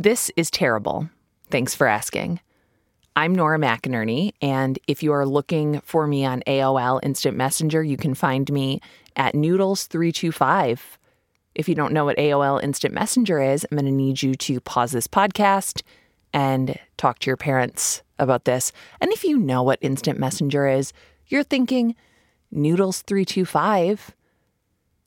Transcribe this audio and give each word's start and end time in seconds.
This 0.00 0.30
is 0.34 0.50
terrible. 0.50 1.10
Thanks 1.50 1.74
for 1.74 1.86
asking. 1.86 2.40
I'm 3.16 3.34
Nora 3.34 3.58
McInerny, 3.58 4.32
and 4.40 4.78
if 4.86 5.02
you 5.02 5.12
are 5.12 5.26
looking 5.26 5.82
for 5.82 6.06
me 6.06 6.24
on 6.24 6.42
AOL 6.46 7.00
Instant 7.02 7.36
Messenger, 7.36 7.82
you 7.82 7.98
can 7.98 8.14
find 8.14 8.50
me 8.50 8.80
at 9.14 9.34
Noodles325. 9.34 10.80
If 11.54 11.68
you 11.68 11.74
don't 11.74 11.92
know 11.92 12.06
what 12.06 12.16
AOL 12.16 12.62
Instant 12.62 12.94
Messenger 12.94 13.42
is, 13.42 13.66
I'm 13.70 13.76
going 13.76 13.84
to 13.84 13.92
need 13.92 14.22
you 14.22 14.34
to 14.36 14.58
pause 14.62 14.92
this 14.92 15.06
podcast 15.06 15.82
and 16.32 16.78
talk 16.96 17.18
to 17.18 17.26
your 17.26 17.36
parents 17.36 18.00
about 18.18 18.46
this. 18.46 18.72
And 19.02 19.12
if 19.12 19.22
you 19.22 19.36
know 19.36 19.62
what 19.62 19.80
Instant 19.82 20.18
Messenger 20.18 20.66
is, 20.66 20.94
you're 21.26 21.44
thinking, 21.44 21.94
Noodles325? 22.54 23.98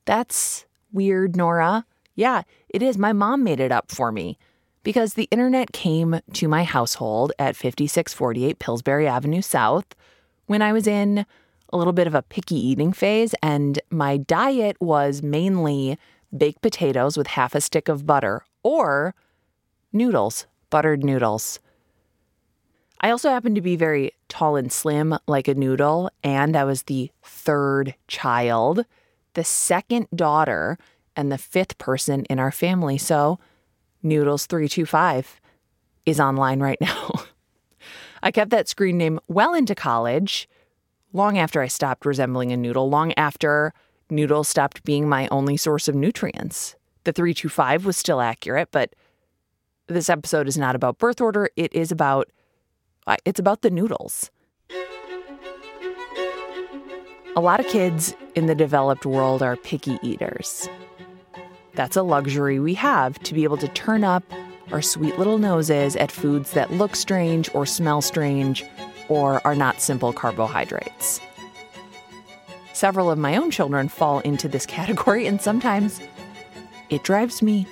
That's 0.05 0.65
weird, 0.91 1.35
Nora. 1.35 1.87
Yeah, 2.13 2.43
it 2.69 2.83
is. 2.83 2.99
My 2.99 3.11
mom 3.11 3.43
made 3.43 3.59
it 3.59 3.71
up 3.71 3.89
for 3.89 4.11
me 4.11 4.37
because 4.83 5.13
the 5.13 5.27
internet 5.31 5.71
came 5.71 6.19
to 6.33 6.47
my 6.47 6.63
household 6.63 7.31
at 7.39 7.55
5648 7.55 8.59
Pillsbury 8.59 9.07
Avenue 9.07 9.41
South 9.41 9.85
when 10.45 10.61
I 10.61 10.73
was 10.73 10.87
in 10.87 11.25
a 11.71 11.77
little 11.77 11.93
bit 11.93 12.07
of 12.07 12.13
a 12.13 12.21
picky 12.21 12.55
eating 12.55 12.93
phase, 12.93 13.33
and 13.41 13.79
my 13.89 14.17
diet 14.17 14.77
was 14.79 15.23
mainly 15.23 15.97
baked 16.35 16.61
potatoes 16.61 17.17
with 17.17 17.27
half 17.27 17.55
a 17.55 17.61
stick 17.61 17.89
of 17.89 18.05
butter 18.05 18.45
or 18.61 19.15
noodles, 19.91 20.45
buttered 20.69 21.03
noodles. 21.03 21.59
I 23.01 23.09
also 23.09 23.29
happened 23.29 23.55
to 23.55 23.61
be 23.61 23.75
very 23.75 24.13
tall 24.29 24.55
and 24.55 24.71
slim, 24.71 25.17
like 25.27 25.47
a 25.47 25.55
noodle, 25.55 26.09
and 26.23 26.55
I 26.55 26.63
was 26.63 26.83
the 26.83 27.11
third 27.21 27.95
child, 28.07 28.85
the 29.33 29.43
second 29.43 30.07
daughter, 30.15 30.77
and 31.15 31.31
the 31.31 31.37
fifth 31.37 31.77
person 31.77 32.25
in 32.25 32.39
our 32.39 32.51
family. 32.51 32.97
So, 32.97 33.39
Noodles325 34.03 35.25
is 36.05 36.19
online 36.19 36.59
right 36.59 36.79
now. 36.81 37.11
I 38.23 38.31
kept 38.31 38.51
that 38.51 38.67
screen 38.67 38.97
name 38.97 39.19
well 39.27 39.53
into 39.53 39.75
college, 39.75 40.47
long 41.11 41.37
after 41.37 41.61
I 41.61 41.67
stopped 41.67 42.05
resembling 42.05 42.51
a 42.51 42.57
noodle, 42.57 42.89
long 42.89 43.13
after 43.13 43.73
noodles 44.09 44.47
stopped 44.47 44.83
being 44.83 45.07
my 45.09 45.27
only 45.29 45.57
source 45.57 45.87
of 45.87 45.95
nutrients. 45.95 46.75
The 47.03 47.11
325 47.11 47.85
was 47.85 47.97
still 47.97 48.21
accurate, 48.21 48.69
but 48.71 48.93
this 49.87 50.09
episode 50.09 50.47
is 50.47 50.57
not 50.57 50.75
about 50.75 50.97
birth 50.97 51.19
order. 51.19 51.49
It 51.55 51.73
is 51.73 51.91
about 51.91 52.29
it's 53.25 53.39
about 53.39 53.61
the 53.61 53.69
noodles. 53.69 54.31
A 57.35 57.41
lot 57.41 57.59
of 57.59 57.67
kids 57.67 58.15
in 58.35 58.45
the 58.45 58.55
developed 58.55 59.05
world 59.05 59.41
are 59.41 59.57
picky 59.57 59.97
eaters. 60.01 60.69
That's 61.75 61.95
a 61.95 62.03
luxury 62.03 62.59
we 62.59 62.75
have 62.75 63.17
to 63.19 63.33
be 63.33 63.43
able 63.43 63.57
to 63.57 63.67
turn 63.67 64.03
up 64.03 64.23
our 64.71 64.81
sweet 64.81 65.17
little 65.17 65.37
noses 65.37 65.95
at 65.95 66.11
foods 66.11 66.51
that 66.51 66.71
look 66.71 66.95
strange 66.95 67.53
or 67.53 67.65
smell 67.65 68.01
strange 68.01 68.63
or 69.09 69.45
are 69.45 69.55
not 69.55 69.81
simple 69.81 70.13
carbohydrates. 70.13 71.19
Several 72.73 73.09
of 73.11 73.17
my 73.17 73.35
own 73.35 73.51
children 73.51 73.87
fall 73.87 74.19
into 74.19 74.47
this 74.47 74.65
category, 74.77 75.27
and 75.27 75.41
sometimes 75.41 75.99
it 76.89 77.03
drives 77.03 77.41
me 77.41 77.67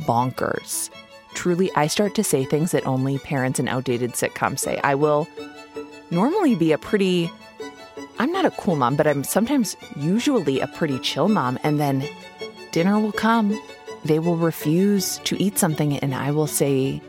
bonkers. 0.00 0.90
Truly, 1.34 1.70
I 1.74 1.86
start 1.86 2.14
to 2.16 2.24
say 2.24 2.44
things 2.44 2.72
that 2.72 2.86
only 2.86 3.18
parents 3.18 3.58
in 3.58 3.68
outdated 3.68 4.12
sitcoms 4.12 4.58
say. 4.60 4.78
I 4.84 4.94
will 4.94 5.26
normally 6.10 6.54
be 6.54 6.72
a 6.72 6.78
pretty, 6.78 7.30
I'm 8.18 8.32
not 8.32 8.44
a 8.44 8.50
cool 8.52 8.76
mom, 8.76 8.96
but 8.96 9.06
I'm 9.06 9.24
sometimes 9.24 9.76
usually 9.96 10.60
a 10.60 10.66
pretty 10.66 10.98
chill 10.98 11.28
mom, 11.28 11.58
and 11.62 11.80
then 11.80 12.06
dinner 12.72 12.98
will 12.98 13.12
come. 13.12 13.60
They 14.04 14.18
will 14.18 14.36
refuse 14.36 15.18
to 15.18 15.40
eat 15.40 15.58
something, 15.58 15.98
and 15.98 16.14
I 16.14 16.32
will 16.32 16.48
say 16.48 17.00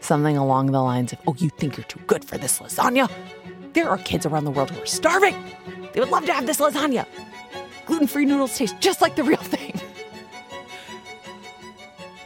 something 0.00 0.36
along 0.36 0.72
the 0.72 0.82
lines 0.82 1.12
of, 1.12 1.20
Oh, 1.28 1.34
you 1.38 1.50
think 1.50 1.76
you're 1.76 1.84
too 1.84 2.00
good 2.08 2.24
for 2.24 2.36
this 2.36 2.58
lasagna? 2.58 3.08
There 3.74 3.88
are 3.88 3.98
kids 3.98 4.26
around 4.26 4.44
the 4.44 4.50
world 4.50 4.70
who 4.70 4.82
are 4.82 4.86
starving. 4.86 5.36
They 5.92 6.00
would 6.00 6.08
love 6.08 6.26
to 6.26 6.32
have 6.32 6.46
this 6.46 6.58
lasagna. 6.58 7.06
Gluten 7.86 8.08
free 8.08 8.24
noodles 8.24 8.56
taste 8.56 8.80
just 8.80 9.00
like 9.00 9.14
the 9.14 9.22
real 9.22 9.36
thing. 9.38 9.77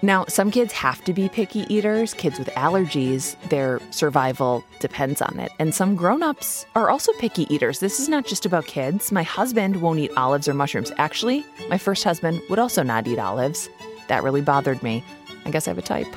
Now, 0.05 0.25
some 0.27 0.51
kids 0.51 0.73
have 0.73 1.05
to 1.05 1.13
be 1.13 1.29
picky 1.29 1.65
eaters. 1.73 2.13
Kids 2.13 2.37
with 2.37 2.49
allergies, 2.49 3.37
their 3.51 3.81
survival 3.91 4.65
depends 4.81 5.23
on 5.23 5.39
it. 5.39 5.53
And 5.61 5.73
some 5.73 5.95
grown-ups 5.95 6.67
are 6.75 6.91
also 6.91 7.13
picky 7.21 7.47
eaters. 7.55 7.79
This 7.79 8.01
is 8.01 8.09
not 8.09 8.27
just 8.27 8.45
about 8.45 8.67
kids. 8.67 9.13
My 9.13 9.23
husband 9.23 9.81
won't 9.81 10.01
eat 10.01 10.11
olives 10.17 10.49
or 10.49 10.55
mushrooms. 10.55 10.91
Actually, 10.99 11.47
my 11.69 11.79
first 11.79 12.03
husband 12.03 12.43
would 12.51 12.59
also 12.59 12.83
not 12.83 13.07
eat 13.07 13.21
olives. 13.21 13.69
That 14.09 14.25
really 14.25 14.41
bothered 14.41 14.83
me. 14.83 15.05
I 15.47 15.53
guess 15.53 15.69
I 15.69 15.71
have 15.71 15.79
a 15.79 15.83
type. 15.83 16.13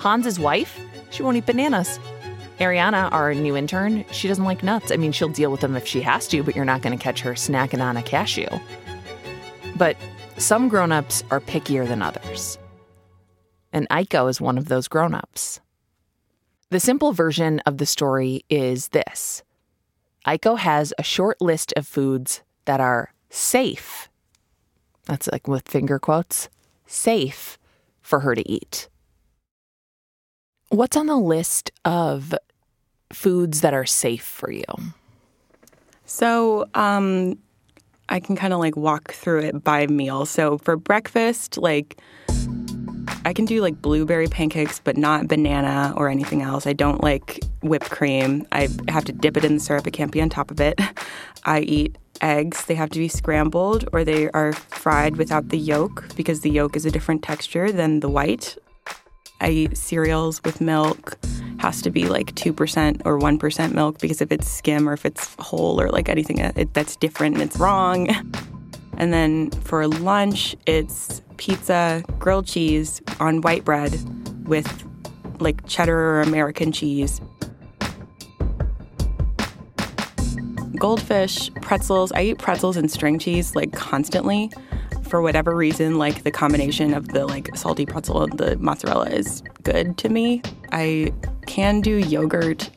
Hans's 0.00 0.40
wife, 0.40 0.80
she 1.10 1.22
won't 1.22 1.36
eat 1.36 1.46
bananas. 1.46 2.00
Ariana, 2.58 3.10
our 3.12 3.34
new 3.34 3.56
intern, 3.56 4.04
she 4.10 4.26
doesn't 4.26 4.44
like 4.44 4.64
nuts. 4.64 4.90
I 4.90 4.96
mean, 4.96 5.12
she'll 5.12 5.28
deal 5.28 5.52
with 5.52 5.60
them 5.60 5.76
if 5.76 5.86
she 5.86 6.00
has 6.00 6.26
to, 6.28 6.42
but 6.42 6.56
you're 6.56 6.64
not 6.64 6.82
going 6.82 6.98
to 6.98 7.02
catch 7.02 7.20
her 7.20 7.34
snacking 7.34 7.80
on 7.80 7.96
a 7.96 8.02
cashew. 8.02 8.48
But 9.76 9.96
some 10.38 10.68
grown-ups 10.68 11.22
are 11.30 11.40
pickier 11.40 11.86
than 11.86 12.02
others 12.02 12.58
and 13.72 13.88
Aiko 13.88 14.28
is 14.28 14.40
one 14.40 14.58
of 14.58 14.68
those 14.68 14.88
grown 14.88 15.14
ups. 15.14 15.60
The 16.70 16.80
simple 16.80 17.12
version 17.12 17.60
of 17.66 17.78
the 17.78 17.86
story 17.86 18.44
is 18.48 18.88
this 18.88 19.42
Aiko 20.26 20.58
has 20.58 20.92
a 20.98 21.02
short 21.02 21.40
list 21.40 21.72
of 21.76 21.86
foods 21.86 22.42
that 22.66 22.80
are 22.80 23.12
safe. 23.28 24.08
That's 25.06 25.28
like 25.32 25.48
with 25.48 25.68
finger 25.68 25.98
quotes 25.98 26.48
safe 26.86 27.58
for 28.02 28.20
her 28.20 28.34
to 28.34 28.48
eat. 28.48 28.88
What's 30.68 30.96
on 30.96 31.06
the 31.06 31.16
list 31.16 31.70
of 31.84 32.34
foods 33.12 33.60
that 33.62 33.74
are 33.74 33.86
safe 33.86 34.24
for 34.24 34.52
you? 34.52 34.64
So, 36.04 36.66
um, 36.74 37.38
I 38.08 38.20
can 38.20 38.36
kind 38.36 38.52
of 38.52 38.58
like 38.58 38.76
walk 38.76 39.12
through 39.12 39.40
it 39.42 39.64
by 39.64 39.86
meal. 39.86 40.26
So, 40.26 40.58
for 40.58 40.76
breakfast, 40.76 41.58
like 41.58 42.00
I 43.24 43.32
can 43.32 43.44
do 43.44 43.60
like 43.60 43.80
blueberry 43.82 44.28
pancakes, 44.28 44.80
but 44.82 44.96
not 44.96 45.28
banana 45.28 45.92
or 45.96 46.08
anything 46.08 46.42
else. 46.42 46.66
I 46.66 46.72
don't 46.72 47.02
like 47.02 47.40
whipped 47.62 47.90
cream. 47.90 48.46
I 48.52 48.68
have 48.88 49.04
to 49.06 49.12
dip 49.12 49.36
it 49.36 49.44
in 49.44 49.54
the 49.54 49.60
syrup. 49.60 49.86
It 49.86 49.92
can't 49.92 50.10
be 50.10 50.22
on 50.22 50.30
top 50.30 50.50
of 50.50 50.60
it. 50.60 50.80
I 51.44 51.60
eat 51.60 51.96
eggs. 52.22 52.64
They 52.64 52.74
have 52.74 52.90
to 52.90 52.98
be 52.98 53.08
scrambled 53.08 53.88
or 53.92 54.04
they 54.04 54.30
are 54.30 54.52
fried 54.52 55.16
without 55.16 55.50
the 55.50 55.58
yolk 55.58 56.14
because 56.16 56.40
the 56.40 56.50
yolk 56.50 56.76
is 56.76 56.86
a 56.86 56.90
different 56.90 57.22
texture 57.22 57.70
than 57.70 58.00
the 58.00 58.08
white. 58.08 58.56
I 59.40 59.50
eat 59.50 59.76
cereals 59.76 60.42
with 60.44 60.60
milk. 60.60 61.18
Has 61.58 61.82
to 61.82 61.90
be 61.90 62.08
like 62.08 62.34
2% 62.34 63.02
or 63.04 63.18
1% 63.18 63.72
milk 63.74 63.98
because 63.98 64.22
if 64.22 64.32
it's 64.32 64.48
skim 64.48 64.88
or 64.88 64.94
if 64.94 65.04
it's 65.04 65.34
whole 65.38 65.80
or 65.80 65.90
like 65.90 66.08
anything 66.08 66.40
uh, 66.40 66.52
it, 66.56 66.72
that's 66.72 66.96
different 66.96 67.34
and 67.34 67.42
it's 67.42 67.58
wrong. 67.58 68.08
And 69.00 69.14
then 69.14 69.50
for 69.50 69.88
lunch, 69.88 70.54
it's 70.66 71.22
pizza, 71.38 72.04
grilled 72.18 72.46
cheese 72.46 73.00
on 73.18 73.40
white 73.40 73.64
bread 73.64 73.98
with 74.46 74.68
like 75.40 75.66
cheddar 75.66 75.98
or 75.98 76.20
American 76.20 76.70
cheese. 76.70 77.18
Goldfish, 80.76 81.50
pretzels. 81.62 82.12
I 82.12 82.24
eat 82.24 82.38
pretzels 82.38 82.76
and 82.76 82.90
string 82.90 83.18
cheese 83.18 83.56
like 83.56 83.72
constantly. 83.72 84.50
For 85.08 85.22
whatever 85.22 85.56
reason, 85.56 85.96
like 85.96 86.22
the 86.22 86.30
combination 86.30 86.92
of 86.92 87.08
the 87.08 87.26
like 87.26 87.56
salty 87.56 87.86
pretzel 87.86 88.24
and 88.24 88.38
the 88.38 88.58
mozzarella 88.58 89.08
is 89.08 89.42
good 89.62 89.96
to 89.96 90.10
me. 90.10 90.42
I 90.72 91.10
can 91.46 91.80
do 91.80 91.96
yogurt, 91.96 92.68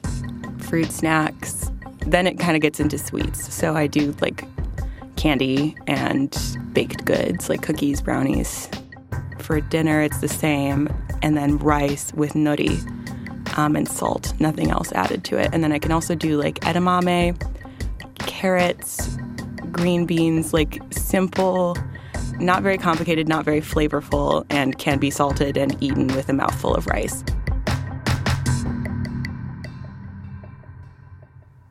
fruit 0.60 0.90
snacks. 0.90 1.70
Then 2.08 2.28
it 2.28 2.40
kind 2.40 2.56
of 2.56 2.62
gets 2.62 2.80
into 2.80 2.98
sweets. 2.98 3.54
So 3.54 3.76
I 3.76 3.88
do 3.88 4.16
like 4.22 4.46
candy 5.16 5.76
and 5.88 6.36
baked 6.74 7.06
goods 7.06 7.50
like 7.50 7.62
cookies, 7.62 8.02
brownies. 8.02 8.70
For 9.40 9.60
dinner, 9.60 10.02
it's 10.02 10.20
the 10.20 10.28
same, 10.28 10.88
and 11.22 11.36
then 11.36 11.58
rice 11.58 12.14
with 12.14 12.34
nori 12.34 12.80
um, 13.58 13.76
and 13.76 13.88
salt, 13.88 14.34
nothing 14.40 14.72
else 14.72 14.92
added 14.94 15.24
to 15.26 15.38
it. 15.38 15.50
And 15.54 15.64
then 15.64 15.72
I 15.72 15.80
can 15.80 15.92
also 15.92 16.16
do 16.16 16.38
like 16.38 16.60
edamame, 16.62 17.40
carrots, 18.20 19.18
green 19.72 20.06
beans, 20.06 20.54
like 20.54 20.82
simple, 20.92 21.78
not 22.40 22.64
very 22.64 22.78
complicated, 22.78 23.28
not 23.28 23.46
very 23.46 23.62
flavorful, 23.62 24.46
and 24.50 24.78
can 24.78 25.00
be 25.00 25.10
salted 25.10 25.58
and 25.58 25.82
eaten 25.84 26.08
with 26.08 26.30
a 26.30 26.34
mouthful 26.34 26.74
of 26.74 26.88
rice. 26.88 27.24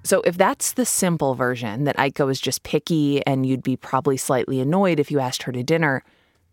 So, 0.04 0.20
if 0.22 0.36
that's 0.36 0.72
the 0.72 0.84
simple 0.84 1.34
version, 1.34 1.84
that 1.84 1.96
Aiko 1.96 2.30
is 2.30 2.40
just 2.40 2.64
picky 2.64 3.24
and 3.26 3.46
you'd 3.46 3.62
be 3.62 3.76
probably 3.76 4.16
slightly 4.16 4.60
annoyed 4.60 4.98
if 4.98 5.10
you 5.10 5.20
asked 5.20 5.44
her 5.44 5.52
to 5.52 5.62
dinner, 5.62 6.02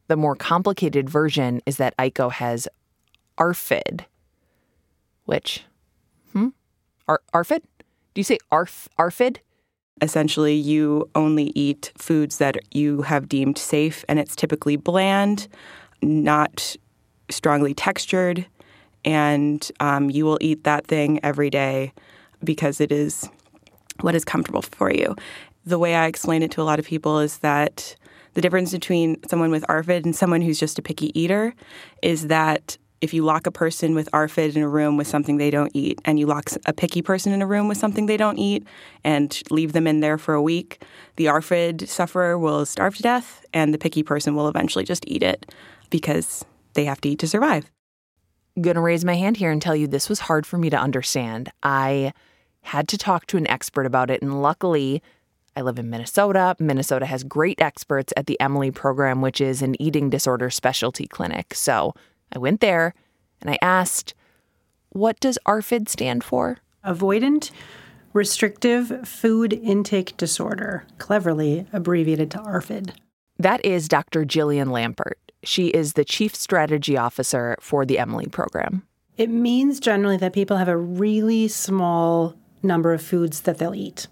the 0.07 0.15
more 0.15 0.35
complicated 0.35 1.09
version 1.09 1.61
is 1.65 1.77
that 1.77 1.97
Aiko 1.97 2.31
has 2.31 2.67
ARFID, 3.37 4.01
which, 5.25 5.63
hmm? 6.33 6.49
Ar- 7.07 7.21
ARFID? 7.33 7.61
Do 8.13 8.19
you 8.19 8.23
say 8.23 8.37
ARF, 8.51 8.87
ARFID? 8.97 9.37
Essentially, 10.01 10.55
you 10.55 11.09
only 11.15 11.51
eat 11.55 11.91
foods 11.97 12.37
that 12.37 12.57
you 12.73 13.01
have 13.03 13.27
deemed 13.27 13.57
safe, 13.57 14.05
and 14.07 14.19
it's 14.19 14.35
typically 14.35 14.75
bland, 14.75 15.47
not 16.01 16.75
strongly 17.29 17.73
textured, 17.73 18.45
and 19.03 19.71
um, 19.79 20.09
you 20.09 20.25
will 20.25 20.37
eat 20.41 20.63
that 20.63 20.87
thing 20.87 21.19
every 21.23 21.49
day 21.49 21.93
because 22.43 22.79
it 22.79 22.91
is 22.91 23.29
what 24.01 24.15
is 24.15 24.25
comfortable 24.25 24.61
for 24.61 24.91
you. 24.91 25.15
The 25.65 25.79
way 25.79 25.95
I 25.95 26.07
explain 26.07 26.43
it 26.43 26.51
to 26.51 26.61
a 26.61 26.63
lot 26.63 26.79
of 26.79 26.85
people 26.85 27.19
is 27.19 27.39
that 27.39 27.95
the 28.33 28.41
difference 28.41 28.71
between 28.71 29.17
someone 29.27 29.51
with 29.51 29.65
ARFID 29.67 30.05
and 30.05 30.15
someone 30.15 30.41
who's 30.41 30.59
just 30.59 30.79
a 30.79 30.81
picky 30.81 31.17
eater 31.19 31.53
is 32.01 32.27
that 32.27 32.77
if 33.01 33.13
you 33.13 33.23
lock 33.23 33.47
a 33.47 33.51
person 33.51 33.95
with 33.95 34.09
ARFID 34.11 34.55
in 34.55 34.61
a 34.61 34.67
room 34.67 34.97
with 34.97 35.07
something 35.07 35.37
they 35.37 35.49
don't 35.49 35.71
eat, 35.73 35.99
and 36.03 36.19
you 36.19 36.25
lock 36.25 36.49
a 36.65 36.73
picky 36.73 37.01
person 37.01 37.31
in 37.31 37.41
a 37.41 37.47
room 37.47 37.67
with 37.67 37.77
something 37.77 38.05
they 38.05 38.17
don't 38.17 38.37
eat 38.37 38.65
and 39.03 39.41
leave 39.49 39.73
them 39.73 39.87
in 39.87 40.01
there 40.01 40.17
for 40.17 40.33
a 40.33 40.41
week, 40.41 40.83
the 41.15 41.25
ARFID 41.25 41.87
sufferer 41.87 42.37
will 42.37 42.65
starve 42.65 42.95
to 42.97 43.03
death, 43.03 43.45
and 43.53 43.73
the 43.73 43.77
picky 43.77 44.03
person 44.03 44.35
will 44.35 44.47
eventually 44.47 44.83
just 44.83 45.05
eat 45.07 45.23
it 45.23 45.53
because 45.89 46.43
they 46.73 46.85
have 46.85 46.99
to 47.01 47.09
eat 47.09 47.19
to 47.19 47.27
survive. 47.27 47.71
Gonna 48.59 48.81
raise 48.81 49.05
my 49.05 49.15
hand 49.15 49.37
here 49.37 49.51
and 49.51 49.61
tell 49.61 49.75
you 49.75 49.87
this 49.87 50.09
was 50.09 50.19
hard 50.19 50.45
for 50.45 50.57
me 50.57 50.69
to 50.69 50.77
understand. 50.77 51.51
I 51.63 52.11
had 52.61 52.87
to 52.89 52.97
talk 52.97 53.25
to 53.27 53.37
an 53.37 53.47
expert 53.47 53.85
about 53.85 54.09
it, 54.09 54.21
and 54.21 54.41
luckily, 54.41 55.01
I 55.55 55.61
live 55.61 55.79
in 55.79 55.89
Minnesota. 55.89 56.55
Minnesota 56.59 57.05
has 57.05 57.23
great 57.23 57.59
experts 57.61 58.13
at 58.15 58.27
the 58.27 58.39
Emily 58.39 58.71
program, 58.71 59.21
which 59.21 59.41
is 59.41 59.61
an 59.61 59.79
eating 59.81 60.09
disorder 60.09 60.49
specialty 60.49 61.07
clinic. 61.07 61.53
So 61.53 61.93
I 62.33 62.39
went 62.39 62.61
there 62.61 62.93
and 63.41 63.49
I 63.49 63.57
asked, 63.61 64.13
what 64.89 65.19
does 65.19 65.37
ARFID 65.45 65.89
stand 65.89 66.23
for? 66.23 66.59
Avoidant 66.85 67.51
Restrictive 68.13 69.07
Food 69.07 69.53
Intake 69.53 70.17
Disorder, 70.17 70.85
cleverly 70.97 71.67
abbreviated 71.73 72.31
to 72.31 72.39
ARFID. 72.39 72.91
That 73.37 73.63
is 73.63 73.87
Dr. 73.87 74.25
Jillian 74.25 74.67
Lampert. 74.67 75.13
She 75.43 75.67
is 75.67 75.93
the 75.93 76.03
Chief 76.03 76.35
Strategy 76.35 76.97
Officer 76.97 77.55
for 77.61 77.85
the 77.85 77.99
Emily 77.99 78.25
program. 78.25 78.83
It 79.17 79.29
means 79.29 79.79
generally 79.79 80.17
that 80.17 80.33
people 80.33 80.57
have 80.57 80.67
a 80.67 80.77
really 80.77 81.47
small 81.47 82.35
number 82.61 82.93
of 82.93 83.01
foods 83.01 83.41
that 83.41 83.57
they'll 83.57 83.75
eat 83.75 84.07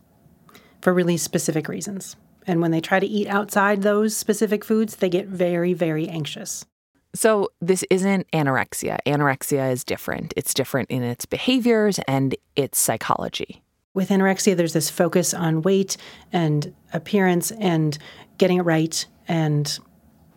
for 0.81 0.93
really 0.93 1.17
specific 1.17 1.67
reasons. 1.67 2.15
And 2.45 2.61
when 2.61 2.71
they 2.71 2.79
try 2.79 2.99
to 2.99 3.05
eat 3.05 3.27
outside 3.27 3.81
those 3.81 4.15
specific 4.15 4.63
foods, 4.63 4.97
they 4.97 5.09
get 5.09 5.27
very, 5.27 5.73
very 5.73 6.07
anxious. 6.07 6.65
So, 7.13 7.49
this 7.61 7.83
isn't 7.89 8.29
anorexia. 8.31 8.99
Anorexia 9.05 9.71
is 9.71 9.83
different. 9.83 10.33
It's 10.37 10.53
different 10.53 10.91
in 10.91 11.03
its 11.03 11.25
behaviors 11.25 11.99
and 12.07 12.35
its 12.55 12.79
psychology. 12.79 13.63
With 13.93 14.09
anorexia, 14.09 14.55
there's 14.55 14.73
this 14.73 14.89
focus 14.89 15.33
on 15.33 15.63
weight 15.63 15.97
and 16.31 16.73
appearance 16.93 17.51
and 17.51 17.97
getting 18.37 18.59
it 18.59 18.63
right 18.63 19.05
and 19.27 19.79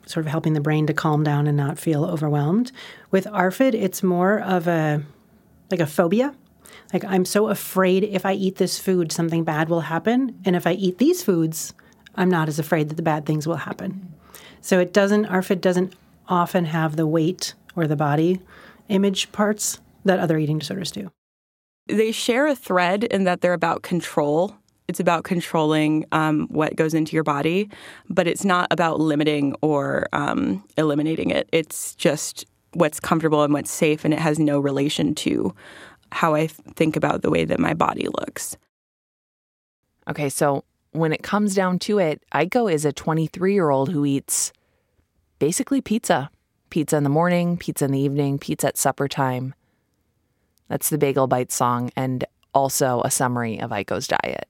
sort 0.06 0.24
of 0.26 0.30
helping 0.30 0.54
the 0.54 0.60
brain 0.60 0.86
to 0.86 0.94
calm 0.94 1.22
down 1.22 1.46
and 1.46 1.56
not 1.56 1.78
feel 1.78 2.04
overwhelmed. 2.04 2.72
With 3.10 3.26
ARFID, 3.26 3.74
it's 3.74 4.02
more 4.02 4.40
of 4.40 4.66
a 4.66 5.02
like 5.70 5.80
a 5.80 5.86
phobia. 5.86 6.34
Like 6.92 7.04
I'm 7.04 7.24
so 7.24 7.48
afraid 7.48 8.04
if 8.04 8.26
I 8.26 8.32
eat 8.32 8.56
this 8.56 8.78
food, 8.78 9.12
something 9.12 9.44
bad 9.44 9.68
will 9.68 9.82
happen, 9.82 10.38
and 10.44 10.56
if 10.56 10.66
I 10.66 10.72
eat 10.72 10.98
these 10.98 11.22
foods, 11.22 11.74
I'm 12.14 12.28
not 12.30 12.48
as 12.48 12.58
afraid 12.58 12.88
that 12.88 12.96
the 12.96 13.02
bad 13.02 13.26
things 13.26 13.46
will 13.46 13.56
happen. 13.56 14.12
So 14.60 14.78
it 14.78 14.92
doesn't 14.92 15.26
ARFID 15.26 15.60
doesn't 15.60 15.94
often 16.28 16.66
have 16.66 16.96
the 16.96 17.06
weight 17.06 17.54
or 17.76 17.86
the 17.86 17.96
body 17.96 18.40
image 18.88 19.30
parts 19.32 19.78
that 20.04 20.18
other 20.18 20.38
eating 20.38 20.58
disorders 20.58 20.90
do. 20.90 21.10
They 21.86 22.12
share 22.12 22.46
a 22.46 22.54
thread 22.54 23.04
in 23.04 23.24
that 23.24 23.40
they're 23.40 23.52
about 23.52 23.82
control. 23.82 24.56
It's 24.88 25.00
about 25.00 25.24
controlling 25.24 26.04
um, 26.12 26.48
what 26.50 26.76
goes 26.76 26.94
into 26.94 27.14
your 27.14 27.22
body, 27.22 27.70
but 28.08 28.26
it's 28.26 28.44
not 28.44 28.66
about 28.70 28.98
limiting 28.98 29.54
or 29.62 30.08
um, 30.12 30.64
eliminating 30.76 31.30
it. 31.30 31.48
It's 31.52 31.94
just 31.94 32.44
what's 32.72 33.00
comfortable 33.00 33.42
and 33.42 33.52
what's 33.52 33.70
safe, 33.70 34.04
and 34.04 34.12
it 34.12 34.20
has 34.20 34.38
no 34.38 34.58
relation 34.58 35.14
to 35.16 35.54
how 36.12 36.34
I 36.34 36.46
think 36.46 36.96
about 36.96 37.22
the 37.22 37.30
way 37.30 37.44
that 37.44 37.60
my 37.60 37.74
body 37.74 38.06
looks. 38.06 38.56
Okay, 40.08 40.28
so 40.28 40.64
when 40.92 41.12
it 41.12 41.22
comes 41.22 41.54
down 41.54 41.78
to 41.80 41.98
it, 41.98 42.22
Aiko 42.34 42.72
is 42.72 42.84
a 42.84 42.92
23 42.92 43.52
year 43.52 43.70
old 43.70 43.90
who 43.90 44.04
eats 44.04 44.52
basically 45.38 45.80
pizza. 45.80 46.30
Pizza 46.70 46.96
in 46.96 47.02
the 47.02 47.10
morning, 47.10 47.56
pizza 47.56 47.84
in 47.84 47.92
the 47.92 48.00
evening, 48.00 48.38
pizza 48.38 48.68
at 48.68 48.78
supper 48.78 49.08
time. 49.08 49.54
That's 50.68 50.88
the 50.88 50.98
Bagel 50.98 51.26
Bite 51.26 51.50
song 51.50 51.90
and 51.96 52.24
also 52.54 53.02
a 53.04 53.10
summary 53.10 53.60
of 53.60 53.70
Aiko's 53.70 54.06
diet. 54.06 54.46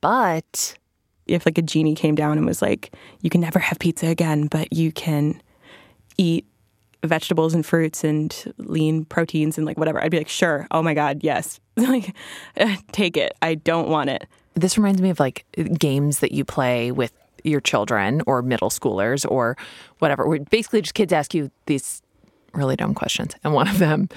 But 0.00 0.76
if 1.26 1.46
like 1.46 1.58
a 1.58 1.62
genie 1.62 1.94
came 1.94 2.14
down 2.14 2.36
and 2.36 2.46
was 2.46 2.60
like, 2.60 2.94
you 3.22 3.30
can 3.30 3.40
never 3.40 3.58
have 3.58 3.78
pizza 3.78 4.08
again, 4.08 4.46
but 4.46 4.72
you 4.72 4.92
can 4.92 5.42
eat 6.18 6.46
vegetables 7.02 7.54
and 7.54 7.64
fruits 7.64 8.04
and 8.04 8.52
lean 8.58 9.04
proteins 9.04 9.56
and 9.56 9.66
like 9.66 9.78
whatever, 9.78 10.02
I'd 10.02 10.10
be 10.10 10.18
like, 10.18 10.28
sure. 10.28 10.66
Oh 10.70 10.82
my 10.82 10.94
God, 10.94 11.20
yes. 11.22 11.60
like, 11.76 12.14
take 12.92 13.16
it. 13.16 13.34
I 13.42 13.54
don't 13.54 13.88
want 13.88 14.10
it. 14.10 14.26
This 14.54 14.76
reminds 14.76 15.00
me 15.00 15.10
of 15.10 15.20
like 15.20 15.44
games 15.78 16.18
that 16.20 16.32
you 16.32 16.44
play 16.44 16.92
with 16.92 17.12
your 17.44 17.60
children 17.60 18.22
or 18.26 18.42
middle 18.42 18.70
schoolers 18.70 19.28
or 19.30 19.56
whatever. 19.98 20.26
Where 20.26 20.40
basically 20.40 20.82
just 20.82 20.94
kids 20.94 21.12
ask 21.12 21.34
you 21.34 21.50
these 21.66 22.02
really 22.52 22.76
dumb 22.76 22.94
questions. 22.94 23.34
And 23.44 23.54
one 23.54 23.68
of 23.68 23.78
them, 23.78 24.08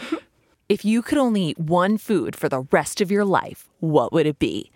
if 0.69 0.83
you 0.83 1.01
could 1.01 1.17
only 1.17 1.43
eat 1.43 1.59
one 1.59 1.97
food 1.97 2.35
for 2.35 2.49
the 2.49 2.61
rest 2.71 2.99
of 2.99 3.11
your 3.11 3.25
life, 3.25 3.69
what 3.79 4.11
would 4.11 4.25
it 4.25 4.39
be? 4.39 4.71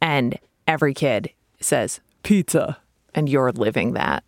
And 0.00 0.38
every 0.66 0.94
kid 0.94 1.30
says, 1.60 2.00
pizza. 2.22 2.78
And 3.14 3.28
you're 3.28 3.52
living 3.52 3.94
that. 3.94 4.22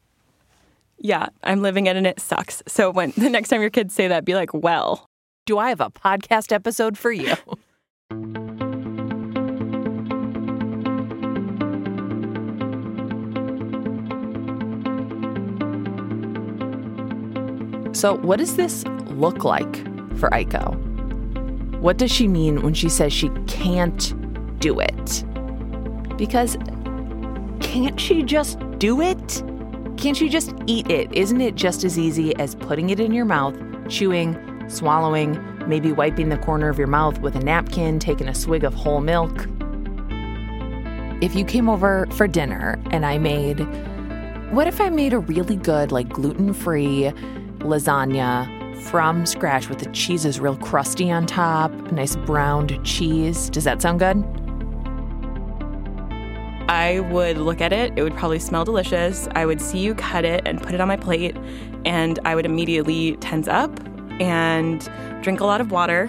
Yeah, 1.02 1.28
I'm 1.42 1.62
living 1.62 1.86
it 1.86 1.96
and 1.96 2.06
it 2.06 2.20
sucks. 2.20 2.62
So 2.68 2.90
when 2.90 3.10
the 3.16 3.30
next 3.30 3.48
time 3.48 3.60
your 3.60 3.70
kids 3.70 3.94
say 3.94 4.08
that, 4.08 4.24
be 4.24 4.34
like, 4.34 4.52
well, 4.54 5.06
do 5.46 5.58
I 5.58 5.70
have 5.70 5.80
a 5.80 5.90
podcast 5.90 6.52
episode 6.52 6.96
for 6.98 7.10
you? 7.10 7.34
So, 17.92 18.16
what 18.18 18.38
does 18.38 18.56
this 18.56 18.84
look 19.08 19.44
like 19.44 19.76
for 20.16 20.30
Aiko? 20.30 20.74
What 21.80 21.98
does 21.98 22.10
she 22.10 22.28
mean 22.28 22.62
when 22.62 22.72
she 22.72 22.88
says 22.88 23.12
she 23.12 23.28
can't 23.46 24.14
do 24.58 24.80
it? 24.80 25.24
Because 26.16 26.56
can't 27.60 28.00
she 28.00 28.22
just 28.22 28.58
do 28.78 29.02
it? 29.02 29.42
Can't 30.00 30.18
you 30.18 30.30
just 30.30 30.54
eat 30.66 30.90
it? 30.90 31.12
Isn't 31.12 31.42
it 31.42 31.56
just 31.56 31.84
as 31.84 31.98
easy 31.98 32.34
as 32.36 32.54
putting 32.54 32.88
it 32.88 33.00
in 33.00 33.12
your 33.12 33.26
mouth, 33.26 33.54
chewing, 33.90 34.34
swallowing, 34.66 35.38
maybe 35.68 35.92
wiping 35.92 36.30
the 36.30 36.38
corner 36.38 36.70
of 36.70 36.78
your 36.78 36.86
mouth 36.86 37.20
with 37.20 37.36
a 37.36 37.40
napkin, 37.40 37.98
taking 37.98 38.26
a 38.26 38.34
swig 38.34 38.64
of 38.64 38.72
whole 38.72 39.02
milk? 39.02 39.46
If 41.22 41.34
you 41.34 41.44
came 41.44 41.68
over 41.68 42.06
for 42.12 42.26
dinner 42.26 42.82
and 42.92 43.04
I 43.04 43.18
made, 43.18 43.60
what 44.50 44.66
if 44.66 44.80
I 44.80 44.88
made 44.88 45.12
a 45.12 45.18
really 45.18 45.56
good, 45.56 45.92
like 45.92 46.08
gluten 46.08 46.54
free 46.54 47.12
lasagna 47.58 48.80
from 48.84 49.26
scratch 49.26 49.68
with 49.68 49.80
the 49.80 49.90
cheese 49.90 50.24
is 50.24 50.40
real 50.40 50.56
crusty 50.56 51.10
on 51.10 51.26
top, 51.26 51.70
nice 51.92 52.16
browned 52.16 52.82
cheese? 52.86 53.50
Does 53.50 53.64
that 53.64 53.82
sound 53.82 53.98
good? 53.98 54.16
I 56.70 57.00
would 57.00 57.36
look 57.36 57.60
at 57.60 57.72
it, 57.72 57.92
it 57.96 58.04
would 58.04 58.14
probably 58.14 58.38
smell 58.38 58.64
delicious. 58.64 59.26
I 59.34 59.44
would 59.44 59.60
see 59.60 59.80
you 59.80 59.92
cut 59.92 60.24
it 60.24 60.42
and 60.46 60.62
put 60.62 60.72
it 60.72 60.80
on 60.80 60.86
my 60.86 60.96
plate, 60.96 61.36
and 61.84 62.20
I 62.24 62.36
would 62.36 62.46
immediately 62.46 63.16
tense 63.16 63.48
up 63.48 63.76
and 64.20 64.88
drink 65.20 65.40
a 65.40 65.44
lot 65.44 65.60
of 65.60 65.72
water 65.72 66.08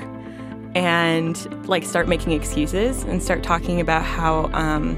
and 0.75 1.67
like 1.67 1.83
start 1.83 2.07
making 2.07 2.33
excuses 2.33 3.01
and 3.05 3.23
start 3.23 3.41
talking 3.41 3.81
about 3.81 4.03
how 4.03 4.51
um, 4.53 4.95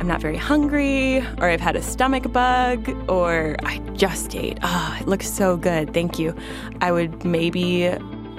I'm 0.00 0.08
not 0.08 0.22
very 0.22 0.38
hungry 0.38 1.18
or 1.18 1.50
I've 1.50 1.60
had 1.60 1.76
a 1.76 1.82
stomach 1.82 2.32
bug 2.32 2.88
or 3.10 3.56
I 3.64 3.76
just 3.92 4.34
ate. 4.34 4.58
Oh, 4.62 4.96
it 4.98 5.06
looks 5.06 5.30
so 5.30 5.58
good. 5.58 5.92
Thank 5.92 6.18
you. 6.18 6.34
I 6.80 6.92
would 6.92 7.26
maybe 7.26 7.94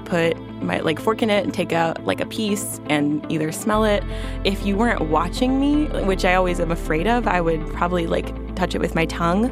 put 0.05 0.35
my 0.63 0.79
like 0.79 0.99
fork 0.99 1.21
in 1.21 1.29
it 1.29 1.43
and 1.43 1.53
take 1.53 1.71
out 1.73 2.03
like 2.05 2.21
a 2.21 2.25
piece 2.25 2.79
and 2.87 3.25
either 3.31 3.51
smell 3.51 3.83
it. 3.85 4.03
If 4.43 4.65
you 4.65 4.75
weren't 4.75 5.09
watching 5.09 5.59
me, 5.59 5.85
which 6.05 6.25
I 6.25 6.35
always 6.35 6.59
am 6.59 6.71
afraid 6.71 7.07
of, 7.07 7.27
I 7.27 7.41
would 7.41 7.65
probably 7.73 8.07
like 8.07 8.55
touch 8.55 8.75
it 8.75 8.81
with 8.81 8.95
my 8.95 9.05
tongue. 9.05 9.51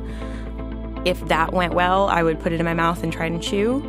If 1.06 1.28
that 1.28 1.54
went 1.54 1.74
well, 1.74 2.08
I 2.10 2.24
would 2.24 2.40
put 2.40 2.54
it 2.54 2.60
in 2.60 2.66
my 2.66 2.74
mouth 2.74 3.04
and 3.04 3.12
try 3.12 3.26
and 3.26 3.42
chew. 3.42 3.82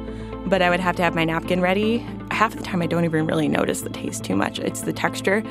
But 0.46 0.60
I 0.60 0.70
would 0.70 0.80
have 0.80 0.96
to 0.96 1.02
have 1.02 1.14
my 1.14 1.24
napkin 1.24 1.60
ready. 1.60 1.98
Half 2.30 2.56
the 2.56 2.62
time, 2.62 2.82
I 2.82 2.86
don't 2.86 3.04
even 3.04 3.26
really 3.26 3.48
notice 3.48 3.82
the 3.82 3.90
taste 3.90 4.24
too 4.24 4.34
much. 4.34 4.58
It's 4.58 4.80
the 4.80 4.92
texture. 4.92 5.42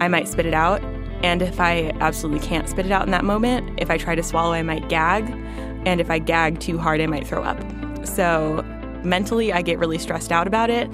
I 0.00 0.08
might 0.08 0.26
spit 0.26 0.46
it 0.46 0.54
out. 0.54 0.82
And 1.22 1.42
if 1.42 1.60
I 1.60 1.92
absolutely 2.00 2.44
can't 2.44 2.68
spit 2.68 2.86
it 2.86 2.92
out 2.92 3.04
in 3.04 3.12
that 3.12 3.24
moment, 3.24 3.78
if 3.80 3.90
I 3.90 3.98
try 3.98 4.16
to 4.16 4.22
swallow, 4.22 4.52
I 4.52 4.62
might 4.62 4.88
gag. 4.88 5.30
And 5.86 6.00
if 6.00 6.10
I 6.10 6.18
gag 6.18 6.58
too 6.58 6.78
hard, 6.78 7.00
I 7.00 7.06
might 7.06 7.26
throw 7.26 7.42
up. 7.44 7.58
So 8.04 8.64
mentally, 9.04 9.52
I 9.52 9.62
get 9.62 9.78
really 9.78 9.98
stressed 9.98 10.32
out 10.32 10.46
about 10.46 10.70
it. 10.70 10.90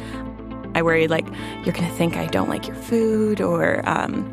I 0.74 0.82
worry 0.82 1.08
like 1.08 1.26
you're 1.64 1.74
going 1.74 1.88
to 1.88 1.94
think 1.96 2.16
I 2.16 2.26
don't 2.26 2.48
like 2.48 2.66
your 2.66 2.76
food 2.76 3.40
or 3.40 3.88
um, 3.88 4.32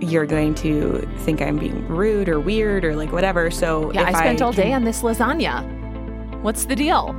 you're 0.00 0.26
going 0.26 0.54
to 0.56 1.08
think 1.18 1.40
I'm 1.40 1.58
being 1.58 1.86
rude 1.88 2.28
or 2.28 2.40
weird 2.40 2.84
or 2.84 2.96
like 2.96 3.12
whatever. 3.12 3.50
So 3.50 3.92
yeah, 3.92 4.02
I 4.02 4.12
spent 4.12 4.42
I 4.42 4.44
all 4.44 4.52
can, 4.52 4.66
day 4.66 4.72
on 4.72 4.84
this 4.84 5.02
lasagna. 5.02 6.42
What's 6.42 6.64
the 6.64 6.76
deal? 6.76 7.16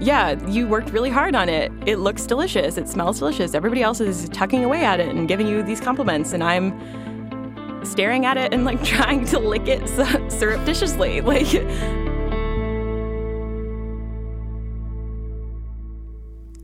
yeah, 0.00 0.32
you 0.46 0.68
worked 0.68 0.90
really 0.90 1.10
hard 1.10 1.34
on 1.34 1.48
it. 1.48 1.72
It 1.86 1.98
looks 1.98 2.26
delicious. 2.26 2.76
It 2.76 2.88
smells 2.88 3.18
delicious. 3.18 3.54
Everybody 3.54 3.82
else 3.82 4.00
is 4.00 4.28
tucking 4.30 4.64
away 4.64 4.84
at 4.84 5.00
it 5.00 5.08
and 5.08 5.26
giving 5.26 5.46
you 5.46 5.62
these 5.62 5.80
compliments, 5.80 6.32
and 6.32 6.44
I'm 6.44 7.84
staring 7.84 8.26
at 8.26 8.36
it 8.36 8.52
and 8.52 8.64
like 8.64 8.82
trying 8.84 9.24
to 9.26 9.38
lick 9.38 9.68
it 9.68 9.88
surreptitiously. 10.30 11.20
Like, 11.22 11.54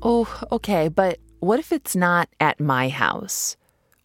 oh, 0.02 0.42
okay, 0.50 0.88
but 0.88 1.18
what 1.40 1.58
if 1.58 1.72
it's 1.72 1.96
not 1.96 2.28
at 2.40 2.60
my 2.60 2.88
house? 2.88 3.56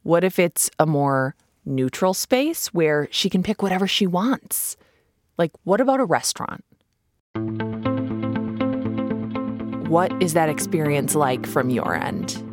What 0.04 0.24
if 0.24 0.40
it's 0.40 0.70
a 0.80 0.86
more 0.86 1.36
neutral 1.66 2.14
space 2.14 2.68
where 2.68 3.08
she 3.12 3.30
can 3.30 3.44
pick 3.44 3.62
whatever 3.62 3.88
she 3.88 4.08
wants? 4.08 4.78
Like, 5.38 5.52
what 5.64 5.82
about 5.82 6.00
a 6.00 6.06
restaurant? 6.06 6.64
What 9.90 10.12
is 10.22 10.34
that 10.34 10.50
experience 10.50 11.16
like 11.16 11.46
from 11.46 11.70
your 11.70 11.96
end? 11.96 12.44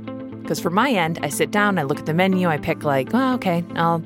Because 0.42 0.60
from 0.60 0.74
my 0.74 0.90
end, 0.90 1.18
I 1.22 1.28
sit 1.28 1.50
down, 1.50 1.78
I 1.78 1.84
look 1.84 1.98
at 1.98 2.06
the 2.06 2.14
menu, 2.14 2.48
I 2.48 2.58
pick, 2.58 2.84
like, 2.84 3.08
oh, 3.14 3.34
okay, 3.34 3.64
I'll, 3.76 4.00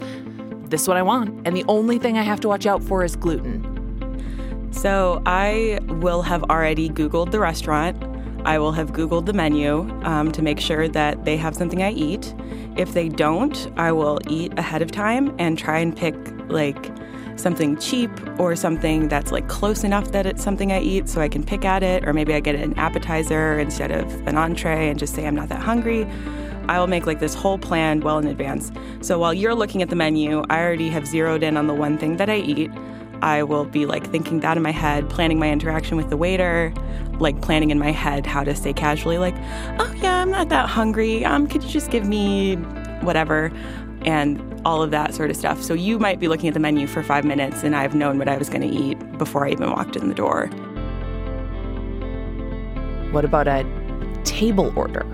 this 0.69 0.83
is 0.83 0.89
what 0.89 0.97
I 0.97 1.03
want. 1.03 1.47
And 1.47 1.57
the 1.57 1.65
only 1.69 1.99
thing 1.99 2.17
I 2.17 2.23
have 2.23 2.41
to 2.41 2.49
watch 2.49 2.65
out 2.67 2.83
for 2.83 3.03
is 3.03 3.17
gluten. 3.17 3.65
So 4.71 5.23
I 5.27 5.81
will 5.89 6.23
have 6.23 6.45
already 6.45 6.89
Googled 6.89 7.33
the 7.33 7.41
restaurant. 7.41 7.97
I 8.45 8.59
will 8.59 8.73
have 8.73 8.93
Googled 8.93 9.27
the 9.27 9.33
menu 9.33 9.81
um, 10.05 10.33
to 10.33 10.43
make 10.43 10.61
sure 10.61 10.89
that 10.89 11.25
they 11.25 11.37
have 11.37 11.55
something 11.55 11.83
I 11.83 11.93
eat. 11.93 12.35
If 12.77 12.95
they 12.95 13.09
don't, 13.09 13.71
I 13.77 13.93
will 13.93 14.19
eat 14.29 14.57
ahead 14.59 14.83
of 14.83 14.91
time 14.91 15.35
and 15.39 15.59
try 15.59 15.79
and 15.79 15.97
pick 15.97 16.15
like 16.49 16.91
something 17.37 17.77
cheap 17.77 18.11
or 18.39 18.57
something 18.57 19.09
that's 19.09 19.31
like 19.31 19.49
close 19.49 19.85
enough 19.85 20.13
that 20.13 20.27
it's 20.27 20.43
something 20.43 20.73
I 20.73 20.81
eat 20.81 21.09
so 21.09 21.21
I 21.21 21.29
can 21.29 21.45
pick 21.45 21.65
at 21.65 21.83
it, 21.83 22.07
or 22.07 22.13
maybe 22.13 22.35
I 22.35 22.41
get 22.41 22.55
an 22.55 22.77
appetizer 22.79 23.59
instead 23.59 23.91
of 23.91 24.13
an 24.27 24.37
entree 24.37 24.89
and 24.89 24.99
just 24.99 25.15
say 25.15 25.27
I'm 25.27 25.35
not 25.35 25.49
that 25.49 25.61
hungry. 25.61 26.07
I 26.69 26.79
will 26.79 26.87
make 26.87 27.07
like 27.07 27.21
this 27.21 27.35
whole 27.35 27.59
plan 27.59 28.01
well 28.01 28.19
in 28.19 28.27
advance. 28.27 28.71
So 29.01 29.19
while 29.19 29.33
you're 29.33 29.55
looking 29.55 29.83
at 29.83 29.89
the 29.89 29.97
menu, 29.97 30.45
I 30.51 30.61
already 30.61 30.89
have 30.91 31.07
zeroed 31.07 31.43
in 31.43 31.57
on 31.57 31.67
the 31.67 31.75
one 31.75 31.97
thing 31.97 32.17
that 32.19 32.29
I 32.29 32.37
eat. 32.37 32.71
I 33.23 33.43
will 33.43 33.65
be 33.65 33.87
like 33.87 34.09
thinking 34.11 34.41
that 34.41 34.57
in 34.57 34.63
my 34.63 34.71
head, 34.71 35.09
planning 35.11 35.39
my 35.39 35.51
interaction 35.51 35.97
with 35.97 36.11
the 36.11 36.17
waiter, 36.17 36.73
like 37.19 37.41
planning 37.43 37.71
in 37.71 37.79
my 37.79 37.91
head 37.91 38.27
how 38.27 38.45
to 38.45 38.55
say 38.55 38.73
casually, 38.73 39.19
like, 39.19 39.35
oh 39.79 39.93
yeah, 39.97 40.21
I'm 40.21 40.31
not 40.31 40.49
that 40.51 40.69
hungry. 40.69 41.25
Um, 41.25 41.47
could 41.47 41.63
you 41.63 41.71
just 41.71 41.91
give 41.91 42.07
me 42.07 42.57
whatever? 43.03 43.53
And 44.03 44.61
all 44.65 44.83
of 44.83 44.91
that 44.91 45.15
sort 45.15 45.31
of 45.31 45.37
stuff. 45.37 45.63
So 45.63 45.75
you 45.75 45.99
might 45.99 46.21
be 46.21 46.29
looking 46.29 46.49
at 46.49 46.55
the 46.55 46.61
menu 46.61 46.87
for 46.87 47.03
five 47.03 47.25
minutes, 47.25 47.63
and 47.63 47.75
I've 47.75 47.95
known 47.95 48.19
what 48.19 48.29
I 48.29 48.37
was 48.37 48.49
going 48.49 48.63
to 48.63 48.69
eat 48.69 49.19
before 49.19 49.47
I 49.47 49.51
even 49.51 49.71
walked 49.71 49.97
in 49.97 50.09
the 50.09 50.15
door. 50.15 50.47
What 53.13 53.25
about 53.25 53.49
a 53.49 53.65
table 54.25 54.73
order 54.77 55.07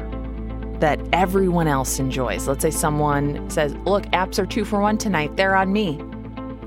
that 0.80 1.00
everyone 1.12 1.68
else 1.68 1.98
enjoys? 1.98 2.48
Let's 2.48 2.62
say 2.62 2.70
someone 2.70 3.48
says, 3.48 3.74
Look, 3.84 4.04
apps 4.06 4.38
are 4.38 4.46
two 4.46 4.64
for 4.64 4.80
one 4.80 4.98
tonight. 4.98 5.36
They're 5.36 5.54
on 5.54 5.72
me. 5.72 6.00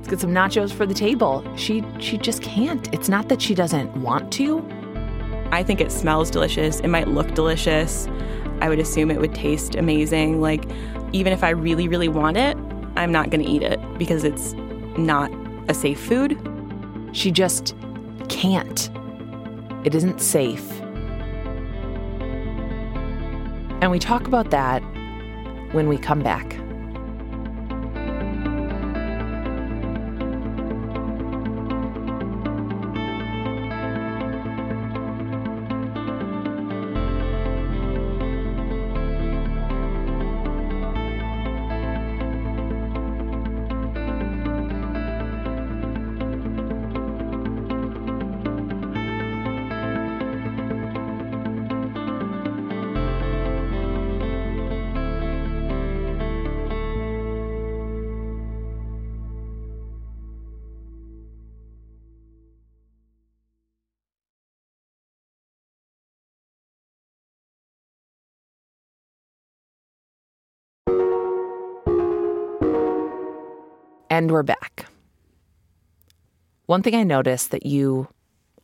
Let's 0.07 0.21
get 0.21 0.21
some 0.21 0.33
nachos 0.33 0.71
for 0.71 0.85
the 0.85 0.93
table. 0.93 1.43
She 1.57 1.83
she 1.99 2.17
just 2.17 2.41
can't. 2.41 2.87
It's 2.93 3.09
not 3.09 3.27
that 3.27 3.41
she 3.41 3.53
doesn't 3.53 3.93
want 3.97 4.31
to. 4.35 4.65
I 5.51 5.63
think 5.63 5.81
it 5.81 5.91
smells 5.91 6.31
delicious. 6.31 6.79
It 6.79 6.87
might 6.87 7.09
look 7.09 7.33
delicious. 7.33 8.07
I 8.61 8.69
would 8.69 8.79
assume 8.79 9.11
it 9.11 9.19
would 9.19 9.35
taste 9.35 9.75
amazing. 9.75 10.39
Like, 10.39 10.63
even 11.11 11.33
if 11.33 11.43
I 11.43 11.49
really, 11.49 11.89
really 11.89 12.07
want 12.07 12.37
it, 12.37 12.55
I'm 12.95 13.11
not 13.11 13.31
going 13.31 13.43
to 13.43 13.49
eat 13.51 13.63
it 13.63 13.81
because 13.97 14.23
it's 14.23 14.53
not 14.97 15.29
a 15.67 15.73
safe 15.73 15.99
food. 15.99 16.39
She 17.11 17.29
just 17.29 17.75
can't. 18.29 18.89
It 19.83 19.93
isn't 19.93 20.21
safe. 20.21 20.71
And 23.81 23.91
we 23.91 23.99
talk 23.99 24.25
about 24.25 24.51
that 24.51 24.79
when 25.73 25.89
we 25.89 25.97
come 25.97 26.21
back. 26.21 26.57
And 74.17 74.31
we're 74.31 74.41
back. 74.41 74.87
One 76.65 76.81
thing 76.81 76.95
I 76.95 77.03
noticed 77.03 77.51
that 77.51 77.67
you 77.67 78.07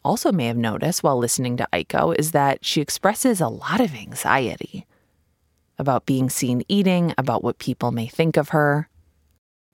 also 0.04 0.32
may 0.32 0.48
have 0.48 0.58
noticed 0.58 1.04
while 1.04 1.20
listening 1.20 1.58
to 1.58 1.68
Aiko 1.72 2.16
is 2.18 2.32
that 2.32 2.66
she 2.66 2.82
expresses 2.82 3.40
a 3.40 3.50
lot 3.50 3.80
of 3.80 3.94
anxiety 3.94 4.88
about 5.78 6.08
being 6.08 6.28
seen 6.32 6.64
eating, 6.70 7.14
about 7.20 7.44
what 7.44 7.60
people 7.60 7.92
may 7.92 8.08
think 8.08 8.36
of 8.36 8.50
her. 8.50 8.90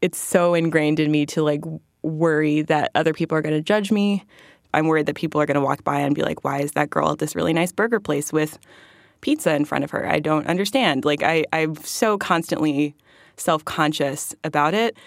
It's 0.01 0.17
so 0.17 0.53
ingrained 0.53 0.99
in 0.99 1.13
me 1.13 1.25
to 1.27 1.43
like 1.43 1.61
worry 2.01 2.61
that 2.63 2.91
other 2.93 3.13
people 3.13 3.37
are 3.37 3.41
going 3.41 3.55
to 3.55 3.61
judge 3.61 3.89
me. 3.89 4.25
I'm 4.73 4.87
worried 4.87 5.05
that 5.05 5.15
people 5.15 5.39
are 5.39 5.45
going 5.45 5.55
to 5.55 5.61
walk 5.61 5.85
by 5.85 6.01
and 6.01 6.13
be 6.13 6.23
like, 6.23 6.43
why 6.43 6.59
is 6.59 6.73
that 6.73 6.89
girl 6.89 7.13
at 7.13 7.19
this 7.19 7.37
really 7.37 7.53
nice 7.53 7.71
burger 7.71 8.01
place 8.01 8.33
with 8.33 8.59
pizza 9.21 9.55
in 9.55 9.63
front 9.63 9.85
of 9.85 9.91
her? 9.91 10.05
I 10.05 10.19
don't 10.19 10.45
understand. 10.45 11.05
Like, 11.05 11.23
I, 11.23 11.45
I'm 11.53 11.77
so 11.77 12.17
constantly 12.17 12.97
self 13.37 13.63
conscious 13.63 14.35
about 14.43 14.73
it. 14.73 14.97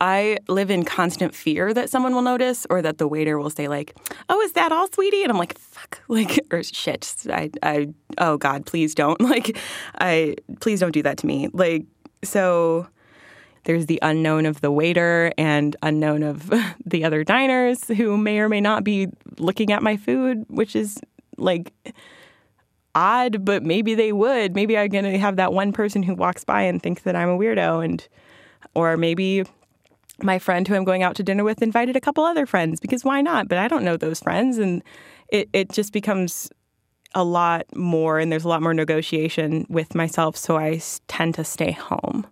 I 0.00 0.38
live 0.48 0.70
in 0.70 0.84
constant 0.84 1.34
fear 1.34 1.74
that 1.74 1.90
someone 1.90 2.14
will 2.14 2.22
notice 2.22 2.66
or 2.70 2.80
that 2.82 2.98
the 2.98 3.08
waiter 3.08 3.38
will 3.38 3.50
say 3.50 3.66
like, 3.68 3.96
"Oh, 4.28 4.40
is 4.42 4.52
that 4.52 4.70
all, 4.70 4.88
sweetie?" 4.92 5.22
And 5.22 5.32
I'm 5.32 5.38
like, 5.38 5.58
"Fuck," 5.58 6.02
like 6.08 6.40
or 6.52 6.62
shit. 6.62 7.14
I, 7.30 7.50
I, 7.62 7.88
oh 8.18 8.36
God, 8.36 8.66
please 8.66 8.94
don't. 8.94 9.20
Like, 9.28 9.58
I, 10.00 10.36
please 10.60 10.80
don't 10.80 10.92
do 10.92 11.02
that 11.02 11.18
to 11.18 11.26
me. 11.26 11.48
Like, 11.52 11.84
so 12.24 12.86
there's 13.64 13.84
the 13.84 13.98
unknown 14.00 14.46
of 14.46 14.62
the 14.62 14.70
waiter 14.70 15.32
and 15.36 15.76
unknown 15.82 16.22
of 16.22 16.50
the 16.86 17.04
other 17.04 17.24
diners 17.24 17.86
who 17.88 18.16
may 18.16 18.38
or 18.38 18.48
may 18.48 18.60
not 18.60 18.84
be 18.84 19.08
looking 19.38 19.70
at 19.70 19.82
my 19.82 19.98
food, 19.98 20.46
which 20.48 20.74
is 20.74 20.98
like 21.36 21.74
odd, 22.94 23.44
but 23.44 23.62
maybe 23.62 23.94
they 23.94 24.12
would. 24.12 24.54
Maybe 24.54 24.78
I'm 24.78 24.88
gonna 24.88 25.18
have 25.18 25.36
that 25.36 25.52
one 25.52 25.72
person 25.72 26.02
who 26.02 26.14
walks 26.14 26.44
by 26.44 26.62
and 26.62 26.82
thinks 26.82 27.02
that 27.02 27.14
I'm 27.14 27.28
a 27.28 27.36
weirdo, 27.36 27.84
and 27.84 28.06
or 28.74 28.96
maybe 28.96 29.44
my 30.22 30.38
friend 30.38 30.66
who 30.66 30.74
I'm 30.74 30.84
going 30.84 31.02
out 31.02 31.16
to 31.16 31.22
dinner 31.22 31.44
with 31.44 31.62
invited 31.62 31.96
a 31.96 32.00
couple 32.00 32.24
other 32.24 32.46
friends 32.46 32.80
because 32.80 33.04
why 33.04 33.20
not? 33.20 33.48
But 33.48 33.58
I 33.58 33.68
don't 33.68 33.84
know 33.84 33.96
those 33.96 34.20
friends. 34.20 34.58
And 34.58 34.82
it, 35.28 35.48
it 35.52 35.70
just 35.70 35.92
becomes 35.92 36.50
a 37.14 37.24
lot 37.24 37.64
more, 37.74 38.18
and 38.18 38.30
there's 38.30 38.44
a 38.44 38.48
lot 38.48 38.62
more 38.62 38.74
negotiation 38.74 39.66
with 39.68 39.94
myself. 39.94 40.36
So 40.36 40.56
I 40.56 40.80
tend 41.06 41.34
to 41.36 41.44
stay 41.44 41.72
home. 41.72 42.26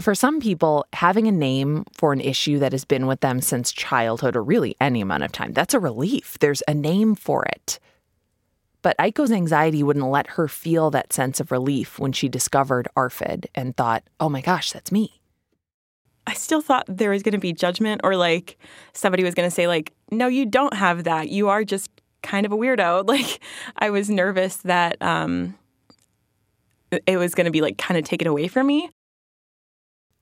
For 0.00 0.14
some 0.14 0.40
people, 0.40 0.84
having 0.92 1.28
a 1.28 1.32
name 1.32 1.84
for 1.92 2.12
an 2.12 2.20
issue 2.20 2.58
that 2.58 2.72
has 2.72 2.84
been 2.84 3.06
with 3.06 3.20
them 3.20 3.40
since 3.40 3.72
childhood 3.72 4.36
or 4.36 4.42
really 4.42 4.74
any 4.80 5.00
amount 5.00 5.22
of 5.22 5.32
time, 5.32 5.52
that's 5.52 5.74
a 5.74 5.80
relief. 5.80 6.38
There's 6.40 6.62
a 6.66 6.74
name 6.74 7.14
for 7.14 7.44
it. 7.44 7.78
But 8.80 8.96
Aiko's 8.98 9.30
anxiety 9.30 9.82
wouldn't 9.82 10.08
let 10.08 10.30
her 10.30 10.48
feel 10.48 10.90
that 10.90 11.12
sense 11.12 11.38
of 11.38 11.52
relief 11.52 11.98
when 11.98 12.12
she 12.12 12.28
discovered 12.28 12.88
ARFID 12.96 13.46
and 13.54 13.76
thought, 13.76 14.02
oh 14.18 14.28
my 14.28 14.40
gosh, 14.40 14.72
that's 14.72 14.90
me. 14.90 15.21
I 16.26 16.34
still 16.34 16.60
thought 16.60 16.84
there 16.88 17.10
was 17.10 17.22
going 17.22 17.32
to 17.32 17.38
be 17.38 17.52
judgment 17.52 18.02
or 18.04 18.16
like 18.16 18.58
somebody 18.92 19.24
was 19.24 19.34
going 19.34 19.46
to 19.46 19.54
say 19.54 19.66
like, 19.66 19.92
"No, 20.10 20.28
you 20.28 20.46
don't 20.46 20.74
have 20.74 21.04
that. 21.04 21.28
You 21.28 21.48
are 21.48 21.64
just 21.64 21.90
kind 22.22 22.46
of 22.46 22.52
a 22.52 22.56
weirdo." 22.56 23.04
Like 23.06 23.40
I 23.76 23.90
was 23.90 24.08
nervous 24.08 24.58
that 24.58 24.96
um 25.00 25.56
it 27.06 27.16
was 27.16 27.34
going 27.34 27.46
to 27.46 27.50
be 27.50 27.60
like 27.60 27.78
kind 27.78 27.98
of 27.98 28.04
taken 28.04 28.28
away 28.28 28.48
from 28.48 28.66
me. 28.66 28.90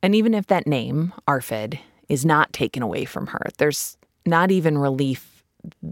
And 0.02 0.14
even 0.14 0.35
if 0.35 0.47
that 0.47 0.66
name, 0.66 1.12
ARFID, 1.28 1.78
is 2.09 2.25
not 2.25 2.52
taken 2.52 2.83
away 2.83 3.04
from 3.04 3.26
her, 3.28 3.42
there's 3.59 3.99
not 4.25 4.50
even 4.50 4.78
relief 4.78 5.45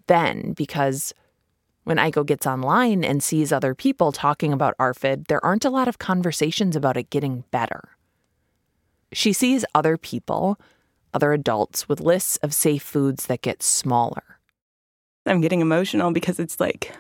then 0.07 0.53
because 0.53 1.13
when 1.85 1.97
Aiko 1.97 2.25
gets 2.25 2.47
online 2.47 3.05
and 3.05 3.23
sees 3.23 3.53
other 3.53 3.75
people 3.75 4.13
talking 4.13 4.53
about 4.53 4.77
ARFID, 4.79 5.29
there 5.29 5.45
aren't 5.45 5.65
a 5.65 5.71
lot 5.71 5.89
of 5.89 5.99
conversations 5.99 6.77
about 6.77 6.97
it 6.97 7.11
getting 7.11 7.45
better. 7.51 7.98
She 9.13 9.33
sees 9.33 9.65
other 9.75 9.97
people, 9.97 10.59
other 11.15 11.33
adults, 11.33 11.89
with 11.89 12.01
lists 12.01 12.37
of 12.39 12.55
safe 12.55 12.83
foods 12.83 13.27
that 13.27 13.43
get 13.43 13.63
smaller. 13.63 14.39
I'm 15.27 15.41
getting 15.41 15.61
emotional 15.61 16.11
because 16.13 16.39
it's 16.39 16.59
like, 16.61 16.95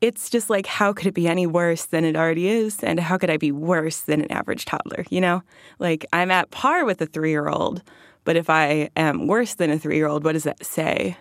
it's 0.00 0.28
just 0.28 0.50
like, 0.50 0.66
how 0.66 0.92
could 0.92 1.06
it 1.06 1.14
be 1.14 1.28
any 1.28 1.46
worse 1.46 1.86
than 1.86 2.04
it 2.04 2.16
already 2.16 2.48
is? 2.48 2.82
And 2.82 3.00
how 3.00 3.16
could 3.16 3.30
I 3.30 3.36
be 3.36 3.52
worse 3.52 4.00
than 4.00 4.20
an 4.20 4.30
average 4.30 4.64
toddler? 4.64 5.04
You 5.10 5.20
know, 5.20 5.42
like 5.78 6.04
I'm 6.12 6.30
at 6.30 6.50
par 6.50 6.84
with 6.84 7.00
a 7.00 7.06
three 7.06 7.30
year 7.30 7.48
old, 7.48 7.82
but 8.24 8.36
if 8.36 8.50
I 8.50 8.90
am 8.96 9.26
worse 9.26 9.54
than 9.54 9.70
a 9.70 9.78
three 9.78 9.96
year 9.96 10.08
old, 10.08 10.24
what 10.24 10.32
does 10.32 10.44
that 10.44 10.64
say? 10.64 11.16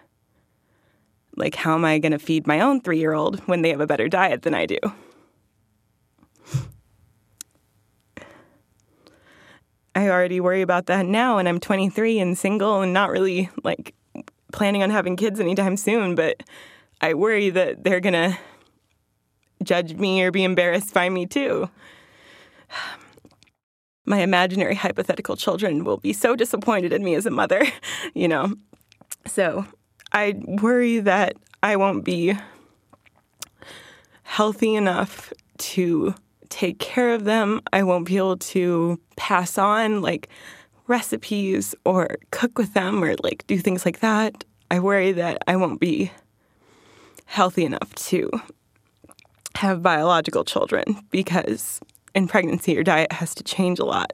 Like, 1.35 1.55
how 1.55 1.73
am 1.75 1.85
I 1.85 1.97
going 1.99 2.11
to 2.11 2.19
feed 2.19 2.45
my 2.45 2.59
own 2.59 2.81
three 2.81 2.99
year 2.99 3.13
old 3.13 3.39
when 3.41 3.61
they 3.61 3.69
have 3.69 3.81
a 3.81 3.87
better 3.87 4.07
diet 4.07 4.43
than 4.43 4.53
I 4.53 4.65
do? 4.65 4.77
I 9.95 10.09
already 10.09 10.39
worry 10.39 10.61
about 10.61 10.87
that 10.87 11.05
now, 11.05 11.37
and 11.37 11.47
I'm 11.47 11.59
23 11.59 12.19
and 12.19 12.37
single 12.37 12.81
and 12.81 12.93
not 12.93 13.11
really 13.11 13.49
like 13.63 13.93
planning 14.51 14.83
on 14.83 14.89
having 14.89 15.15
kids 15.15 15.39
anytime 15.39 15.77
soon, 15.77 16.15
but 16.15 16.41
I 17.01 17.13
worry 17.13 17.49
that 17.49 17.83
they're 17.83 18.01
to 18.01 18.37
judge 19.63 19.93
me 19.95 20.21
or 20.23 20.31
be 20.31 20.43
embarrassed 20.43 20.93
by 20.93 21.09
me 21.09 21.25
too. 21.25 21.69
My 24.05 24.19
imaginary 24.19 24.75
hypothetical 24.75 25.37
children 25.37 25.85
will 25.85 25.97
be 25.97 26.11
so 26.11 26.35
disappointed 26.35 26.91
in 26.91 27.03
me 27.05 27.15
as 27.15 27.25
a 27.25 27.31
mother, 27.31 27.65
you 28.13 28.27
know. 28.27 28.53
So 29.25 29.65
I 30.11 30.35
worry 30.45 30.99
that 30.99 31.37
I 31.61 31.77
won't 31.77 32.03
be 32.03 32.37
healthy 34.23 34.75
enough 34.75 35.31
to 35.57 36.15
take 36.53 36.77
care 36.77 37.15
of 37.15 37.23
them. 37.23 37.61
I 37.73 37.81
won't 37.81 38.05
be 38.05 38.17
able 38.17 38.37
to 38.37 38.99
pass 39.15 39.57
on 39.57 40.03
like 40.03 40.29
recipes 40.85 41.73
or 41.83 42.17
cook 42.29 42.59
with 42.59 42.75
them 42.75 43.03
or 43.03 43.15
like 43.23 43.43
do 43.47 43.57
things 43.57 43.85
like 43.85 44.01
that. 44.01 44.43
I 44.69 44.79
worry 44.79 45.13
that 45.13 45.39
I 45.47 45.55
won't 45.55 45.79
be 45.79 46.11
healthy 47.25 47.65
enough 47.65 47.95
to 47.95 48.29
have 49.55 49.81
biological 49.81 50.43
children 50.43 51.03
because 51.09 51.79
in 52.13 52.27
pregnancy 52.27 52.73
your 52.73 52.83
diet 52.83 53.11
has 53.11 53.33
to 53.35 53.43
change 53.43 53.79
a 53.79 53.85
lot. 53.85 54.11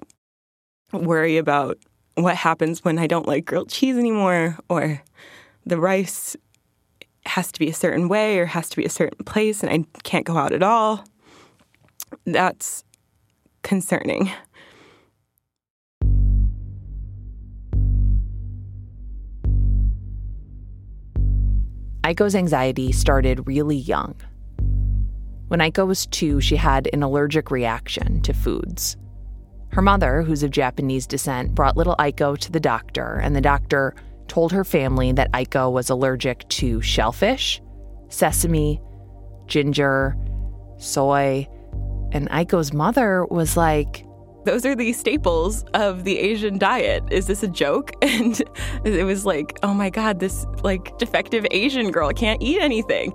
Worry 0.93 1.37
about 1.37 1.77
what 2.15 2.37
happens 2.37 2.85
when 2.85 2.97
I 2.99 3.07
don't 3.07 3.27
like 3.27 3.45
grilled 3.45 3.69
cheese 3.69 3.97
anymore 3.97 4.57
or 4.69 5.01
the 5.65 5.77
rice 5.77 6.37
has 7.25 7.51
to 7.51 7.59
be 7.59 7.67
a 7.67 7.73
certain 7.73 8.07
way 8.07 8.39
or 8.39 8.45
has 8.45 8.69
to 8.69 8.77
be 8.77 8.85
a 8.85 8.89
certain 8.89 9.25
place 9.25 9.61
and 9.61 9.71
I 9.71 9.99
can't 10.03 10.25
go 10.25 10.37
out 10.37 10.53
at 10.53 10.63
all 10.63 11.03
that's 12.33 12.83
concerning. 13.63 14.31
Aiko's 22.03 22.33
anxiety 22.33 22.91
started 22.91 23.45
really 23.45 23.75
young. 23.75 24.15
When 25.49 25.59
Aiko 25.59 25.85
was 25.85 26.05
two, 26.07 26.41
she 26.41 26.55
had 26.55 26.89
an 26.93 27.03
allergic 27.03 27.51
reaction 27.51 28.21
to 28.21 28.33
foods. 28.33 28.97
Her 29.71 29.81
mother, 29.81 30.23
who's 30.23 30.41
of 30.41 30.51
Japanese 30.51 31.05
descent, 31.05 31.53
brought 31.53 31.77
little 31.77 31.95
Aiko 31.99 32.37
to 32.37 32.51
the 32.51 32.59
doctor, 32.59 33.19
and 33.21 33.35
the 33.35 33.41
doctor 33.41 33.93
told 34.27 34.51
her 34.51 34.63
family 34.63 35.11
that 35.11 35.31
Aiko 35.33 35.71
was 35.71 35.89
allergic 35.89 36.47
to 36.49 36.81
shellfish, 36.81 37.61
sesame, 38.09 38.81
ginger, 39.47 40.15
soy, 40.77 41.47
and 42.11 42.29
Aiko's 42.29 42.73
mother 42.73 43.25
was 43.25 43.55
like, 43.57 44.05
those 44.45 44.65
are 44.65 44.75
the 44.75 44.93
staples 44.93 45.63
of 45.73 46.05
the 46.05 46.17
Asian 46.17 46.57
diet. 46.57 47.03
Is 47.11 47.27
this 47.27 47.43
a 47.43 47.47
joke? 47.47 47.91
And 48.01 48.41
it 48.83 49.05
was 49.05 49.25
like, 49.25 49.57
oh 49.63 49.73
my 49.73 49.89
God, 49.89 50.19
this 50.19 50.45
like 50.63 50.97
defective 50.97 51.45
Asian 51.51 51.91
girl 51.91 52.11
can't 52.11 52.41
eat 52.41 52.59
anything. 52.61 53.13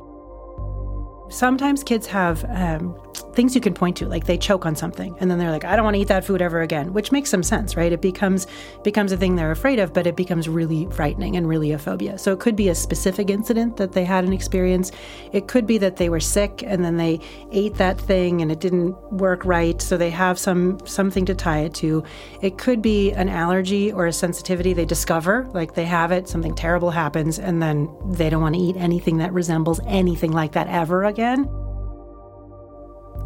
Sometimes 1.35 1.83
kids 1.83 2.07
have 2.07 2.45
um, 2.49 2.95
things 3.35 3.57
you 3.57 3.61
can 3.61 3.75
point 3.75 3.97
to, 3.97 4.07
like 4.07 4.27
they 4.27 4.39
choke 4.39 4.65
on 4.65 4.77
something, 4.77 5.17
and 5.19 5.29
then 5.29 5.39
they're 5.39 5.51
like, 5.51 5.65
"I 5.65 5.75
don't 5.75 5.85
want 5.85 5.97
to 5.97 6.01
eat 6.01 6.09
that 6.09 6.25
food 6.25 6.41
ever 6.41 6.61
again," 6.61 6.93
which 6.93 7.11
makes 7.11 7.29
some 7.29 7.43
sense, 7.43 7.77
right? 7.77 7.91
It 7.91 8.01
becomes 8.01 8.47
becomes 8.85 9.11
a 9.11 9.17
thing 9.17 9.35
they're 9.35 9.51
afraid 9.51 9.81
of, 9.81 9.93
but 9.93 10.07
it 10.07 10.15
becomes 10.15 10.49
really 10.49 10.87
frightening 10.93 11.37
and 11.37 11.49
really 11.49 11.73
a 11.73 11.79
phobia. 11.79 12.19
So 12.19 12.33
it 12.33 12.39
could 12.39 12.55
be 12.55 12.69
a 12.69 12.75
specific 12.75 13.31
incident 13.31 13.77
that 13.79 13.93
they 13.93 14.05
had 14.05 14.25
an 14.25 14.33
experience. 14.33 14.93
It 15.33 15.49
could 15.49 15.67
be 15.67 15.77
that 15.79 15.97
they 15.97 16.09
were 16.09 16.21
sick 16.21 16.63
and 16.65 16.85
then 16.85 16.97
they 16.97 17.19
ate 17.51 17.75
that 17.75 18.01
thing 18.01 18.41
and 18.41 18.53
it 18.53 18.61
didn't 18.61 18.95
work 19.13 19.45
right, 19.45 19.83
so 19.83 19.97
they 19.97 20.11
have 20.11 20.39
some 20.39 20.79
something 20.87 21.27
to 21.27 21.35
tie 21.35 21.61
it 21.61 21.75
to. 21.75 22.05
It 22.43 22.59
could 22.59 22.81
be 22.81 23.11
an 23.13 23.29
allergy 23.29 23.91
or 23.91 24.07
a 24.07 24.13
sensitivity 24.13 24.73
they 24.73 24.85
discover, 24.85 25.49
like 25.53 25.75
they 25.75 25.87
have 25.87 26.13
it, 26.13 26.29
something 26.29 26.55
terrible 26.55 26.93
happens, 26.93 27.41
and 27.41 27.61
then 27.61 27.89
they 28.07 28.31
don't 28.31 28.43
want 28.43 28.55
to 28.55 28.61
eat 28.61 28.77
anything 28.77 29.19
that 29.19 29.33
resembles 29.33 29.81
anything 29.87 30.31
like 30.31 30.53
that 30.53 30.69
ever 30.69 31.03
again. 31.05 31.24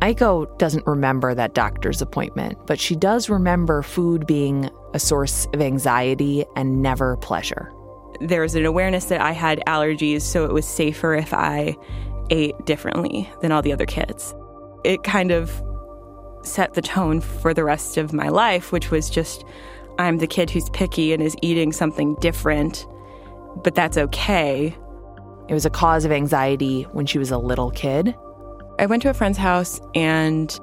Aiko 0.01 0.57
doesn't 0.59 0.87
remember 0.87 1.35
that 1.35 1.55
doctor's 1.55 2.01
appointment, 2.01 2.57
but 2.67 2.79
she 2.79 2.95
does 2.95 3.29
remember 3.29 3.83
food 3.83 4.27
being 4.27 4.71
a 4.95 4.99
source 4.99 5.47
of 5.53 5.61
anxiety 5.61 6.45
and 6.57 6.83
never 6.83 7.17
pleasure. 7.17 7.73
There 8.21 8.43
was 8.43 8.55
an 8.55 8.65
awareness 8.65 9.07
that 9.07 9.21
I 9.21 9.33
had 9.33 9.61
allergies, 9.67 10.23
so 10.23 10.45
it 10.45 10.53
was 10.53 10.67
safer 10.67 11.15
if 11.15 11.35
I 11.35 11.77
ate 12.31 12.55
differently 12.65 13.29
than 13.41 13.53
all 13.53 13.63
the 13.63 13.73
other 13.73 13.87
kids. 13.87 14.35
It 14.85 15.03
kind 15.03 15.31
of 15.31 15.51
set 16.43 16.75
the 16.75 16.83
tone 16.83 17.21
for 17.21 17.53
the 17.53 17.65
rest 17.65 17.97
of 17.97 18.13
my 18.13 18.29
life, 18.29 18.71
which 18.73 18.91
was 18.91 19.11
just 19.11 19.45
I'm 19.99 20.19
the 20.19 20.27
kid 20.27 20.49
who's 20.49 20.71
picky 20.71 21.13
and 21.13 21.23
is 21.23 21.35
eating 21.43 21.73
something 21.73 22.15
different, 22.17 22.87
but 23.65 23.75
that's 23.75 23.99
okay. 23.99 24.77
It 25.49 25.55
was 25.55 25.65
a 25.65 25.71
cause 25.71 26.05
of 26.05 26.13
anxiety 26.13 26.83
when 26.93 27.07
she 27.07 27.19
was 27.19 27.31
a 27.31 27.39
little 27.39 27.71
kid, 27.71 28.15
I 28.79 28.87
went 28.87 29.03
to 29.03 29.11
a 29.11 29.15
friend's 29.15 29.39
house 29.39 29.81
and 29.95 30.57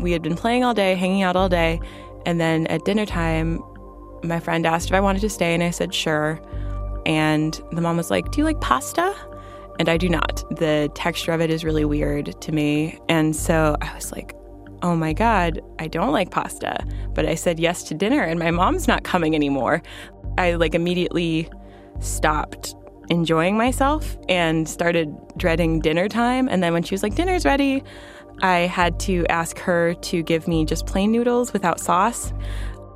we 0.00 0.12
had 0.12 0.22
been 0.22 0.34
playing 0.34 0.64
all 0.64 0.74
day, 0.74 0.94
hanging 0.96 1.22
out 1.22 1.36
all 1.36 1.48
day. 1.48 1.80
And 2.26 2.40
then 2.40 2.66
at 2.66 2.84
dinner 2.84 3.06
time, 3.06 3.62
my 4.24 4.40
friend 4.40 4.66
asked 4.66 4.88
if 4.88 4.94
I 4.94 5.00
wanted 5.00 5.20
to 5.20 5.30
stay, 5.30 5.54
and 5.54 5.62
I 5.62 5.70
said 5.70 5.94
sure. 5.94 6.40
And 7.06 7.58
the 7.72 7.80
mom 7.80 7.96
was 7.96 8.10
like, 8.10 8.30
Do 8.32 8.38
you 8.38 8.44
like 8.44 8.60
pasta? 8.60 9.14
And 9.78 9.88
I 9.88 9.96
do 9.96 10.08
not. 10.08 10.44
The 10.58 10.90
texture 10.94 11.32
of 11.32 11.40
it 11.40 11.48
is 11.48 11.64
really 11.64 11.86
weird 11.86 12.38
to 12.40 12.52
me. 12.52 12.98
And 13.08 13.34
so 13.34 13.76
I 13.80 13.94
was 13.94 14.12
like, 14.12 14.34
Oh 14.82 14.96
my 14.96 15.12
God, 15.12 15.60
I 15.78 15.86
don't 15.86 16.12
like 16.12 16.30
pasta. 16.30 16.84
But 17.14 17.26
I 17.26 17.34
said 17.34 17.58
yes 17.60 17.82
to 17.84 17.94
dinner, 17.94 18.22
and 18.22 18.38
my 18.38 18.50
mom's 18.50 18.88
not 18.88 19.04
coming 19.04 19.34
anymore. 19.34 19.80
I 20.36 20.54
like 20.54 20.74
immediately 20.74 21.48
stopped 22.00 22.74
enjoying 23.10 23.56
myself 23.58 24.16
and 24.28 24.68
started 24.68 25.14
dreading 25.36 25.80
dinner 25.80 26.08
time. 26.08 26.48
And 26.48 26.62
then 26.62 26.72
when 26.72 26.82
she 26.82 26.94
was 26.94 27.02
like, 27.02 27.14
dinner's 27.14 27.44
ready, 27.44 27.82
I 28.40 28.60
had 28.60 28.98
to 29.00 29.26
ask 29.26 29.58
her 29.58 29.94
to 29.94 30.22
give 30.22 30.48
me 30.48 30.64
just 30.64 30.86
plain 30.86 31.12
noodles 31.12 31.52
without 31.52 31.78
sauce. 31.80 32.32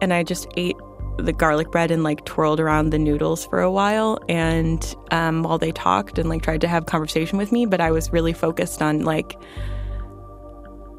And 0.00 0.14
I 0.14 0.22
just 0.22 0.46
ate 0.56 0.76
the 1.18 1.32
garlic 1.32 1.70
bread 1.70 1.90
and 1.90 2.02
like 2.02 2.24
twirled 2.24 2.60
around 2.60 2.90
the 2.90 2.98
noodles 2.98 3.46
for 3.46 3.60
a 3.60 3.70
while 3.70 4.18
and 4.28 4.96
um, 5.10 5.42
while 5.42 5.58
they 5.58 5.70
talked 5.70 6.18
and 6.18 6.28
like 6.28 6.42
tried 6.42 6.60
to 6.60 6.66
have 6.66 6.86
conversation 6.86 7.38
with 7.38 7.52
me 7.52 7.66
but 7.66 7.80
i 7.80 7.88
was 7.88 8.12
really 8.12 8.32
focused 8.32 8.82
on 8.82 9.04
like 9.04 9.40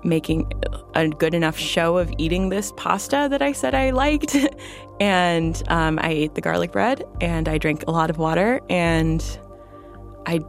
making 0.06 0.52
a 0.94 1.08
good 1.08 1.34
enough 1.34 1.58
show 1.58 1.98
of 1.98 2.14
eating 2.18 2.50
this 2.50 2.72
pasta 2.78 3.28
that 3.30 3.42
I 3.42 3.52
said 3.52 3.76
I 3.76 3.90
liked. 3.92 4.36
and 5.00 5.62
um, 5.68 6.00
I 6.02 6.10
ate 6.10 6.36
the 6.36 6.42
garlic 6.42 6.72
bread 6.72 7.04
and 7.22 7.50
I 7.50 7.58
drank 7.58 7.84
a 7.88 7.92
lot 7.92 8.10
of 8.10 8.18
water. 8.18 8.62
And 8.70 9.24
I 10.26 10.40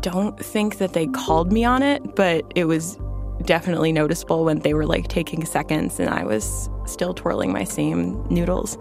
don't 0.00 0.38
think 0.38 0.78
that 0.78 0.92
they 0.92 1.06
called 1.06 1.52
me 1.52 1.64
on 1.64 1.82
it, 1.82 2.14
but 2.16 2.44
it 2.54 2.64
was 2.64 2.98
definitely 3.44 3.92
noticeable 3.92 4.44
when 4.44 4.60
they 4.60 4.74
were 4.74 4.86
like 4.86 5.08
taking 5.08 5.44
seconds 5.44 5.98
and 5.98 6.08
I 6.08 6.24
was 6.24 6.68
still 6.86 7.14
twirling 7.14 7.52
my 7.52 7.64
same 7.64 8.26
noodles. 8.28 8.78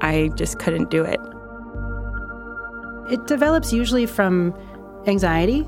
I 0.00 0.30
just 0.36 0.58
couldn't 0.58 0.90
do 0.90 1.04
it. 1.04 1.20
It 3.10 3.26
develops 3.26 3.72
usually 3.72 4.06
from 4.06 4.54
anxiety 5.06 5.66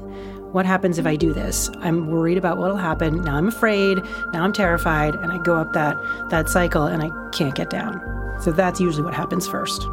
what 0.55 0.65
happens 0.65 1.01
if 1.01 1.07
I 1.07 1.17
do 1.17 1.33
this? 1.33 1.69
I'm 1.81 2.07
worried 2.07 2.39
about 2.39 2.59
what'll 2.59 2.77
happen. 2.77 3.23
Now 3.23 3.35
I'm 3.35 3.49
afraid. 3.49 3.99
Now 4.33 4.45
I'm 4.45 4.53
terrified, 4.53 5.17
and 5.17 5.33
I 5.33 5.39
go 5.39 5.57
up 5.57 5.73
that 5.73 5.97
that 6.31 6.49
cycle, 6.49 6.85
and 6.85 7.03
I 7.03 7.11
can't 7.33 7.57
get 7.57 7.71
down. 7.71 8.01
So 8.41 8.53
that's 8.53 8.81
usually 8.81 9.03
what 9.03 9.15
happens 9.15 9.49
first. 9.49 9.85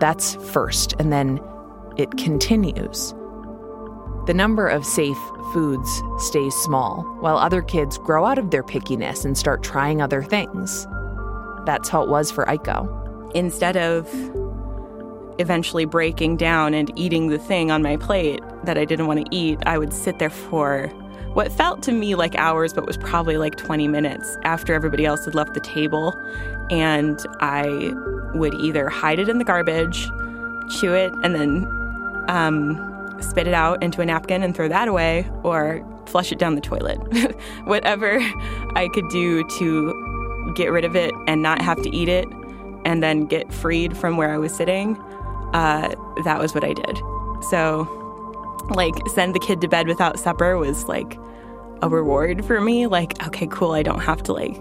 That's 0.00 0.36
first, 0.52 0.94
and 0.98 1.12
then 1.12 1.38
it 1.98 2.16
continues. 2.16 3.12
The 4.26 4.32
number 4.34 4.66
of 4.66 4.86
safe 4.86 5.18
foods 5.52 6.02
stays 6.16 6.54
small, 6.54 7.02
while 7.20 7.36
other 7.36 7.60
kids 7.60 7.98
grow 7.98 8.24
out 8.24 8.38
of 8.38 8.50
their 8.50 8.62
pickiness 8.62 9.26
and 9.26 9.36
start 9.36 9.62
trying 9.62 10.00
other 10.00 10.22
things. 10.22 10.86
That's 11.66 11.90
how 11.90 12.02
it 12.02 12.08
was 12.08 12.30
for 12.30 12.46
Aiko. 12.46 12.88
Instead 13.34 13.76
of 13.76 14.08
eventually 15.38 15.84
breaking 15.84 16.36
down 16.36 16.74
and 16.74 16.96
eating 16.98 17.28
the 17.28 17.38
thing 17.38 17.70
on 17.70 17.82
my 17.82 17.96
plate 17.96 18.42
that 18.64 18.76
I 18.76 18.84
didn't 18.84 19.06
want 19.06 19.24
to 19.24 19.36
eat, 19.36 19.58
I 19.66 19.78
would 19.78 19.92
sit 19.92 20.18
there 20.18 20.30
for 20.30 20.88
what 21.34 21.52
felt 21.52 21.82
to 21.84 21.92
me 21.92 22.14
like 22.14 22.34
hours, 22.36 22.72
but 22.72 22.86
was 22.86 22.96
probably 22.96 23.36
like 23.36 23.56
20 23.56 23.86
minutes 23.86 24.36
after 24.44 24.74
everybody 24.74 25.04
else 25.06 25.24
had 25.24 25.34
left 25.34 25.54
the 25.54 25.60
table. 25.60 26.14
And 26.70 27.18
I 27.40 27.92
would 28.34 28.54
either 28.54 28.88
hide 28.88 29.18
it 29.18 29.28
in 29.28 29.38
the 29.38 29.44
garbage, 29.44 30.06
chew 30.68 30.94
it, 30.94 31.12
and 31.22 31.34
then 31.34 31.66
um, 32.28 33.16
spit 33.20 33.46
it 33.46 33.54
out 33.54 33.82
into 33.82 34.00
a 34.00 34.06
napkin 34.06 34.42
and 34.42 34.54
throw 34.54 34.68
that 34.68 34.88
away, 34.88 35.30
or 35.42 35.86
flush 36.06 36.32
it 36.32 36.38
down 36.38 36.54
the 36.54 36.60
toilet. 36.60 36.96
Whatever 37.64 38.18
I 38.74 38.88
could 38.92 39.08
do 39.10 39.46
to 39.58 40.52
get 40.56 40.72
rid 40.72 40.84
of 40.84 40.96
it 40.96 41.12
and 41.26 41.42
not 41.42 41.60
have 41.60 41.80
to 41.82 41.94
eat 41.94 42.08
it 42.08 42.26
and 42.84 43.02
then 43.02 43.26
get 43.26 43.52
freed 43.52 43.96
from 43.96 44.16
where 44.16 44.32
I 44.32 44.38
was 44.38 44.54
sitting, 44.54 44.96
uh, 45.52 45.94
that 46.24 46.38
was 46.38 46.54
what 46.54 46.64
I 46.64 46.72
did. 46.72 46.98
So, 47.50 47.86
like, 48.70 48.94
send 49.14 49.34
the 49.34 49.40
kid 49.40 49.60
to 49.60 49.68
bed 49.68 49.86
without 49.88 50.18
supper 50.18 50.56
was 50.56 50.86
like 50.86 51.18
a 51.82 51.88
reward 51.88 52.44
for 52.44 52.60
me. 52.60 52.86
Like, 52.86 53.24
okay, 53.26 53.46
cool, 53.50 53.72
I 53.72 53.82
don't 53.82 54.00
have 54.00 54.22
to 54.24 54.32
like 54.32 54.56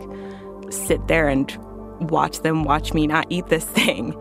sit 0.72 1.08
there 1.08 1.28
and 1.28 1.56
watch 2.00 2.42
them 2.42 2.64
watch 2.64 2.94
me 2.94 3.08
not 3.08 3.26
eat 3.30 3.48
this 3.48 3.66
thing. 3.66 4.14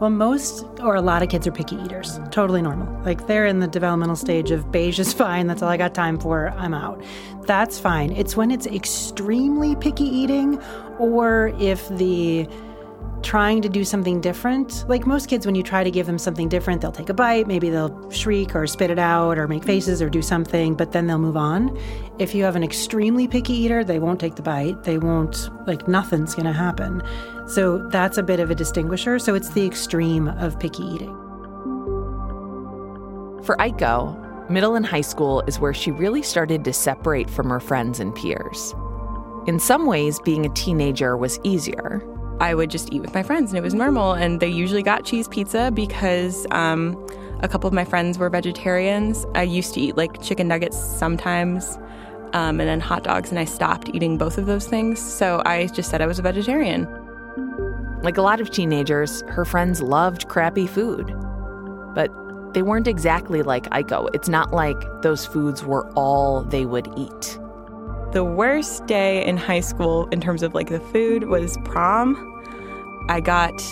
Well, 0.00 0.10
most 0.10 0.66
or 0.80 0.94
a 0.94 1.00
lot 1.00 1.22
of 1.22 1.30
kids 1.30 1.46
are 1.46 1.52
picky 1.52 1.76
eaters. 1.76 2.20
Totally 2.30 2.60
normal. 2.60 3.02
Like 3.02 3.26
they're 3.26 3.46
in 3.46 3.60
the 3.60 3.66
developmental 3.66 4.16
stage 4.16 4.50
of 4.50 4.70
beige 4.70 4.98
is 4.98 5.12
fine. 5.24 5.46
That's 5.46 5.62
all 5.62 5.70
I 5.70 5.76
got 5.76 5.94
time 5.94 6.18
for. 6.18 6.50
I'm 6.50 6.74
out. 6.74 7.02
That's 7.46 7.78
fine. 7.78 8.12
It's 8.12 8.36
when 8.36 8.50
it's 8.50 8.66
extremely 8.66 9.74
picky 9.76 10.04
eating 10.04 10.60
or 10.98 11.54
if 11.58 11.88
the 11.88 12.46
trying 13.22 13.62
to 13.62 13.68
do 13.68 13.84
something 13.84 14.20
different. 14.20 14.84
Like 14.88 15.06
most 15.06 15.28
kids, 15.28 15.46
when 15.46 15.54
you 15.54 15.62
try 15.62 15.82
to 15.82 15.90
give 15.90 16.06
them 16.06 16.18
something 16.18 16.48
different, 16.48 16.80
they'll 16.80 16.92
take 16.92 17.08
a 17.08 17.14
bite, 17.14 17.46
maybe 17.46 17.70
they'll 17.70 18.10
shriek 18.10 18.54
or 18.54 18.66
spit 18.66 18.90
it 18.90 18.98
out 18.98 19.38
or 19.38 19.48
make 19.48 19.64
faces 19.64 20.00
or 20.00 20.08
do 20.08 20.22
something, 20.22 20.74
but 20.74 20.92
then 20.92 21.06
they'll 21.06 21.18
move 21.18 21.36
on. 21.36 21.76
If 22.18 22.34
you 22.34 22.44
have 22.44 22.56
an 22.56 22.62
extremely 22.62 23.26
picky 23.26 23.52
eater, 23.52 23.82
they 23.82 23.98
won't 23.98 24.20
take 24.20 24.36
the 24.36 24.42
bite. 24.42 24.84
They 24.84 24.98
won't, 24.98 25.50
like, 25.66 25.88
nothing's 25.88 26.34
going 26.34 26.46
to 26.46 26.52
happen. 26.52 27.02
So 27.48 27.88
that's 27.88 28.18
a 28.18 28.22
bit 28.22 28.40
of 28.40 28.50
a 28.50 28.54
distinguisher. 28.54 29.18
So 29.18 29.34
it's 29.34 29.50
the 29.50 29.66
extreme 29.66 30.28
of 30.28 30.58
picky 30.58 30.84
eating. 30.84 31.14
For 33.44 33.56
Aiko, 33.56 34.50
middle 34.50 34.74
and 34.74 34.84
high 34.86 35.02
school 35.02 35.42
is 35.46 35.60
where 35.60 35.74
she 35.74 35.90
really 35.90 36.22
started 36.22 36.64
to 36.64 36.72
separate 36.72 37.30
from 37.30 37.50
her 37.50 37.60
friends 37.60 38.00
and 38.00 38.14
peers. 38.14 38.74
In 39.46 39.60
some 39.60 39.86
ways, 39.86 40.18
being 40.20 40.44
a 40.44 40.54
teenager 40.54 41.16
was 41.16 41.38
easier. 41.44 42.02
I 42.40 42.54
would 42.54 42.70
just 42.70 42.92
eat 42.92 43.00
with 43.00 43.14
my 43.14 43.22
friends, 43.22 43.50
and 43.50 43.58
it 43.58 43.62
was 43.62 43.74
normal. 43.74 44.12
And 44.12 44.40
they 44.40 44.48
usually 44.48 44.82
got 44.82 45.04
cheese 45.04 45.28
pizza 45.28 45.70
because 45.72 46.46
um, 46.50 46.94
a 47.40 47.48
couple 47.48 47.68
of 47.68 47.74
my 47.74 47.84
friends 47.84 48.18
were 48.18 48.28
vegetarians. 48.28 49.24
I 49.34 49.42
used 49.42 49.74
to 49.74 49.80
eat 49.80 49.96
like 49.96 50.22
chicken 50.22 50.48
nuggets 50.48 50.78
sometimes, 50.78 51.78
um, 52.32 52.60
and 52.60 52.68
then 52.68 52.80
hot 52.80 53.04
dogs, 53.04 53.30
and 53.30 53.38
I 53.38 53.44
stopped 53.44 53.90
eating 53.94 54.18
both 54.18 54.36
of 54.38 54.46
those 54.46 54.66
things. 54.66 55.00
So 55.00 55.42
I 55.46 55.66
just 55.68 55.90
said 55.90 56.02
I 56.02 56.06
was 56.06 56.18
a 56.18 56.22
vegetarian. 56.22 56.86
Like 58.02 58.18
a 58.18 58.22
lot 58.22 58.40
of 58.40 58.50
teenagers, 58.50 59.22
her 59.28 59.44
friends 59.44 59.80
loved 59.80 60.28
crappy 60.28 60.66
food. 60.66 61.14
But 61.94 62.12
they 62.52 62.62
weren't 62.62 62.86
exactly 62.86 63.42
like 63.42 63.64
Aiko. 63.70 64.08
It's 64.14 64.28
not 64.28 64.52
like 64.52 64.76
those 65.02 65.24
foods 65.26 65.64
were 65.64 65.90
all 65.92 66.42
they 66.42 66.66
would 66.66 66.88
eat. 66.96 67.38
The 68.16 68.24
worst 68.24 68.86
day 68.86 69.22
in 69.26 69.36
high 69.36 69.60
school 69.60 70.06
in 70.06 70.22
terms 70.22 70.42
of 70.42 70.54
like 70.54 70.70
the 70.70 70.80
food 70.80 71.24
was 71.24 71.58
prom. 71.66 72.16
I 73.10 73.20
got 73.20 73.62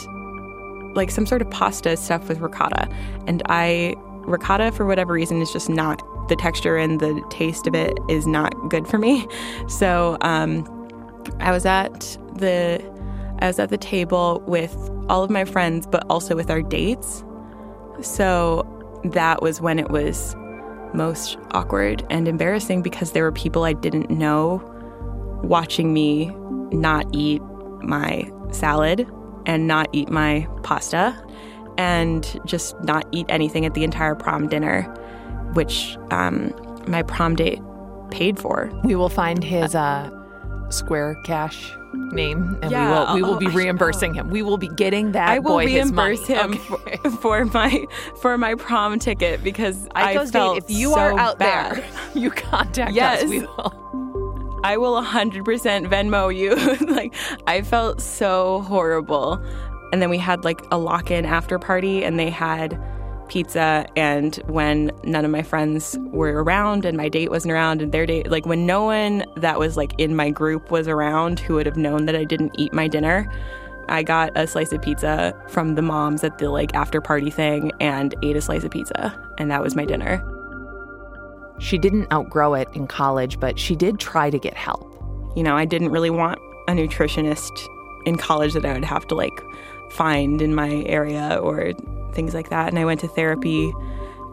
like 0.94 1.11
some 1.11 1.24
sort 1.24 1.40
of 1.40 1.48
pasta 1.48 1.96
stuff 1.96 2.28
with 2.28 2.40
ricotta. 2.40 2.87
And 3.26 3.42
I, 3.48 3.94
ricotta 4.26 4.70
for 4.72 4.85
whatever 4.85 5.14
reason 5.14 5.40
is 5.40 5.50
just 5.50 5.70
not, 5.70 6.02
the 6.28 6.37
texture 6.37 6.76
and 6.76 7.00
the 7.00 7.24
taste 7.30 7.66
of 7.66 7.74
it 7.74 7.98
is 8.11 8.26
not 8.26 8.52
good 8.68 8.87
for 8.87 8.98
me. 8.98 9.26
So 9.70 10.18
um, 10.20 10.66
I 11.40 11.50
was 11.50 11.64
at 11.64 11.98
the, 12.35 12.85
I 13.38 13.46
was 13.46 13.59
at 13.59 13.70
the 13.70 13.78
table 13.78 14.42
with 14.46 14.76
all 15.09 15.24
of 15.24 15.30
my 15.30 15.46
friends, 15.46 15.87
but 15.87 16.04
also 16.11 16.37
with 16.37 16.50
our 16.50 16.61
dates. 16.61 17.24
So 18.02 18.62
that 19.04 19.40
was 19.40 19.62
when 19.62 19.78
it 19.78 19.90
was 19.90 20.37
most 20.94 21.37
awkward 21.50 22.07
and 22.11 22.28
embarrassing 22.28 22.83
because 22.83 23.12
there 23.12 23.22
were 23.24 23.33
people 23.33 23.64
I 23.64 23.72
didn't 23.72 24.11
know 24.11 24.62
watching 25.42 25.92
me 25.92 26.26
not 26.72 27.07
eat 27.12 27.42
my 27.83 28.30
salad 28.50 29.09
and 29.46 29.66
not 29.66 29.88
eat 29.92 30.09
my 30.09 30.48
pasta 30.62 31.20
and 31.76 32.40
just 32.46 32.80
not 32.83 33.04
eat 33.12 33.26
anything 33.28 33.66
at 33.66 33.74
the 33.74 33.85
entire 33.85 34.14
prom 34.14 34.48
dinner, 34.48 34.83
which 35.54 35.96
um, 36.11 36.52
my 36.87 37.02
prom 37.02 37.35
date 37.35 37.61
paid 38.11 38.38
for. 38.38 38.70
We 38.85 38.94
will 38.94 39.09
find 39.09 39.42
his 39.42 39.74
uh, 39.74 40.11
Square 40.70 41.16
Cash 41.24 41.72
name, 41.94 42.59
and 42.62 42.70
Yeah, 42.70 43.14
we 43.14 43.22
will 43.22 43.28
we 43.28 43.30
will 43.30 43.37
oh, 43.37 43.38
be 43.38 43.46
I 43.48 43.54
reimbursing 43.54 44.14
him. 44.14 44.28
We 44.28 44.42
will 44.42 44.59
be 44.59 44.68
getting 44.68 45.12
that 45.12 45.28
I 45.28 45.38
will 45.38 45.52
boy 45.52 45.66
his 45.68 45.92
money. 45.92 46.16
reimburse 46.16 46.26
him 46.26 46.52
Okay. 46.72 46.96
for, 46.96 47.11
for 47.11 47.44
my 47.46 47.87
for 48.20 48.38
my 48.38 48.54
prom 48.54 48.98
ticket 48.98 49.42
because 49.42 49.88
I 49.94 50.14
Aiko's 50.14 50.30
felt 50.30 50.57
date, 50.57 50.64
if 50.64 50.70
you 50.78 50.92
so 50.92 50.98
are 51.00 51.18
out 51.18 51.38
bad. 51.38 51.76
there, 51.76 51.85
you 52.14 52.30
contact 52.30 52.92
Yes. 52.92 53.22
us. 53.24 53.28
We 53.30 53.40
will. 53.40 54.61
I 54.64 54.78
will 54.78 54.94
100% 55.02 55.44
Venmo 55.88 56.35
you. 56.35 56.54
like, 56.94 57.14
I 57.46 57.61
felt 57.61 58.00
so 58.00 58.61
horrible. 58.62 59.35
And 59.92 60.00
then 60.00 60.09
we 60.09 60.16
had 60.16 60.42
like 60.42 60.62
a 60.70 60.78
lock 60.78 61.11
in 61.11 61.26
after 61.26 61.59
party, 61.59 62.02
and 62.02 62.18
they 62.18 62.30
had 62.30 62.80
pizza. 63.35 63.85
And 63.97 64.37
when 64.47 64.92
none 65.03 65.25
of 65.25 65.31
my 65.33 65.42
friends 65.42 65.99
were 66.12 66.42
around, 66.42 66.85
and 66.85 66.97
my 66.97 67.09
date 67.09 67.31
wasn't 67.31 67.53
around, 67.53 67.83
and 67.83 67.90
their 67.90 68.07
date, 68.07 68.31
like 68.31 68.47
when 68.47 68.64
no 68.64 68.85
one 68.85 69.25
that 69.37 69.59
was 69.59 69.77
like 69.77 69.92
in 69.99 70.14
my 70.14 70.31
group 70.31 70.70
was 70.70 70.87
around 70.87 71.40
who 71.40 71.55
would 71.55 71.66
have 71.66 71.77
known 71.77 72.07
that 72.07 72.14
I 72.14 72.23
didn't 72.23 72.55
eat 72.57 72.73
my 72.73 72.87
dinner, 72.87 73.29
I 73.88 74.05
got 74.05 74.31
a 74.37 74.47
slice 74.47 74.73
of 74.73 74.81
pizza 74.83 75.35
from 75.49 75.75
the 75.75 75.83
moms 75.83 76.23
at 76.23 76.38
the 76.38 76.49
like 76.49 76.73
after 76.75 77.01
party 77.01 77.29
thing 77.29 77.73
and 77.81 78.14
ate 78.23 78.37
a 78.37 78.40
slice 78.40 78.62
of 78.62 78.70
pizza. 78.70 79.12
And 79.37 79.51
that 79.51 79.62
was 79.62 79.75
my 79.75 79.85
dinner. 79.85 80.23
She 81.59 81.77
didn't 81.77 82.12
outgrow 82.12 82.55
it 82.55 82.68
in 82.73 82.87
college, 82.87 83.40
but 83.40 83.59
she 83.59 83.75
did 83.75 83.99
try 83.99 84.31
to 84.31 84.38
get 84.38 84.55
help. 84.55 84.90
you 85.37 85.42
know, 85.42 85.57
I 85.57 85.64
didn't 85.64 85.90
really 85.90 86.11
want 86.11 86.38
a 86.68 86.73
nutritionist 86.73 87.66
in 88.07 88.16
college 88.16 88.53
that 88.53 88.64
I 88.64 88.73
would 88.73 88.85
have 88.85 89.07
to 89.09 89.14
like 89.16 89.42
find 89.90 90.40
in 90.42 90.55
my 90.55 90.83
area 90.87 91.38
or 91.42 91.73
things 92.14 92.35
like 92.35 92.51
that. 92.51 92.68
And 92.68 92.79
I 92.79 92.85
went 92.85 93.01
to 93.01 93.09
therapy, 93.09 93.73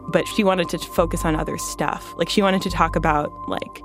but 0.08 0.26
she 0.28 0.44
wanted 0.44 0.68
to 0.70 0.78
focus 0.78 1.24
on 1.24 1.36
other 1.36 1.58
stuff. 1.58 2.14
Like 2.16 2.28
she 2.28 2.42
wanted 2.42 2.62
to 2.62 2.70
talk 2.70 2.96
about 2.96 3.32
like 3.48 3.82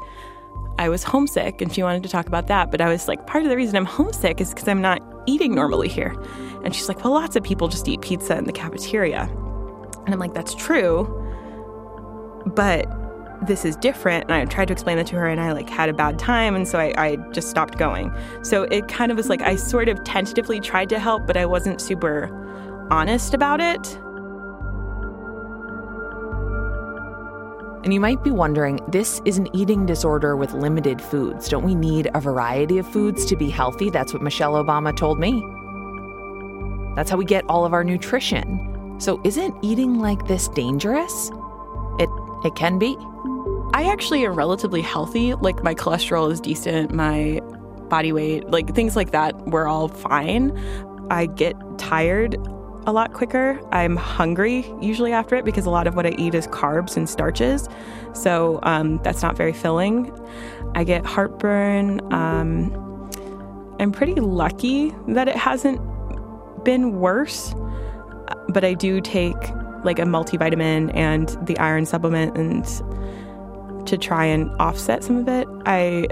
I 0.79 0.89
was 0.89 1.03
homesick 1.03 1.61
and 1.61 1.73
she 1.73 1.81
wanted 1.81 2.03
to 2.03 2.09
talk 2.09 2.27
about 2.27 2.47
that. 2.47 2.71
But 2.71 2.81
I 2.81 2.89
was 2.89 3.07
like, 3.07 3.25
part 3.25 3.43
of 3.43 3.49
the 3.49 3.55
reason 3.55 3.75
I'm 3.75 3.85
homesick 3.85 4.39
is 4.39 4.49
because 4.49 4.67
I'm 4.67 4.81
not 4.81 5.01
eating 5.25 5.55
normally 5.55 5.87
here. 5.87 6.15
And 6.63 6.75
she's 6.75 6.87
like, 6.87 7.03
well, 7.03 7.13
lots 7.13 7.35
of 7.35 7.43
people 7.43 7.67
just 7.67 7.87
eat 7.87 8.01
pizza 8.01 8.37
in 8.37 8.45
the 8.45 8.51
cafeteria. 8.51 9.23
And 10.05 10.13
I'm 10.13 10.19
like, 10.19 10.33
that's 10.33 10.53
true. 10.53 11.05
But 12.45 12.85
this 13.43 13.65
is 13.65 13.75
different 13.75 14.23
and 14.23 14.33
i 14.33 14.45
tried 14.45 14.65
to 14.65 14.73
explain 14.73 14.97
that 14.97 15.07
to 15.07 15.15
her 15.15 15.27
and 15.27 15.39
i 15.39 15.51
like 15.51 15.69
had 15.69 15.89
a 15.89 15.93
bad 15.93 16.17
time 16.17 16.55
and 16.55 16.67
so 16.67 16.79
I, 16.79 16.93
I 16.97 17.15
just 17.31 17.49
stopped 17.49 17.77
going 17.77 18.11
so 18.41 18.63
it 18.63 18.87
kind 18.87 19.11
of 19.11 19.17
was 19.17 19.29
like 19.29 19.41
i 19.41 19.55
sort 19.55 19.89
of 19.89 20.03
tentatively 20.03 20.59
tried 20.59 20.89
to 20.89 20.99
help 20.99 21.27
but 21.27 21.37
i 21.37 21.45
wasn't 21.45 21.79
super 21.79 22.29
honest 22.89 23.33
about 23.33 23.61
it 23.61 23.99
And 27.87 27.93
you 27.93 28.01
might 28.01 28.21
be 28.21 28.31
wondering 28.31 28.81
this 28.89 29.21
is 29.23 29.37
an 29.37 29.47
eating 29.55 29.85
disorder 29.85 30.35
with 30.35 30.51
limited 30.51 31.01
foods. 31.01 31.47
Don't 31.47 31.63
we 31.63 31.73
need 31.73 32.09
a 32.13 32.19
variety 32.19 32.79
of 32.79 32.91
foods 32.91 33.23
to 33.27 33.37
be 33.37 33.49
healthy? 33.49 33.89
That's 33.89 34.11
what 34.11 34.21
Michelle 34.21 34.61
Obama 34.61 34.93
told 34.93 35.19
me. 35.19 35.41
That's 36.97 37.09
how 37.09 37.15
we 37.15 37.23
get 37.23 37.45
all 37.47 37.63
of 37.63 37.71
our 37.71 37.85
nutrition. 37.85 38.95
So 38.99 39.21
isn't 39.23 39.55
eating 39.61 39.99
like 39.99 40.27
this 40.27 40.49
dangerous? 40.49 41.31
It 41.97 42.09
it 42.43 42.55
can 42.55 42.77
be. 42.77 42.97
I 43.77 43.83
actually 43.83 44.25
am 44.25 44.33
relatively 44.33 44.81
healthy. 44.81 45.35
Like 45.35 45.63
my 45.63 45.75
cholesterol 45.75 46.31
is 46.31 46.41
decent. 46.41 46.91
My 46.91 47.39
body 47.89 48.11
weight 48.11 48.49
like 48.49 48.73
things 48.73 48.95
like 48.95 49.11
that 49.11 49.35
were 49.47 49.67
all 49.67 49.87
fine. 49.87 50.51
I 51.11 51.27
get 51.27 51.55
tired 51.77 52.35
a 52.87 52.91
lot 52.91 53.13
quicker. 53.13 53.61
I'm 53.71 53.95
hungry 53.95 54.65
usually 54.81 55.13
after 55.13 55.35
it 55.35 55.45
because 55.45 55.67
a 55.67 55.69
lot 55.69 55.85
of 55.85 55.95
what 55.95 56.07
i 56.07 56.15
eat 56.17 56.33
is 56.33 56.47
carbs 56.47 56.97
and 56.97 57.07
starches. 57.07 57.69
So 58.13 58.59
um, 58.63 58.99
that's 59.03 59.21
not 59.21 59.37
very 59.37 59.53
filling. 59.53 60.11
I 60.73 60.83
get 60.83 61.05
heartburn. 61.05 62.01
Um, 62.11 62.73
i'm 63.79 63.91
pretty 63.91 64.15
lucky 64.15 64.91
that 65.07 65.27
it 65.27 65.35
hasn't 65.35 65.79
been 66.63 66.99
worse 66.99 67.53
but 68.49 68.63
i 68.63 68.73
do 68.73 68.99
take 68.99 69.37
like 69.83 69.99
a 69.99 70.03
multivitamin 70.03 70.91
and 70.95 71.37
the 71.45 71.55
iron 71.59 71.85
supplement 71.85 72.35
and 72.35 72.65
to 73.87 73.97
try 73.97 74.25
and 74.25 74.49
offset 74.59 75.03
some 75.03 75.17
of 75.17 75.27
it 75.27 75.47
i 75.65 76.07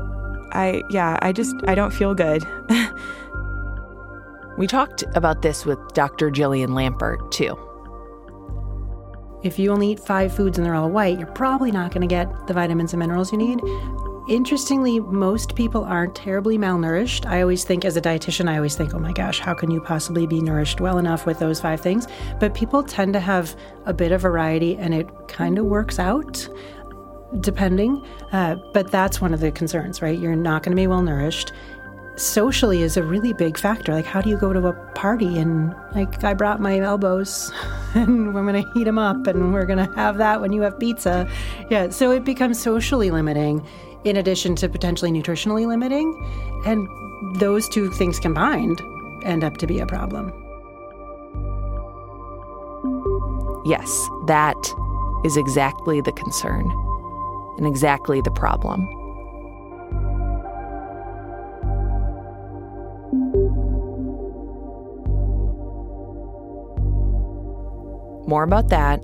i 0.53 0.81
yeah 0.89 1.19
i 1.21 1.31
just 1.31 1.55
i 1.67 1.75
don't 1.75 1.91
feel 1.91 2.13
good 2.13 2.43
We 4.57 4.67
talked 4.67 5.03
about 5.15 5.41
this 5.41 5.65
with 5.65 5.79
Dr. 5.93 6.31
Jillian 6.31 6.69
Lampert 6.69 7.29
too. 7.29 7.59
If 9.43 9.59
you 9.59 9.71
only 9.71 9.91
eat 9.91 9.99
five 9.99 10.33
foods 10.33 10.57
and 10.57 10.65
they're 10.65 10.75
all 10.75 10.89
white, 10.89 11.17
you're 11.17 11.27
probably 11.27 11.71
not 11.71 11.91
going 11.91 12.01
to 12.01 12.07
get 12.07 12.47
the 12.47 12.53
vitamins 12.53 12.93
and 12.93 12.99
minerals 12.99 13.31
you 13.31 13.37
need. 13.37 13.59
interestingly, 14.27 14.99
most 15.01 15.55
people 15.55 15.83
aren't 15.83 16.15
terribly 16.15 16.57
malnourished. 16.57 17.27
I 17.27 17.41
always 17.41 17.63
think, 17.63 17.85
as 17.85 17.95
a 17.95 18.01
dietitian, 18.01 18.49
I 18.49 18.55
always 18.55 18.75
think, 18.75 18.95
oh 18.95 18.99
my 18.99 19.11
gosh, 19.11 19.39
how 19.39 19.53
can 19.53 19.69
you 19.69 19.81
possibly 19.81 20.25
be 20.25 20.41
nourished 20.41 20.79
well 20.79 20.97
enough 20.97 21.25
with 21.25 21.37
those 21.37 21.59
five 21.59 21.81
things? 21.81 22.07
But 22.39 22.55
people 22.55 22.81
tend 22.81 23.13
to 23.13 23.19
have 23.19 23.55
a 23.85 23.93
bit 23.93 24.13
of 24.13 24.21
variety 24.21 24.77
and 24.77 24.93
it 24.95 25.09
kind 25.27 25.59
of 25.59 25.65
works 25.65 25.99
out 25.99 26.47
depending. 27.41 28.05
Uh, 28.31 28.55
but 28.73 28.91
that's 28.91 29.21
one 29.21 29.33
of 29.33 29.39
the 29.39 29.51
concerns, 29.51 30.01
right? 30.01 30.17
You're 30.17 30.35
not 30.35 30.63
going 30.63 30.71
to 30.71 30.81
be 30.81 30.87
well 30.87 31.01
nourished 31.01 31.51
socially 32.17 32.81
is 32.81 32.97
a 32.97 33.03
really 33.03 33.33
big 33.33 33.57
factor. 33.57 33.93
Like, 33.93 34.05
how 34.05 34.21
do 34.21 34.29
you 34.29 34.37
go 34.37 34.53
to 34.53 34.67
a 34.67 34.73
party 34.93 35.37
and, 35.37 35.75
like, 35.93 36.23
I 36.23 36.33
brought 36.33 36.59
my 36.59 36.79
elbows 36.79 37.51
and 37.93 38.33
we're 38.33 38.43
going 38.43 38.63
to 38.63 38.71
heat 38.73 38.85
them 38.85 38.97
up 38.97 39.27
and 39.27 39.53
we're 39.53 39.65
going 39.65 39.85
to 39.85 39.93
have 39.95 40.17
that 40.17 40.41
when 40.41 40.53
you 40.53 40.61
have 40.61 40.79
pizza? 40.79 41.29
Yeah, 41.69 41.89
so 41.89 42.11
it 42.11 42.23
becomes 42.23 42.61
socially 42.61 43.11
limiting 43.11 43.65
in 44.03 44.17
addition 44.17 44.55
to 44.57 44.69
potentially 44.69 45.11
nutritionally 45.11 45.67
limiting. 45.67 46.13
And 46.65 46.87
those 47.39 47.67
two 47.67 47.91
things 47.91 48.19
combined 48.19 48.81
end 49.23 49.43
up 49.43 49.57
to 49.57 49.67
be 49.67 49.79
a 49.79 49.85
problem. 49.85 50.31
Yes, 53.65 54.07
that 54.27 54.55
is 55.25 55.37
exactly 55.37 56.01
the 56.01 56.11
concern 56.11 56.84
and 57.57 57.67
exactly 57.67 58.21
the 58.21 58.31
problem. 58.31 58.87
More 68.27 68.43
about 68.43 68.69
that 68.69 69.03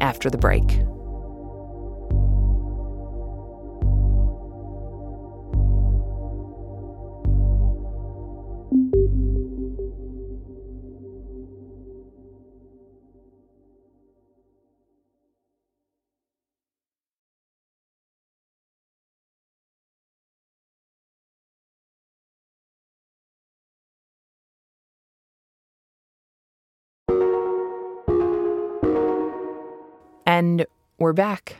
after 0.00 0.28
the 0.28 0.38
break. 0.38 0.80
We're 31.04 31.12
back. 31.12 31.56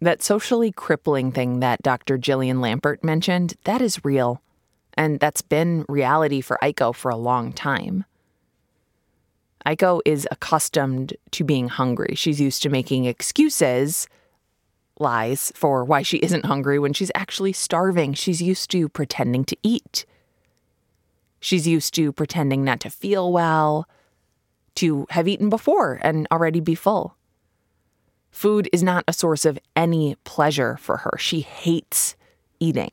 That 0.00 0.22
socially 0.22 0.70
crippling 0.70 1.32
thing 1.32 1.58
that 1.58 1.82
Dr. 1.82 2.16
Jillian 2.16 2.58
Lampert 2.58 3.02
mentioned, 3.02 3.54
that 3.64 3.82
is 3.82 4.04
real. 4.04 4.40
And 4.94 5.18
that's 5.18 5.42
been 5.42 5.84
reality 5.88 6.40
for 6.40 6.60
Aiko 6.62 6.94
for 6.94 7.10
a 7.10 7.16
long 7.16 7.52
time. 7.52 8.04
Aiko 9.66 10.00
is 10.04 10.28
accustomed 10.30 11.14
to 11.32 11.42
being 11.42 11.68
hungry. 11.68 12.14
She's 12.14 12.40
used 12.40 12.62
to 12.62 12.70
making 12.70 13.06
excuses, 13.06 14.06
lies, 15.00 15.50
for 15.56 15.84
why 15.84 16.02
she 16.02 16.18
isn't 16.18 16.46
hungry 16.46 16.78
when 16.78 16.92
she's 16.92 17.10
actually 17.16 17.52
starving. 17.52 18.14
She's 18.14 18.40
used 18.40 18.70
to 18.70 18.88
pretending 18.88 19.44
to 19.46 19.56
eat. 19.64 20.06
She's 21.40 21.66
used 21.66 21.94
to 21.94 22.12
pretending 22.12 22.62
not 22.62 22.78
to 22.80 22.90
feel 22.90 23.32
well, 23.32 23.88
to 24.76 25.08
have 25.10 25.26
eaten 25.26 25.48
before 25.48 25.98
and 26.00 26.28
already 26.30 26.60
be 26.60 26.76
full. 26.76 27.17
Food 28.30 28.68
is 28.72 28.82
not 28.82 29.04
a 29.08 29.12
source 29.12 29.44
of 29.44 29.58
any 29.74 30.16
pleasure 30.24 30.76
for 30.76 30.98
her. 30.98 31.16
She 31.18 31.40
hates 31.40 32.16
eating. 32.60 32.90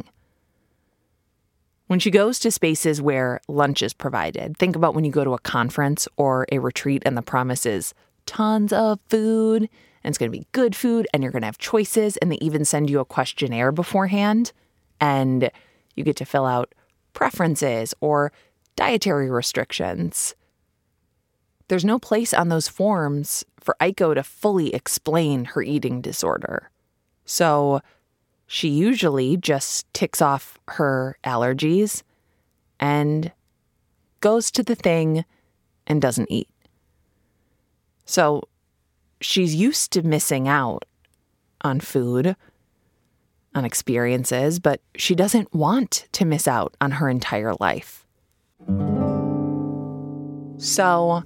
When 1.87 1.99
she 1.99 2.09
goes 2.09 2.39
to 2.39 2.49
spaces 2.49 3.01
where 3.01 3.41
lunch 3.47 3.83
is 3.83 3.93
provided, 3.93 4.57
think 4.57 4.75
about 4.75 4.95
when 4.95 5.05
you 5.05 5.11
go 5.11 5.23
to 5.23 5.33
a 5.33 5.39
conference 5.39 6.07
or 6.17 6.47
a 6.51 6.57
retreat 6.57 7.03
and 7.05 7.15
the 7.15 7.21
promise 7.21 7.65
is 7.65 7.93
tons 8.25 8.73
of 8.73 8.99
food 9.07 9.69
and 10.03 10.11
it's 10.11 10.17
going 10.17 10.31
to 10.31 10.37
be 10.37 10.47
good 10.51 10.75
food 10.75 11.07
and 11.13 11.21
you're 11.21 11.31
going 11.31 11.43
to 11.43 11.47
have 11.47 11.59
choices 11.59 12.17
and 12.17 12.31
they 12.31 12.37
even 12.41 12.65
send 12.65 12.89
you 12.89 12.99
a 12.99 13.05
questionnaire 13.05 13.71
beforehand 13.71 14.51
and 14.99 15.51
you 15.95 16.03
get 16.03 16.15
to 16.15 16.25
fill 16.25 16.45
out 16.45 16.73
preferences 17.13 17.93
or 18.01 18.31
dietary 18.75 19.29
restrictions. 19.29 20.33
There's 21.67 21.85
no 21.85 21.99
place 21.99 22.33
on 22.33 22.49
those 22.49 22.67
forms 22.67 23.45
for 23.65 23.75
Aiko 23.81 24.13
to 24.13 24.23
fully 24.23 24.73
explain 24.73 25.45
her 25.45 25.61
eating 25.63 25.99
disorder. 25.99 26.69
So 27.25 27.81
she 28.45 28.69
usually 28.69 29.37
just 29.37 29.91
ticks 29.93 30.21
off 30.21 30.59
her 30.69 31.17
allergies 31.23 32.03
and 32.79 33.31
goes 34.21 34.51
to 34.51 34.63
the 34.63 34.75
thing 34.75 35.25
and 35.87 35.99
doesn't 35.99 36.31
eat. 36.31 36.47
So 38.05 38.43
she's 39.19 39.55
used 39.55 39.91
to 39.93 40.03
missing 40.03 40.47
out 40.47 40.85
on 41.61 41.79
food, 41.79 42.35
on 43.55 43.65
experiences, 43.65 44.59
but 44.59 44.79
she 44.95 45.15
doesn't 45.15 45.51
want 45.55 46.07
to 46.11 46.25
miss 46.25 46.47
out 46.47 46.75
on 46.79 46.91
her 46.91 47.09
entire 47.09 47.53
life. 47.59 48.05
So, 50.57 51.23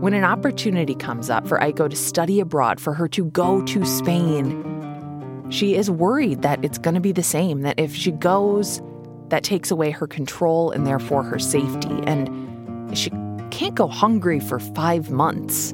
when 0.00 0.14
an 0.14 0.24
opportunity 0.24 0.94
comes 0.94 1.28
up 1.28 1.46
for 1.46 1.58
Aiko 1.58 1.88
to 1.88 1.96
study 1.96 2.40
abroad, 2.40 2.80
for 2.80 2.94
her 2.94 3.06
to 3.08 3.26
go 3.26 3.62
to 3.66 3.84
Spain, 3.84 5.46
she 5.50 5.74
is 5.74 5.90
worried 5.90 6.40
that 6.40 6.64
it's 6.64 6.78
going 6.78 6.94
to 6.94 7.00
be 7.00 7.12
the 7.12 7.22
same, 7.22 7.60
that 7.62 7.78
if 7.78 7.94
she 7.94 8.10
goes, 8.10 8.80
that 9.28 9.44
takes 9.44 9.70
away 9.70 9.90
her 9.90 10.06
control 10.06 10.70
and 10.70 10.86
therefore 10.86 11.22
her 11.22 11.38
safety. 11.38 12.00
And 12.06 12.96
she 12.96 13.10
can't 13.50 13.74
go 13.74 13.88
hungry 13.88 14.40
for 14.40 14.58
five 14.58 15.10
months. 15.10 15.72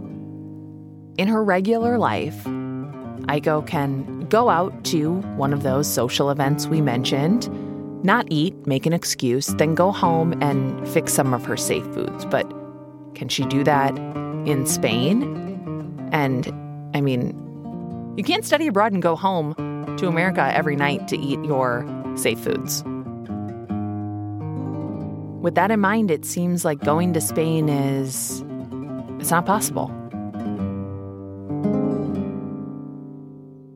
In 1.18 1.28
her 1.28 1.44
regular 1.44 1.96
life, 1.96 2.42
Aiko 3.28 3.64
can 3.64 4.20
go 4.28 4.48
out 4.48 4.84
to 4.86 5.20
one 5.36 5.52
of 5.52 5.62
those 5.62 5.86
social 5.86 6.30
events 6.30 6.66
we 6.66 6.80
mentioned, 6.80 7.48
not 8.04 8.26
eat, 8.28 8.54
make 8.66 8.86
an 8.86 8.92
excuse, 8.92 9.46
then 9.46 9.74
go 9.74 9.92
home 9.92 10.32
and 10.42 10.88
fix 10.88 11.12
some 11.12 11.32
of 11.32 11.44
her 11.44 11.56
safe 11.56 11.84
foods. 11.94 12.24
But 12.24 12.50
can 13.16 13.28
she 13.28 13.44
do 13.46 13.64
that 13.64 13.96
in 14.46 14.66
Spain? 14.66 15.22
And 16.12 16.46
I 16.94 17.00
mean, 17.00 17.34
you 18.16 18.22
can't 18.22 18.44
study 18.44 18.68
abroad 18.68 18.92
and 18.92 19.02
go 19.02 19.16
home 19.16 19.54
to 19.96 20.06
America 20.06 20.50
every 20.54 20.76
night 20.76 21.08
to 21.08 21.18
eat 21.18 21.42
your 21.44 21.84
safe 22.14 22.38
foods. 22.38 22.84
With 25.42 25.54
that 25.54 25.70
in 25.70 25.80
mind, 25.80 26.10
it 26.10 26.24
seems 26.24 26.64
like 26.64 26.80
going 26.80 27.14
to 27.14 27.20
Spain 27.20 27.68
is 27.68 28.44
it's 29.18 29.30
not 29.30 29.46
possible. 29.46 29.88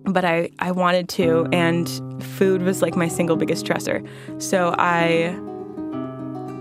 But 0.04 0.24
I, 0.24 0.50
I 0.58 0.72
wanted 0.72 1.08
to, 1.10 1.46
and 1.52 1.88
food 2.22 2.62
was 2.62 2.82
like 2.82 2.96
my 2.96 3.08
single 3.08 3.36
biggest 3.36 3.64
stressor. 3.64 4.06
So 4.42 4.74
I 4.76 5.38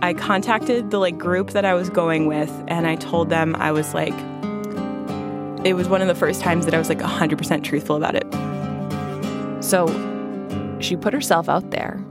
I 0.02 0.14
contacted 0.14 0.92
the 0.92 0.98
like 0.98 1.18
group 1.18 1.52
that 1.52 1.66
I 1.66 1.74
was 1.74 1.90
going 1.90 2.26
with 2.26 2.52
and 2.68 2.88
I 2.88 2.96
told 2.96 3.30
them 3.30 3.56
I 3.58 3.72
was 3.72 3.94
like 3.94 4.14
it 5.66 5.74
was 5.74 5.90
one 5.90 6.02
of 6.02 6.08
the 6.08 6.16
first 6.16 6.40
times 6.40 6.64
that 6.64 6.74
I 6.74 6.78
was 6.78 6.88
like 6.88 7.00
100% 7.00 7.64
truthful 7.66 7.98
about 7.98 8.16
it. 8.16 8.26
So 9.62 9.88
she 10.80 10.96
put 10.96 11.14
herself 11.14 11.50
out 11.50 11.72
there. 11.72 12.02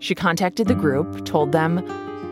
She 0.00 0.16
contacted 0.16 0.66
the 0.66 0.74
group, 0.74 1.24
told 1.24 1.52
them 1.52 1.76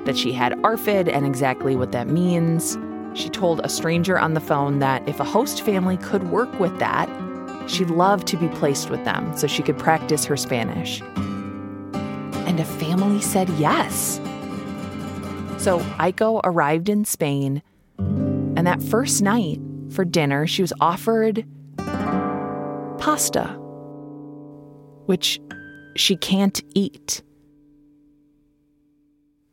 that 0.05 0.17
she 0.17 0.33
had 0.33 0.55
ARFID 0.65 1.09
and 1.09 1.25
exactly 1.25 1.77
what 1.77 1.93
that 1.93 2.09
means. 2.09 2.77
She 3.15 3.29
told 3.29 3.61
a 3.63 3.69
stranger 3.69 4.19
on 4.19 4.35
the 4.35 4.41
phone 4.41 4.81
that 4.81 5.09
if 5.09 5.21
a 5.21 5.25
host 5.25 5.63
family 5.63 5.97
could 5.99 6.29
work 6.31 6.59
with 6.59 6.77
that, 6.81 7.09
she'd 7.71 7.91
love 7.91 8.25
to 8.25 8.37
be 8.37 8.49
placed 8.49 8.91
with 8.91 9.05
them 9.05 9.37
so 9.37 9.47
she 9.47 9.63
could 9.63 9.79
practice 9.79 10.25
her 10.25 10.37
Spanish 10.37 11.03
and 12.59 12.67
a 12.67 12.71
family 12.73 13.21
said 13.21 13.49
yes. 13.51 14.17
So 15.59 15.79
Aiko 15.99 16.41
arrived 16.45 16.89
in 16.89 17.05
Spain, 17.05 17.63
and 17.99 18.67
that 18.67 18.83
first 18.83 19.23
night 19.23 19.61
for 19.91 20.05
dinner, 20.05 20.47
she 20.47 20.63
was 20.63 20.73
offered 20.81 21.47
pasta, 22.99 23.45
which 25.07 25.41
she 25.95 26.17
can't 26.17 26.61
eat. 26.75 27.23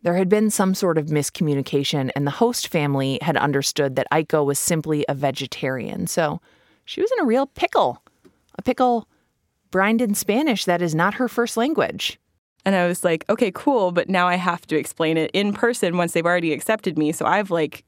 There 0.01 0.15
had 0.15 0.29
been 0.29 0.49
some 0.49 0.73
sort 0.73 0.97
of 0.97 1.07
miscommunication, 1.07 2.09
and 2.15 2.25
the 2.25 2.31
host 2.31 2.67
family 2.69 3.19
had 3.21 3.37
understood 3.37 3.95
that 3.95 4.07
Aiko 4.11 4.45
was 4.45 4.59
simply 4.59 5.05
a 5.07 5.13
vegetarian. 5.13 6.07
So 6.07 6.41
she 6.85 7.01
was 7.01 7.11
in 7.17 7.23
a 7.23 7.27
real 7.27 7.45
pickle. 7.47 8.01
A 8.57 8.61
pickle 8.61 9.07
brined 9.69 10.01
in 10.01 10.15
Spanish 10.15 10.65
that 10.65 10.81
is 10.81 10.95
not 10.95 11.15
her 11.15 11.27
first 11.27 11.57
language. 11.57 12.19
And 12.65 12.75
I 12.75 12.87
was 12.87 13.03
like, 13.03 13.25
okay, 13.29 13.51
cool, 13.53 13.91
but 13.91 14.09
now 14.09 14.27
I 14.27 14.35
have 14.35 14.65
to 14.67 14.77
explain 14.77 15.17
it 15.17 15.29
in 15.33 15.53
person 15.53 15.97
once 15.97 16.13
they've 16.13 16.25
already 16.25 16.51
accepted 16.51 16.97
me. 16.97 17.11
So 17.11 17.25
I've 17.25 17.51
like 17.51 17.85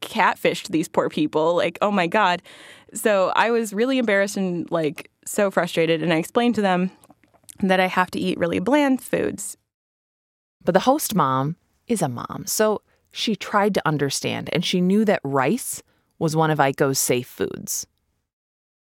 catfished 0.00 0.68
these 0.68 0.88
poor 0.88 1.08
people. 1.08 1.56
Like, 1.56 1.78
oh 1.80 1.90
my 1.90 2.06
God. 2.06 2.42
So 2.94 3.32
I 3.36 3.50
was 3.50 3.72
really 3.72 3.98
embarrassed 3.98 4.36
and 4.36 4.70
like 4.70 5.10
so 5.24 5.50
frustrated. 5.50 6.02
And 6.02 6.12
I 6.12 6.16
explained 6.16 6.56
to 6.56 6.62
them 6.62 6.90
that 7.60 7.80
I 7.80 7.86
have 7.86 8.10
to 8.10 8.18
eat 8.18 8.38
really 8.38 8.58
bland 8.58 9.02
foods. 9.02 9.56
But 10.64 10.72
the 10.72 10.80
host 10.80 11.14
mom 11.14 11.56
is 11.86 12.02
a 12.02 12.08
mom, 12.08 12.44
so 12.46 12.82
she 13.10 13.34
tried 13.36 13.74
to 13.74 13.86
understand 13.86 14.48
and 14.52 14.64
she 14.64 14.80
knew 14.80 15.04
that 15.04 15.20
rice 15.24 15.82
was 16.18 16.36
one 16.36 16.50
of 16.50 16.58
Aiko's 16.58 16.98
safe 16.98 17.26
foods. 17.26 17.86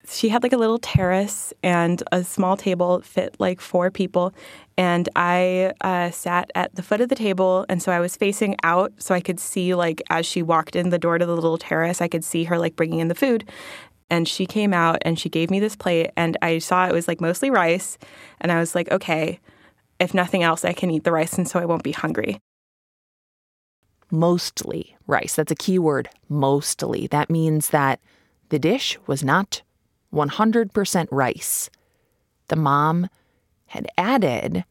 She 0.06 0.28
had 0.28 0.42
like 0.42 0.52
a 0.52 0.58
little 0.58 0.78
terrace 0.78 1.52
and 1.62 2.02
a 2.12 2.22
small 2.24 2.56
table 2.56 3.00
fit 3.00 3.36
like 3.38 3.60
four 3.60 3.90
people. 3.90 4.34
And 4.76 5.08
I 5.16 5.72
uh, 5.80 6.10
sat 6.10 6.50
at 6.54 6.74
the 6.74 6.82
foot 6.82 7.00
of 7.00 7.08
the 7.08 7.14
table. 7.14 7.64
And 7.68 7.82
so 7.82 7.90
I 7.90 8.00
was 8.00 8.16
facing 8.16 8.56
out 8.62 8.92
so 8.98 9.14
I 9.14 9.20
could 9.20 9.40
see, 9.40 9.74
like, 9.74 10.02
as 10.10 10.26
she 10.26 10.42
walked 10.42 10.76
in 10.76 10.90
the 10.90 10.98
door 10.98 11.18
to 11.18 11.24
the 11.24 11.34
little 11.34 11.58
terrace, 11.58 12.00
I 12.00 12.08
could 12.08 12.24
see 12.24 12.44
her 12.44 12.58
like 12.58 12.76
bringing 12.76 12.98
in 12.98 13.08
the 13.08 13.14
food. 13.14 13.48
And 14.10 14.28
she 14.28 14.46
came 14.46 14.74
out 14.74 14.98
and 15.02 15.18
she 15.18 15.28
gave 15.28 15.50
me 15.50 15.58
this 15.58 15.76
plate. 15.76 16.10
And 16.16 16.36
I 16.42 16.58
saw 16.58 16.86
it 16.86 16.92
was 16.92 17.08
like 17.08 17.20
mostly 17.20 17.50
rice. 17.50 17.96
And 18.40 18.52
I 18.52 18.58
was 18.58 18.74
like, 18.74 18.90
okay, 18.90 19.40
if 19.98 20.12
nothing 20.12 20.42
else, 20.42 20.64
I 20.64 20.72
can 20.72 20.90
eat 20.90 21.04
the 21.04 21.12
rice 21.12 21.38
and 21.38 21.48
so 21.48 21.58
I 21.58 21.64
won't 21.64 21.82
be 21.82 21.92
hungry 21.92 22.38
mostly 24.14 24.96
rice. 25.06 25.34
That's 25.34 25.52
a 25.52 25.56
key 25.56 25.78
word, 25.78 26.08
mostly. 26.28 27.06
That 27.08 27.28
means 27.28 27.70
that 27.70 28.00
the 28.48 28.58
dish 28.58 28.98
was 29.06 29.24
not 29.24 29.62
100% 30.14 31.08
rice. 31.10 31.70
The 32.48 32.56
mom 32.56 33.08
had 33.66 33.86
added 33.98 34.64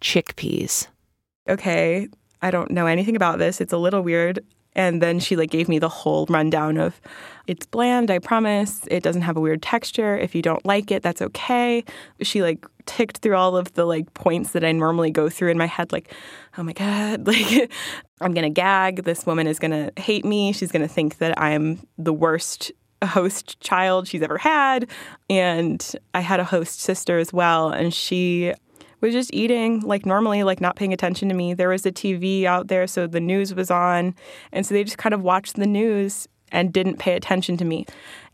chickpeas. 0.00 0.88
Okay, 1.48 2.08
I 2.42 2.50
don't 2.50 2.70
know 2.70 2.86
anything 2.86 3.16
about 3.16 3.38
this. 3.38 3.60
It's 3.60 3.72
a 3.72 3.78
little 3.78 4.02
weird. 4.02 4.44
And 4.74 5.02
then 5.02 5.18
she 5.18 5.34
like 5.34 5.50
gave 5.50 5.68
me 5.68 5.78
the 5.78 5.88
whole 5.88 6.26
rundown 6.28 6.76
of 6.76 7.00
it's 7.48 7.66
bland, 7.66 8.10
I 8.10 8.18
promise. 8.18 8.86
It 8.90 9.02
doesn't 9.02 9.22
have 9.22 9.36
a 9.36 9.40
weird 9.40 9.62
texture. 9.62 10.16
If 10.16 10.34
you 10.34 10.42
don't 10.42 10.64
like 10.64 10.90
it, 10.92 11.02
that's 11.02 11.20
okay. 11.20 11.82
She 12.22 12.42
like 12.42 12.64
ticked 12.86 13.18
through 13.18 13.34
all 13.34 13.56
of 13.56 13.72
the 13.72 13.86
like 13.86 14.12
points 14.14 14.52
that 14.52 14.64
I 14.64 14.70
normally 14.72 15.10
go 15.10 15.28
through 15.28 15.50
in 15.50 15.58
my 15.58 15.66
head 15.66 15.90
like, 15.90 16.12
"Oh 16.56 16.62
my 16.62 16.74
god, 16.74 17.26
like 17.26 17.72
I'm 18.20 18.34
going 18.34 18.44
to 18.44 18.50
gag. 18.50 19.04
This 19.04 19.26
woman 19.26 19.46
is 19.46 19.58
going 19.58 19.70
to 19.72 20.00
hate 20.00 20.24
me. 20.24 20.52
She's 20.52 20.70
going 20.70 20.86
to 20.86 20.92
think 20.92 21.18
that 21.18 21.40
I'm 21.40 21.80
the 21.96 22.12
worst 22.12 22.70
host 23.06 23.60
child 23.60 24.08
she's 24.08 24.22
ever 24.22 24.38
had." 24.38 24.88
And 25.30 25.84
I 26.14 26.20
had 26.20 26.40
a 26.40 26.44
host 26.44 26.80
sister 26.80 27.18
as 27.18 27.32
well, 27.32 27.70
and 27.70 27.92
she 27.92 28.54
was 29.00 29.12
just 29.12 29.32
eating 29.32 29.80
like 29.80 30.06
normally, 30.06 30.42
like 30.42 30.60
not 30.60 30.76
paying 30.76 30.92
attention 30.92 31.28
to 31.28 31.34
me. 31.34 31.54
There 31.54 31.68
was 31.68 31.86
a 31.86 31.92
TV 31.92 32.44
out 32.44 32.68
there, 32.68 32.86
so 32.86 33.06
the 33.06 33.20
news 33.20 33.54
was 33.54 33.70
on. 33.70 34.14
And 34.52 34.66
so 34.66 34.74
they 34.74 34.84
just 34.84 34.98
kind 34.98 35.14
of 35.14 35.22
watched 35.22 35.56
the 35.56 35.66
news 35.66 36.26
and 36.50 36.72
didn't 36.72 36.98
pay 36.98 37.14
attention 37.14 37.56
to 37.58 37.64
me. 37.64 37.86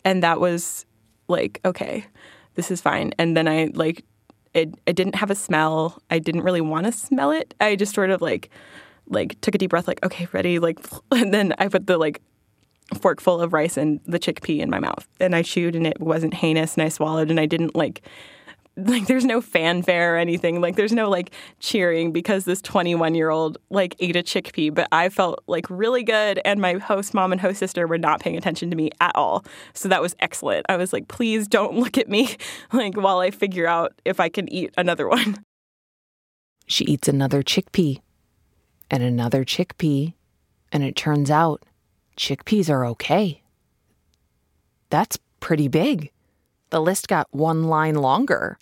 And 0.05 0.23
that 0.23 0.41
was 0.41 0.87
like, 1.29 1.61
okay, 1.65 2.07
this 2.55 2.71
is 2.71 2.81
fine. 2.81 3.13
And 3.19 3.37
then 3.37 3.49
I 3.49 3.71
like, 3.75 4.05
it, 4.55 4.75
it 4.87 4.95
didn't 4.97 5.17
have 5.17 5.31
a 5.31 5.35
smell. 5.35 6.01
I 6.11 6.19
didn't 6.19 6.43
really 6.43 6.61
want 6.61 6.87
to 6.87 6.93
smell 6.93 7.31
it. 7.31 7.55
I 7.61 7.77
just 7.77 7.95
sort 7.95 8.11
of 8.11 8.23
like, 8.23 8.51
like 9.09 9.41
took 9.41 9.55
a 9.55 9.59
deep 9.59 9.71
breath, 9.71 9.89
like, 9.89 10.05
okay, 10.05 10.29
ready. 10.33 10.59
Like, 10.59 10.79
and 11.11 11.35
then 11.35 11.55
I 11.59 11.69
put 11.69 11.87
the 11.87 11.99
like 11.99 12.23
fork 12.93 13.21
full 13.21 13.41
of 13.41 13.53
rice 13.53 13.77
and 13.77 14.01
the 14.07 14.19
chickpea 14.19 14.61
in 14.61 14.71
my 14.71 14.79
mouth. 14.79 15.07
And 15.21 15.35
I 15.35 15.43
chewed 15.43 15.75
and 15.75 15.87
it 15.87 16.01
wasn't 16.01 16.35
heinous 16.35 16.75
and 16.75 16.83
I 16.83 16.89
swallowed 16.89 17.31
and 17.31 17.41
I 17.41 17.47
didn't 17.47 17.75
like 17.75 18.03
like 18.77 19.07
there's 19.07 19.25
no 19.25 19.41
fanfare 19.41 20.15
or 20.15 20.19
anything. 20.19 20.61
Like 20.61 20.77
there's 20.77 20.93
no 20.93 21.09
like 21.09 21.31
cheering 21.61 22.13
because 22.13 22.45
this 22.45 22.61
21 22.61 23.15
year 23.15 23.31
old 23.31 23.59
like 23.71 23.95
ate 24.01 24.17
a 24.17 24.23
chickpea. 24.23 24.75
But 24.75 24.89
i 24.93 25.09
felt 25.09 25.43
like 25.47 25.67
really 25.71 26.03
good 26.03 26.41
and 26.45 26.61
my 26.61 26.75
host 26.75 27.15
mom 27.15 27.33
and 27.33 27.41
host 27.41 27.59
sister 27.59 27.87
were 27.87 27.99
not 27.99 28.21
paying 28.21 28.37
attention 28.37 28.71
to 28.71 28.77
me 28.77 28.91
at 29.01 29.15
all. 29.15 29.45
So 29.75 29.89
that 29.89 30.03
was 30.03 30.17
excellent. 30.21 30.67
I 30.69 30.77
was 30.77 30.93
like 30.93 31.09
please 31.09 31.47
don't 31.47 31.77
look 31.77 31.99
at 31.99 32.09
me 32.09 32.37
like 32.73 32.97
while 32.97 33.19
i 33.19 33.31
figure 33.31 33.67
out 33.67 33.93
if 34.05 34.21
i 34.21 34.29
can 34.29 34.53
eat 34.53 34.73
another 34.77 35.09
one. 35.09 35.45
She 36.67 36.87
eats 36.87 37.09
another 37.09 37.43
chickpea 37.43 38.01
and 38.91 39.03
another 39.03 39.45
chickpea 39.45 40.15
and 40.73 40.83
it 40.83 40.97
turns 40.97 41.31
out 41.31 41.63
chickpeas 42.17 42.71
are 42.71 42.85
okay 42.85 43.43
that's 44.91 45.19
pretty 45.41 45.69
big 45.69 46.11
the 46.75 46.81
list 46.81 47.07
got 47.07 47.29
one 47.31 47.69
line 47.69 47.95
longer. 47.95 48.59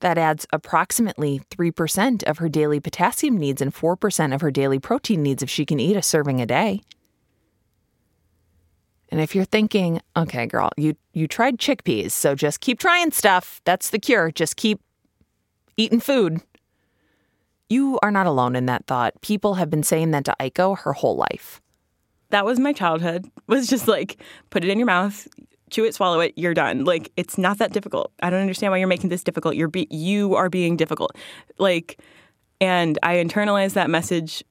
That 0.00 0.18
adds 0.18 0.44
approximately 0.52 1.40
3% 1.52 2.24
of 2.24 2.38
her 2.38 2.48
daily 2.48 2.80
potassium 2.80 3.36
needs 3.36 3.62
and 3.62 3.72
4% 3.72 4.34
of 4.34 4.40
her 4.40 4.50
daily 4.50 4.80
protein 4.80 5.22
needs 5.22 5.40
if 5.40 5.48
she 5.48 5.64
can 5.64 5.78
eat 5.78 5.96
a 5.96 6.02
serving 6.02 6.40
a 6.40 6.46
day. 6.46 6.82
And 9.10 9.20
if 9.20 9.36
you're 9.36 9.44
thinking, 9.44 10.00
okay, 10.16 10.46
girl, 10.46 10.70
you, 10.76 10.96
you 11.12 11.28
tried 11.28 11.58
chickpeas, 11.58 12.10
so 12.10 12.34
just 12.34 12.58
keep 12.60 12.80
trying 12.80 13.12
stuff. 13.12 13.60
That's 13.64 13.90
the 13.90 14.00
cure. 14.00 14.32
Just 14.32 14.56
keep 14.56 14.80
eating 15.76 16.00
food. 16.00 16.42
You 17.68 18.00
are 18.02 18.10
not 18.10 18.26
alone 18.26 18.56
in 18.56 18.66
that 18.66 18.88
thought. 18.88 19.20
People 19.20 19.54
have 19.54 19.70
been 19.70 19.84
saying 19.84 20.10
that 20.10 20.24
to 20.24 20.34
Aiko 20.40 20.76
her 20.80 20.92
whole 20.92 21.14
life. 21.14 21.60
That 22.30 22.44
was 22.44 22.58
my 22.58 22.72
childhood. 22.72 23.26
Was 23.46 23.66
just 23.66 23.88
like 23.88 24.22
put 24.50 24.62
it 24.62 24.68
in 24.68 24.78
your 24.78 24.86
mouth, 24.86 25.26
chew 25.70 25.84
it, 25.84 25.94
swallow 25.94 26.20
it, 26.20 26.34
you're 26.36 26.52
done. 26.52 26.84
Like 26.84 27.10
it's 27.16 27.38
not 27.38 27.58
that 27.58 27.72
difficult. 27.72 28.12
I 28.22 28.28
don't 28.28 28.42
understand 28.42 28.70
why 28.72 28.76
you're 28.76 28.88
making 28.88 29.08
this 29.08 29.24
difficult. 29.24 29.56
You're 29.56 29.68
be- 29.68 29.88
you 29.90 30.34
are 30.34 30.50
being 30.50 30.76
difficult. 30.76 31.16
Like 31.58 31.98
and 32.60 32.98
I 33.02 33.14
internalized 33.14 33.72
that 33.72 33.88
message 33.88 34.44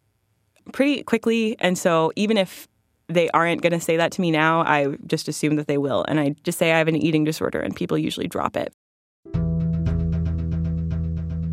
pretty 0.73 1.03
quickly 1.03 1.55
and 1.59 1.77
so 1.77 2.11
even 2.15 2.37
if 2.37 2.67
they 3.07 3.29
aren't 3.29 3.61
going 3.61 3.71
to 3.71 3.79
say 3.79 3.97
that 3.97 4.11
to 4.13 4.21
me 4.21 4.31
now, 4.31 4.61
I 4.61 4.97
just 5.05 5.27
assume 5.27 5.55
that 5.57 5.67
they 5.67 5.77
will 5.77 6.03
and 6.07 6.19
I 6.19 6.35
just 6.43 6.57
say 6.57 6.71
I 6.71 6.79
have 6.79 6.87
an 6.87 6.95
eating 6.95 7.23
disorder 7.23 7.59
and 7.59 7.75
people 7.75 7.97
usually 7.97 8.27
drop 8.27 8.57
it. 8.57 8.73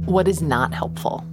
What 0.06 0.26
is 0.28 0.40
not 0.40 0.72
helpful? 0.72 1.24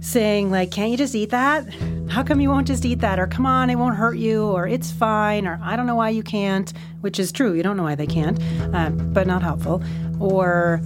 Saying 0.00 0.50
like 0.50 0.70
can't 0.70 0.90
you 0.90 0.96
just 0.96 1.14
eat 1.14 1.30
that? 1.30 1.66
How 2.08 2.22
come 2.22 2.40
you 2.40 2.48
won't 2.48 2.66
just 2.66 2.84
eat 2.84 3.00
that? 3.00 3.18
Or 3.18 3.26
come 3.26 3.46
on 3.46 3.70
it 3.70 3.76
won't 3.76 3.96
hurt 3.96 4.16
you 4.16 4.44
or 4.44 4.66
it's 4.66 4.90
fine 4.90 5.46
or 5.46 5.58
i 5.62 5.76
don't 5.76 5.86
know 5.86 5.94
why 5.94 6.08
you 6.10 6.22
can't 6.22 6.72
which 7.00 7.18
is 7.18 7.32
true 7.32 7.52
you 7.54 7.62
don't 7.62 7.76
know 7.76 7.82
why 7.82 7.94
they 7.94 8.06
can't 8.06 8.40
uh, 8.74 8.90
but 8.90 9.26
not 9.26 9.42
helpful. 9.42 9.82
Or 10.20 10.80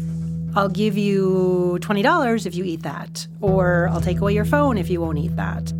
i'll 0.54 0.68
give 0.68 0.98
you 0.98 1.78
$20 1.80 2.46
if 2.46 2.54
you 2.54 2.64
eat 2.64 2.82
that 2.82 3.26
or 3.40 3.88
i'll 3.88 4.00
take 4.00 4.20
away 4.20 4.34
your 4.34 4.44
phone 4.44 4.78
if 4.78 4.90
you 4.90 5.00
won't 5.00 5.18
eat 5.18 5.36
that. 5.36 5.72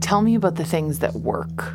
Tell 0.00 0.22
me 0.22 0.34
about 0.34 0.56
the 0.56 0.64
things 0.64 0.98
that 1.00 1.14
work 1.14 1.74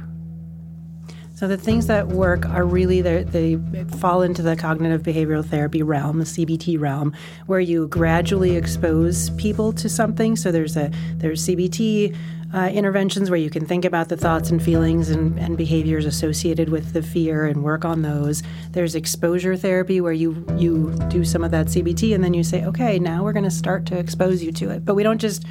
so 1.40 1.48
the 1.48 1.56
things 1.56 1.88
that 1.88 2.10
work 2.10 2.46
are 2.48 2.66
really 2.66 3.00
they 3.00 3.58
fall 4.00 4.24
into 4.24 4.42
the 4.42 4.58
cognitive 4.58 5.04
behavioral 5.04 5.46
therapy 5.46 5.82
realm, 5.82 6.20
the 6.20 6.26
CBT 6.26 6.78
realm, 6.78 7.14
where 7.46 7.62
you 7.62 7.88
gradually 7.88 8.58
expose 8.58 9.30
people 9.30 9.72
to 9.72 9.88
something. 9.88 10.36
So 10.36 10.52
there's 10.52 10.76
a 10.76 10.92
there's 11.16 11.48
CBT 11.48 12.14
uh, 12.54 12.70
interventions 12.74 13.30
where 13.30 13.40
you 13.40 13.50
can 13.50 13.66
think 13.66 13.86
about 13.86 14.10
the 14.10 14.18
thoughts 14.18 14.50
and 14.50 14.62
feelings 14.62 15.10
and, 15.10 15.40
and 15.40 15.58
behaviors 15.58 16.04
associated 16.04 16.68
with 16.68 16.92
the 16.92 17.02
fear 17.02 17.46
and 17.46 17.64
work 17.64 17.86
on 17.86 18.02
those. 18.02 18.44
There's 18.72 18.94
exposure 18.94 19.56
therapy 19.56 20.02
where 20.02 20.12
you 20.12 20.46
you 20.58 20.94
do 21.08 21.24
some 21.24 21.46
of 21.46 21.52
that 21.52 21.68
CBT 21.68 22.14
and 22.14 22.22
then 22.22 22.34
you 22.34 22.44
say, 22.44 22.66
okay, 22.66 23.00
now 23.00 23.24
we're 23.24 23.32
going 23.32 23.46
to 23.46 23.50
start 23.50 23.86
to 23.86 23.98
expose 23.98 24.44
you 24.44 24.52
to 24.52 24.72
it. 24.72 24.84
But 24.84 24.96
we 24.96 25.04
don't 25.04 25.22
just 25.22 25.46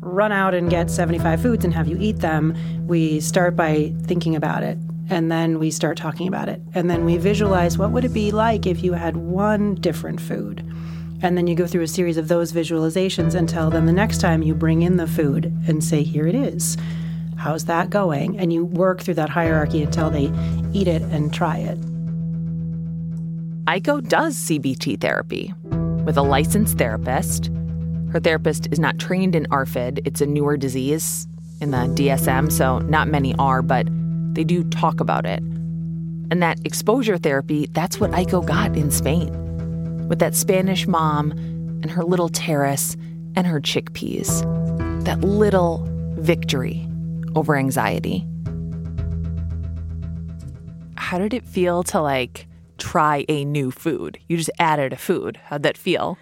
run 0.00 0.30
out 0.30 0.52
and 0.52 0.68
get 0.68 0.90
75 0.90 1.40
foods 1.40 1.64
and 1.64 1.72
have 1.72 1.88
you 1.88 1.96
eat 1.98 2.18
them. 2.18 2.54
We 2.86 3.20
start 3.20 3.56
by 3.56 3.94
thinking 4.02 4.36
about 4.36 4.62
it 4.62 4.76
and 5.12 5.30
then 5.30 5.58
we 5.58 5.70
start 5.70 5.98
talking 5.98 6.26
about 6.26 6.48
it. 6.48 6.60
And 6.72 6.88
then 6.88 7.04
we 7.04 7.18
visualize 7.18 7.76
what 7.76 7.90
would 7.90 8.06
it 8.06 8.14
be 8.14 8.30
like 8.30 8.66
if 8.66 8.82
you 8.82 8.94
had 8.94 9.18
one 9.18 9.74
different 9.74 10.18
food. 10.20 10.66
And 11.20 11.36
then 11.36 11.46
you 11.46 11.54
go 11.54 11.66
through 11.66 11.82
a 11.82 11.88
series 11.88 12.16
of 12.16 12.28
those 12.28 12.50
visualizations 12.50 13.34
until 13.34 13.68
then 13.68 13.84
the 13.84 13.92
next 13.92 14.22
time 14.22 14.42
you 14.42 14.54
bring 14.54 14.80
in 14.80 14.96
the 14.96 15.06
food 15.06 15.54
and 15.68 15.84
say 15.84 16.02
here 16.02 16.26
it 16.26 16.34
is. 16.34 16.78
How's 17.36 17.66
that 17.66 17.90
going? 17.90 18.38
And 18.38 18.54
you 18.54 18.64
work 18.64 19.02
through 19.02 19.14
that 19.14 19.28
hierarchy 19.28 19.82
until 19.82 20.08
they 20.08 20.32
eat 20.72 20.88
it 20.88 21.02
and 21.02 21.32
try 21.32 21.58
it. 21.58 21.78
Aiko 23.66 24.06
does 24.08 24.34
CBT 24.34 24.98
therapy 24.98 25.52
with 26.06 26.16
a 26.16 26.22
licensed 26.22 26.78
therapist. 26.78 27.50
Her 28.12 28.18
therapist 28.18 28.68
is 28.72 28.78
not 28.78 28.98
trained 28.98 29.34
in 29.34 29.44
ARFID. 29.50 30.00
It's 30.06 30.22
a 30.22 30.26
newer 30.26 30.56
disease 30.56 31.26
in 31.60 31.70
the 31.70 31.78
DSM, 31.78 32.50
so 32.50 32.78
not 32.78 33.08
many 33.08 33.34
are, 33.36 33.60
but 33.60 33.86
they 34.32 34.44
do 34.44 34.64
talk 34.64 35.00
about 35.00 35.26
it. 35.26 35.40
And 36.30 36.42
that 36.42 36.58
exposure 36.64 37.18
therapy, 37.18 37.66
that's 37.72 38.00
what 38.00 38.10
Aiko 38.12 38.44
got 38.44 38.76
in 38.76 38.90
Spain. 38.90 40.08
With 40.08 40.18
that 40.18 40.34
Spanish 40.34 40.86
mom 40.86 41.32
and 41.32 41.90
her 41.90 42.02
little 42.02 42.28
terrace 42.28 42.96
and 43.36 43.46
her 43.46 43.60
chickpeas. 43.60 44.42
That 45.04 45.20
little 45.20 45.86
victory 46.16 46.88
over 47.34 47.56
anxiety. 47.56 48.26
How 50.96 51.18
did 51.18 51.34
it 51.34 51.44
feel 51.44 51.82
to 51.84 52.00
like 52.00 52.46
try 52.78 53.24
a 53.28 53.44
new 53.44 53.70
food? 53.70 54.18
You 54.28 54.36
just 54.36 54.50
added 54.58 54.92
a 54.92 54.96
food. 54.96 55.38
How'd 55.44 55.64
that 55.64 55.76
feel? 55.76 56.16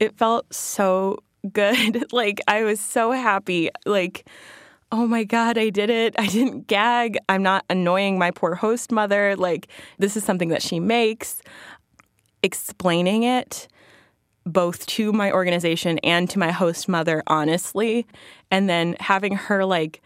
It 0.00 0.16
felt 0.16 0.52
so 0.54 1.18
good. 1.52 2.06
like 2.12 2.40
I 2.48 2.62
was 2.62 2.80
so 2.80 3.10
happy. 3.10 3.70
Like 3.84 4.26
oh 4.94 5.08
my 5.08 5.24
God, 5.24 5.58
I 5.58 5.70
did 5.70 5.90
it. 5.90 6.14
I 6.18 6.26
didn't 6.28 6.68
gag. 6.68 7.18
I'm 7.28 7.42
not 7.42 7.64
annoying 7.68 8.16
my 8.16 8.30
poor 8.30 8.54
host 8.54 8.92
mother. 8.92 9.34
Like, 9.34 9.66
this 9.98 10.16
is 10.16 10.22
something 10.22 10.50
that 10.50 10.62
she 10.62 10.78
makes. 10.78 11.42
explaining 12.44 13.24
it 13.24 13.66
both 14.46 14.86
to 14.86 15.12
my 15.12 15.32
organization 15.32 15.98
and 16.00 16.28
to 16.28 16.38
my 16.38 16.52
host 16.52 16.86
mother 16.88 17.22
honestly 17.26 18.06
and 18.50 18.68
then 18.68 18.94
having 19.00 19.34
her 19.34 19.64
like 19.64 20.02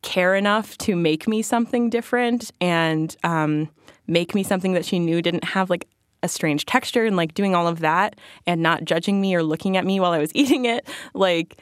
care 0.00 0.34
enough 0.34 0.78
to 0.78 0.96
make 0.96 1.28
me 1.28 1.42
something 1.42 1.90
different 1.90 2.50
and 2.60 3.16
um, 3.22 3.68
make 4.06 4.34
me 4.34 4.42
something 4.42 4.72
that 4.72 4.86
she 4.86 4.98
knew 4.98 5.20
didn't 5.20 5.44
have 5.44 5.68
like 5.68 5.86
a 6.22 6.28
strange 6.28 6.64
texture 6.64 7.04
and 7.04 7.16
like 7.16 7.34
doing 7.34 7.54
all 7.54 7.68
of 7.68 7.80
that 7.80 8.16
and 8.46 8.62
not 8.62 8.84
judging 8.86 9.20
me 9.20 9.34
or 9.34 9.42
looking 9.42 9.76
at 9.76 9.84
me 9.84 10.00
while 10.00 10.12
I 10.12 10.18
was 10.18 10.30
eating 10.34 10.64
it 10.64 10.88
like 11.12 11.58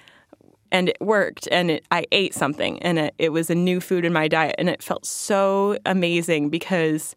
and 0.75 0.89
it 0.89 1.01
worked 1.01 1.47
and 1.53 1.71
it, 1.71 1.87
I 1.93 2.05
ate 2.11 2.35
something 2.35 2.83
and 2.83 2.99
it, 2.99 3.15
it 3.17 3.29
was 3.29 3.49
a 3.49 3.55
new 3.55 3.81
food 3.81 4.05
in 4.05 4.13
my 4.13 4.27
diet 4.27 4.57
and 4.59 4.69
it 4.69 4.83
felt 4.83 5.07
so 5.07 5.79
amazing 5.87 6.51
because 6.51 7.15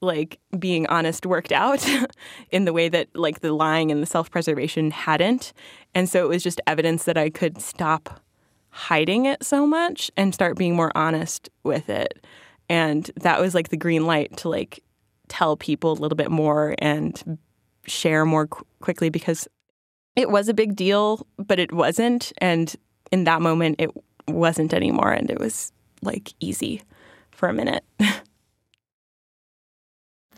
like 0.00 0.38
being 0.56 0.86
honest 0.86 1.26
worked 1.26 1.50
out 1.50 1.84
in 2.52 2.66
the 2.66 2.72
way 2.72 2.88
that 2.88 3.08
like 3.12 3.40
the 3.40 3.52
lying 3.52 3.90
and 3.90 4.00
the 4.00 4.06
self-preservation 4.06 4.92
hadn't. 4.92 5.52
And 5.96 6.08
so 6.08 6.24
it 6.24 6.28
was 6.28 6.44
just 6.44 6.60
evidence 6.68 7.04
that 7.04 7.18
I 7.18 7.28
could 7.28 7.60
stop 7.60 8.20
hiding 8.68 9.26
it 9.26 9.42
so 9.42 9.66
much 9.66 10.08
and 10.16 10.32
start 10.32 10.56
being 10.56 10.76
more 10.76 10.92
honest 10.94 11.50
with 11.64 11.90
it. 11.90 12.24
And 12.68 13.10
that 13.16 13.40
was 13.40 13.52
like 13.52 13.70
the 13.70 13.76
green 13.76 14.06
light 14.06 14.36
to 14.38 14.48
like 14.48 14.78
tell 15.26 15.56
people 15.56 15.90
a 15.90 15.98
little 16.00 16.16
bit 16.16 16.30
more 16.30 16.76
and 16.78 17.36
share 17.84 18.24
more 18.24 18.46
qu- 18.46 18.64
quickly 18.78 19.10
because 19.10 19.48
it 20.16 20.30
was 20.30 20.48
a 20.48 20.54
big 20.54 20.76
deal 20.76 21.26
but 21.38 21.58
it 21.58 21.72
wasn't. 21.72 22.32
And 22.38 22.74
in 23.10 23.24
that 23.24 23.42
moment 23.42 23.76
it 23.78 23.90
wasn't 24.28 24.74
anymore. 24.74 25.12
And 25.12 25.30
it 25.30 25.38
was 25.38 25.72
like 26.02 26.32
easy 26.40 26.82
for 27.30 27.48
a 27.48 27.54
minute. 27.54 27.84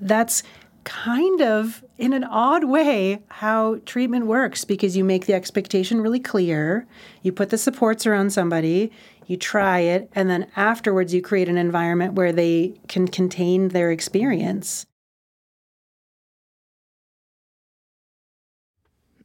That's 0.01 0.43
kind 0.85 1.41
of 1.43 1.85
in 1.97 2.12
an 2.12 2.25
odd 2.25 2.64
way 2.64 3.23
how 3.29 3.77
treatment 3.87 4.27
works 4.27 4.64
because 4.64 4.97
you 4.97 5.05
make 5.05 5.27
the 5.27 5.35
expectation 5.35 6.01
really 6.01 6.18
clear. 6.18 6.89
You 7.23 7.31
put 7.31 7.51
the 7.51 7.59
supports 7.59 8.05
around 8.05 8.31
somebody 8.33 8.91
you 9.27 9.37
try 9.37 9.81
it 9.81 10.11
and 10.14 10.29
then 10.29 10.47
afterwards 10.57 11.14
you 11.14 11.23
create 11.23 11.49
an 11.49 11.57
environment 11.57 12.14
where 12.14 12.33
they 12.33 12.75
can 12.89 13.09
contain 13.09 13.68
their 13.68 13.91
experience 13.91 14.87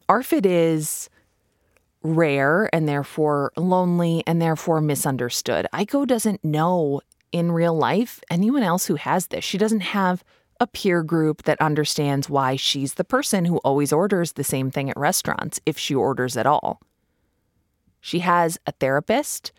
ARFID 0.10 0.45
is 0.45 1.10
rare 2.03 2.70
and 2.74 2.88
therefore 2.88 3.51
lonely 3.58 4.24
and 4.26 4.41
therefore 4.41 4.82
misunderstood. 4.82 5.68
Aiko 5.74 6.08
doesn't 6.08 6.43
know 6.43 7.01
in 7.32 7.51
real 7.51 7.76
life 7.76 8.22
anyone 8.30 8.64
else 8.64 8.86
who 8.86 8.95
has 8.95 9.28
this. 9.28 9.43
She 9.43 9.58
doesn't 9.58 9.82
have 9.82 10.24
a 10.60 10.68
peer 10.68 11.03
group 11.03 11.43
that 11.43 11.62
understands 11.62 12.30
why 12.30 12.55
she's 12.55 12.95
the 12.95 13.03
person 13.03 13.45
who 13.45 13.58
always 13.58 13.93
orders 13.93 14.34
the 14.34 14.43
same 14.43 14.72
thing 14.72 14.89
at 14.89 14.97
restaurants, 14.97 15.60
if 15.66 15.78
she 15.78 15.93
orders 15.93 16.36
at 16.36 16.47
all. 16.47 16.82
She 17.99 18.20
has 18.20 18.58
a 18.66 18.72
therapist 18.72 19.51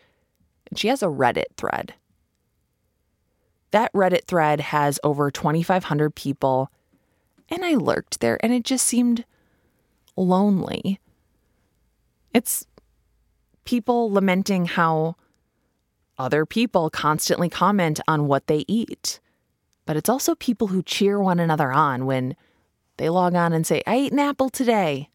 and 0.69 0.77
she 0.77 0.87
has 0.87 1.01
a 1.01 1.07
Reddit 1.07 1.55
thread. 1.55 1.93
That 3.71 3.93
Reddit 3.93 4.25
thread 4.25 4.59
has 4.59 4.99
over 5.03 5.29
2,500 5.29 6.15
people, 6.15 6.71
and 7.49 7.63
I 7.63 7.75
lurked 7.75 8.19
there 8.19 8.39
and 8.43 8.51
it 8.51 8.63
just 8.63 8.85
seemed 8.85 9.23
lonely. 10.19 10.99
It's 12.33 12.65
people 13.65 14.11
lamenting 14.11 14.65
how 14.65 15.15
other 16.17 16.45
people 16.45 16.89
constantly 16.89 17.49
comment 17.49 17.99
on 18.07 18.27
what 18.27 18.47
they 18.47 18.65
eat 18.67 19.19
but 19.89 19.97
it's 19.97 20.07
also 20.07 20.35
people 20.35 20.67
who 20.67 20.83
cheer 20.83 21.19
one 21.19 21.39
another 21.39 21.71
on 21.71 22.05
when 22.05 22.35
they 22.97 23.09
log 23.09 23.33
on 23.33 23.53
and 23.53 23.65
say, 23.65 23.81
I 23.87 23.95
ate 23.95 24.11
an 24.11 24.19
apple 24.19 24.51
today. 24.51 25.09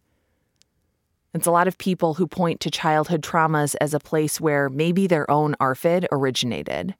It's 1.32 1.46
a 1.46 1.52
lot 1.52 1.68
of 1.68 1.78
people 1.78 2.14
who 2.14 2.26
point 2.26 2.58
to 2.58 2.72
childhood 2.72 3.22
traumas 3.22 3.76
as 3.80 3.94
a 3.94 4.00
place 4.00 4.40
where 4.40 4.68
maybe 4.68 5.06
their 5.06 5.30
own 5.30 5.54
ARFID 5.60 6.06
originated. 6.10 6.96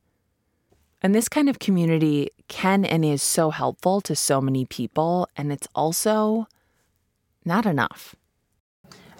And 1.02 1.16
this 1.16 1.28
kind 1.28 1.48
of 1.48 1.58
community 1.58 2.28
can 2.46 2.84
and 2.84 3.04
is 3.04 3.24
so 3.24 3.50
helpful 3.50 4.00
to 4.02 4.14
so 4.14 4.40
many 4.40 4.66
people, 4.66 5.28
and 5.36 5.52
it's 5.52 5.66
also 5.74 6.46
not 7.44 7.66
enough. 7.66 8.14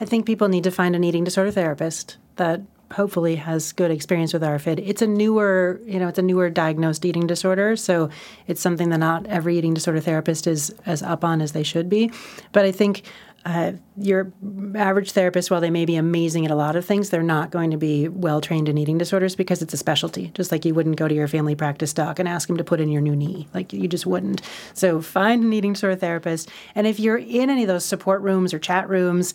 I 0.00 0.04
think 0.04 0.26
people 0.26 0.48
need 0.48 0.64
to 0.64 0.70
find 0.70 0.96
an 0.96 1.04
eating 1.04 1.24
disorder 1.24 1.50
therapist 1.50 2.16
that 2.36 2.62
hopefully 2.92 3.36
has 3.36 3.72
good 3.72 3.90
experience 3.90 4.32
with 4.32 4.42
ARFID. 4.42 4.82
It's 4.84 5.02
a 5.02 5.06
newer, 5.06 5.80
you 5.84 5.98
know, 5.98 6.08
it's 6.08 6.18
a 6.18 6.22
newer 6.22 6.50
diagnosed 6.50 7.04
eating 7.04 7.26
disorder, 7.26 7.76
so 7.76 8.10
it's 8.46 8.60
something 8.60 8.90
that 8.90 8.98
not 8.98 9.26
every 9.26 9.58
eating 9.58 9.74
disorder 9.74 10.00
therapist 10.00 10.46
is 10.46 10.74
as 10.86 11.02
up 11.02 11.24
on 11.24 11.40
as 11.40 11.52
they 11.52 11.62
should 11.62 11.88
be. 11.88 12.10
But 12.52 12.64
I 12.64 12.72
think 12.72 13.02
uh, 13.44 13.72
your 13.96 14.32
average 14.74 15.12
therapist, 15.12 15.50
while 15.50 15.60
they 15.60 15.70
may 15.70 15.84
be 15.84 15.96
amazing 15.96 16.44
at 16.44 16.50
a 16.50 16.54
lot 16.54 16.76
of 16.76 16.84
things, 16.84 17.10
they're 17.10 17.22
not 17.22 17.50
going 17.50 17.70
to 17.70 17.76
be 17.76 18.08
well 18.08 18.40
trained 18.40 18.68
in 18.68 18.78
eating 18.78 18.96
disorders 18.96 19.36
because 19.36 19.60
it's 19.60 19.74
a 19.74 19.76
specialty. 19.76 20.30
Just 20.34 20.50
like 20.50 20.64
you 20.64 20.74
wouldn't 20.74 20.96
go 20.96 21.08
to 21.08 21.14
your 21.14 21.28
family 21.28 21.54
practice 21.54 21.92
doc 21.92 22.18
and 22.18 22.28
ask 22.28 22.48
him 22.48 22.56
to 22.56 22.64
put 22.64 22.80
in 22.80 22.88
your 22.88 23.02
new 23.02 23.14
knee, 23.14 23.48
like 23.52 23.72
you 23.72 23.86
just 23.86 24.06
wouldn't. 24.06 24.40
So 24.72 25.02
find 25.02 25.44
an 25.44 25.52
eating 25.52 25.74
disorder 25.74 25.96
therapist, 25.96 26.48
and 26.74 26.86
if 26.86 26.98
you're 26.98 27.18
in 27.18 27.50
any 27.50 27.62
of 27.62 27.68
those 27.68 27.84
support 27.84 28.22
rooms 28.22 28.54
or 28.54 28.58
chat 28.58 28.88
rooms, 28.88 29.34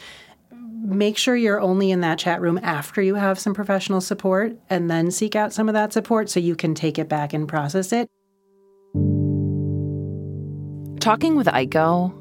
make 0.81 1.17
sure 1.17 1.35
you're 1.35 1.59
only 1.59 1.91
in 1.91 2.01
that 2.01 2.17
chat 2.17 2.41
room 2.41 2.59
after 2.63 3.01
you 3.01 3.15
have 3.15 3.37
some 3.37 3.53
professional 3.53 4.01
support 4.01 4.55
and 4.69 4.89
then 4.89 5.11
seek 5.11 5.35
out 5.35 5.53
some 5.53 5.67
of 5.67 5.73
that 5.73 5.93
support 5.93 6.29
so 6.29 6.39
you 6.39 6.55
can 6.55 6.73
take 6.73 6.97
it 6.97 7.09
back 7.09 7.33
and 7.33 7.47
process 7.47 7.91
it. 7.91 8.09
Talking 10.99 11.35
with 11.35 11.47
Aiko, 11.47 12.13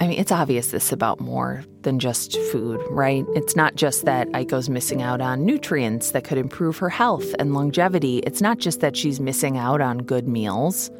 I 0.00 0.06
mean, 0.06 0.18
it's 0.18 0.32
obvious 0.32 0.68
this 0.68 0.86
is 0.86 0.92
about 0.92 1.20
more 1.20 1.62
than 1.82 1.98
just 1.98 2.38
food, 2.50 2.80
right? 2.88 3.24
It's 3.34 3.54
not 3.54 3.74
just 3.74 4.06
that 4.06 4.28
Aiko's 4.28 4.70
missing 4.70 5.02
out 5.02 5.20
on 5.20 5.44
nutrients 5.44 6.12
that 6.12 6.24
could 6.24 6.38
improve 6.38 6.78
her 6.78 6.88
health 6.88 7.34
and 7.38 7.52
longevity. 7.52 8.18
It's 8.20 8.40
not 8.40 8.58
just 8.58 8.80
that 8.80 8.96
she's 8.96 9.20
missing 9.20 9.58
out 9.58 9.82
on 9.82 9.98
good 9.98 10.26
meals. 10.26 10.90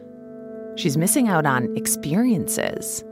She's 0.77 0.99
missing 0.99 1.29
out 1.29 1.47
on 1.47 1.75
experiences. 1.77 3.03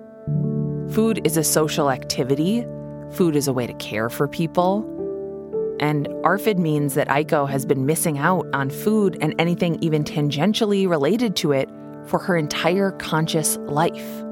Food 0.91 1.27
is 1.27 1.37
a 1.37 1.45
social 1.45 1.91
activity 1.91 2.67
Food 3.13 3.37
is 3.37 3.49
a 3.49 3.53
way 3.53 3.67
to 3.67 3.73
care 3.75 4.11
for 4.11 4.29
people. 4.29 4.85
And 5.81 6.09
ARFID 6.25 6.59
means 6.59 6.95
that 6.95 7.09
Aiko 7.09 7.49
has 7.49 7.65
been 7.65 7.87
missing 7.87 8.19
out 8.19 8.47
on 8.53 8.69
food 8.69 9.17
and 9.21 9.35
anything 9.39 9.79
even 9.81 10.05
tangentially 10.05 10.89
related 10.89 11.37
to 11.37 11.53
it 11.53 11.71
for 12.07 12.19
her 12.19 12.37
entire 12.37 12.91
conscious 12.93 13.57
life. 13.63 14.25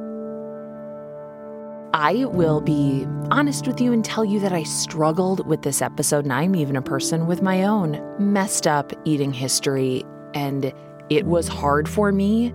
I 1.99 2.27
will 2.27 2.61
be 2.61 3.07
honest 3.31 3.67
with 3.67 3.81
you 3.81 3.91
and 3.91 4.05
tell 4.05 4.23
you 4.23 4.39
that 4.41 4.53
I 4.53 4.65
struggled 4.65 5.47
with 5.47 5.63
this 5.63 5.81
episode, 5.81 6.25
and 6.25 6.33
I'm 6.33 6.55
even 6.55 6.77
a 6.77 6.83
person 6.83 7.27
with 7.27 7.41
my 7.41 7.63
own 7.63 8.03
messed 8.19 8.67
up 8.67 8.93
eating 9.07 9.33
history. 9.33 10.05
And 10.35 10.75
it 11.09 11.25
was 11.25 11.49
hard 11.49 11.89
for 11.89 12.13
me 12.13 12.53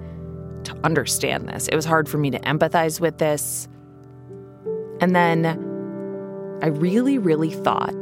to 0.66 0.78
understand 0.84 1.50
this. 1.50 1.68
It 1.70 1.76
was 1.76 1.86
hard 1.86 2.08
for 2.08 2.20
me 2.20 2.30
to 2.30 2.40
empathize 2.42 3.02
with 3.02 3.18
this. 3.18 3.68
And 5.00 5.16
then 5.16 5.48
I 6.62 6.68
really, 6.68 7.18
really 7.18 7.50
thought 7.50 7.96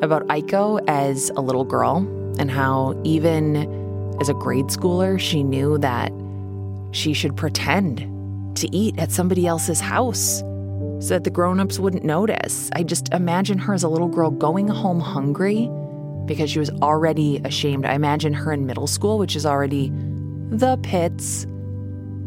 about 0.00 0.24
Aiko 0.28 0.80
as 0.86 1.30
a 1.30 1.40
little 1.40 1.64
girl 1.64 2.06
and 2.38 2.52
how 2.52 2.96
even 3.02 3.56
as 4.20 4.28
a 4.28 4.34
grade 4.34 4.66
schooler, 4.66 5.18
she 5.18 5.42
knew 5.42 5.76
that 5.78 6.12
she 6.92 7.14
should 7.14 7.36
pretend 7.36 7.98
to 8.58 8.72
eat 8.72 8.96
at 9.00 9.10
somebody 9.10 9.44
else's 9.44 9.80
house 9.80 10.44
so 11.02 11.14
that 11.14 11.24
the 11.24 11.30
grown-ups 11.30 11.80
wouldn't 11.80 12.04
notice. 12.04 12.70
I 12.74 12.84
just 12.84 13.12
imagine 13.12 13.58
her 13.58 13.74
as 13.74 13.82
a 13.82 13.88
little 13.88 14.06
girl 14.06 14.30
going 14.30 14.68
home 14.68 15.00
hungry 15.00 15.68
because 16.26 16.48
she 16.48 16.60
was 16.60 16.70
already 16.80 17.40
ashamed. 17.44 17.84
I 17.84 17.94
imagine 17.94 18.32
her 18.32 18.52
in 18.52 18.66
middle 18.66 18.86
school, 18.86 19.18
which 19.18 19.34
is 19.34 19.44
already 19.44 19.90
the 20.50 20.78
pits. 20.84 21.44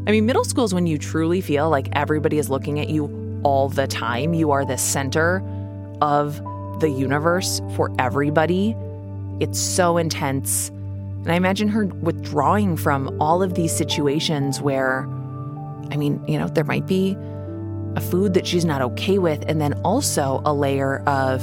I 0.07 0.11
mean, 0.11 0.25
middle 0.25 0.43
school 0.43 0.65
is 0.65 0.73
when 0.73 0.87
you 0.87 0.97
truly 0.97 1.39
feel 1.39 1.69
like 1.69 1.87
everybody 1.93 2.37
is 2.37 2.49
looking 2.49 2.77
at 2.81 2.89
you 2.89 3.41
all 3.45 3.69
the 3.69 3.87
time. 3.87 4.33
You 4.33 4.51
are 4.51 4.65
the 4.65 4.77
center 4.77 5.41
of 6.01 6.35
the 6.81 6.89
universe 6.89 7.61
for 7.77 7.89
everybody. 7.97 8.75
It's 9.39 9.57
so 9.57 9.97
intense. 9.97 10.67
And 10.67 11.31
I 11.31 11.35
imagine 11.35 11.69
her 11.69 11.85
withdrawing 11.85 12.75
from 12.75 13.15
all 13.21 13.41
of 13.41 13.53
these 13.53 13.73
situations 13.73 14.59
where, 14.59 15.07
I 15.91 15.95
mean, 15.95 16.21
you 16.27 16.37
know, 16.37 16.49
there 16.49 16.65
might 16.65 16.87
be 16.87 17.17
a 17.95 18.01
food 18.01 18.33
that 18.33 18.45
she's 18.45 18.65
not 18.65 18.81
okay 18.81 19.17
with, 19.17 19.43
and 19.47 19.61
then 19.61 19.73
also 19.83 20.41
a 20.45 20.53
layer 20.53 20.99
of 21.07 21.41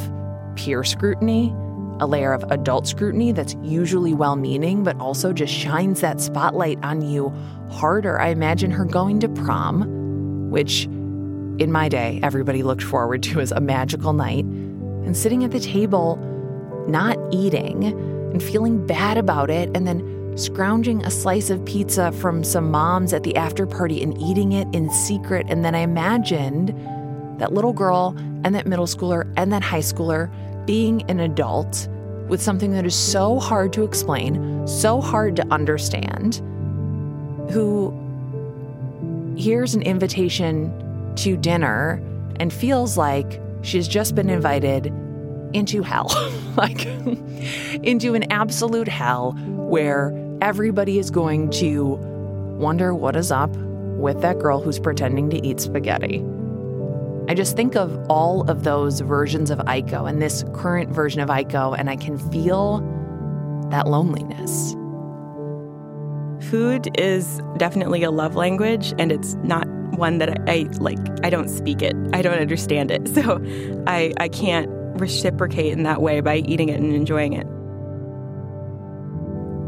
peer 0.56 0.84
scrutiny, 0.84 1.54
a 2.00 2.06
layer 2.06 2.32
of 2.32 2.44
adult 2.50 2.86
scrutiny 2.86 3.32
that's 3.32 3.54
usually 3.62 4.12
well 4.12 4.36
meaning, 4.36 4.82
but 4.84 4.98
also 4.98 5.32
just 5.32 5.52
shines 5.52 6.00
that 6.00 6.20
spotlight 6.20 6.78
on 6.82 7.00
you 7.02 7.32
harder. 7.70 8.20
I 8.20 8.28
imagine 8.28 8.70
her 8.70 8.84
going 8.84 9.20
to 9.20 9.28
prom, 9.28 10.50
which 10.50 10.84
in 11.58 11.70
my 11.70 11.88
day, 11.88 12.18
everybody 12.22 12.62
looked 12.62 12.82
forward 12.82 13.22
to 13.24 13.40
as 13.40 13.52
a 13.52 13.60
magical 13.60 14.12
night, 14.12 14.44
and 14.44 15.16
sitting 15.16 15.44
at 15.44 15.52
the 15.52 15.60
table, 15.60 16.16
not 16.88 17.16
eating 17.30 17.84
and 17.84 18.42
feeling 18.42 18.86
bad 18.86 19.16
about 19.16 19.50
it, 19.50 19.70
and 19.74 19.86
then 19.86 20.00
scrounging 20.36 21.04
a 21.04 21.10
slice 21.10 21.50
of 21.50 21.64
pizza 21.64 22.12
from 22.12 22.42
some 22.42 22.70
moms 22.70 23.12
at 23.12 23.22
the 23.22 23.36
after 23.36 23.66
party 23.66 24.02
and 24.02 24.16
eating 24.20 24.52
it 24.52 24.66
in 24.74 24.90
secret. 24.90 25.46
And 25.48 25.64
then 25.64 25.74
I 25.74 25.80
imagined 25.80 26.68
that 27.38 27.52
little 27.52 27.72
girl 27.72 28.14
and 28.44 28.54
that 28.54 28.66
middle 28.66 28.86
schooler 28.86 29.32
and 29.36 29.52
that 29.52 29.62
high 29.62 29.80
schooler 29.80 30.30
being 30.66 31.02
an 31.10 31.20
adult 31.20 31.88
with 32.28 32.40
something 32.40 32.72
that 32.72 32.86
is 32.86 32.94
so 32.94 33.38
hard 33.38 33.72
to 33.74 33.84
explain, 33.84 34.66
so 34.66 35.00
hard 35.00 35.36
to 35.36 35.46
understand, 35.52 36.36
who 37.50 37.92
hears 39.36 39.74
an 39.74 39.82
invitation 39.82 40.72
to 41.16 41.36
dinner 41.36 42.00
and 42.36 42.52
feels 42.52 42.96
like 42.96 43.40
she's 43.62 43.86
just 43.86 44.14
been 44.14 44.30
invited 44.30 44.86
into 45.52 45.82
hell, 45.82 46.08
like 46.56 46.86
into 47.82 48.14
an 48.14 48.30
absolute 48.32 48.88
hell 48.88 49.32
where 49.48 50.10
everybody 50.42 50.98
is 50.98 51.08
going 51.08 51.48
to 51.50 51.94
wonder 52.58 52.92
what 52.92 53.14
is 53.14 53.30
up 53.30 53.54
with 53.96 54.20
that 54.22 54.40
girl 54.40 54.60
who's 54.60 54.80
pretending 54.80 55.30
to 55.30 55.46
eat 55.46 55.60
spaghetti. 55.60 56.20
I 57.28 57.34
just 57.34 57.54
think 57.54 57.76
of 57.76 57.96
all 58.10 58.50
of 58.50 58.64
those 58.64 58.98
versions 58.98 59.50
of 59.50 59.60
Aiko 59.60 60.10
and 60.10 60.20
this 60.20 60.44
current 60.52 60.90
version 60.90 61.20
of 61.20 61.28
Aiko, 61.28 61.78
and 61.78 61.88
I 61.88 61.94
can 61.94 62.18
feel 62.32 62.80
that 63.70 63.86
loneliness. 63.86 64.72
Food 66.50 66.88
is 66.98 67.40
definitely 67.56 68.02
a 68.02 68.10
love 68.10 68.34
language, 68.34 68.92
and 68.98 69.12
it's 69.12 69.34
not 69.44 69.68
one 69.96 70.18
that 70.18 70.40
I, 70.48 70.52
I 70.52 70.68
like. 70.80 70.98
I 71.22 71.30
don't 71.30 71.48
speak 71.48 71.82
it. 71.82 71.94
I 72.12 72.20
don't 72.20 72.40
understand 72.40 72.90
it, 72.90 73.06
so 73.14 73.40
I 73.86 74.12
I 74.18 74.26
can't 74.26 74.68
reciprocate 74.98 75.72
in 75.72 75.84
that 75.84 76.02
way 76.02 76.20
by 76.20 76.38
eating 76.38 76.68
it 76.68 76.80
and 76.80 76.92
enjoying 76.92 77.32
it. 77.32 77.46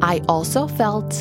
I 0.04 0.20
also 0.28 0.68
felt 0.68 1.14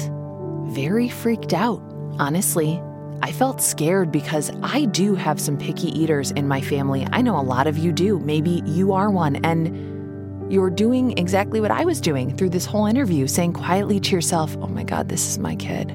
very 0.65 1.07
freaked 1.07 1.53
out, 1.53 1.81
honestly. 2.19 2.81
I 3.21 3.31
felt 3.31 3.61
scared 3.61 4.11
because 4.11 4.51
I 4.61 4.83
do 4.83 5.15
have 5.15 5.39
some 5.39 5.57
picky 5.57 5.87
eaters 5.97 6.31
in 6.31 6.49
my 6.49 6.59
family. 6.59 7.07
I 7.13 7.21
know 7.21 7.39
a 7.39 7.41
lot 7.41 7.65
of 7.65 7.77
you 7.77 7.93
do. 7.93 8.19
Maybe 8.19 8.61
you 8.65 8.91
are 8.91 9.09
one. 9.09 9.37
And 9.45 10.51
you're 10.51 10.69
doing 10.69 11.17
exactly 11.17 11.61
what 11.61 11.71
I 11.71 11.85
was 11.85 12.01
doing 12.01 12.35
through 12.35 12.49
this 12.49 12.65
whole 12.65 12.85
interview, 12.85 13.25
saying 13.25 13.53
quietly 13.53 14.01
to 14.01 14.11
yourself, 14.11 14.57
Oh 14.59 14.67
my 14.67 14.83
God, 14.83 15.07
this 15.07 15.29
is 15.29 15.39
my 15.39 15.55
kid. 15.55 15.91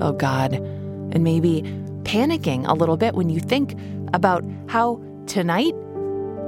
Oh 0.00 0.14
God. 0.16 0.52
And 0.52 1.24
maybe 1.24 1.62
panicking 2.04 2.68
a 2.68 2.74
little 2.74 2.96
bit 2.96 3.16
when 3.16 3.28
you 3.28 3.40
think 3.40 3.76
about 4.12 4.44
how 4.68 5.02
tonight 5.26 5.74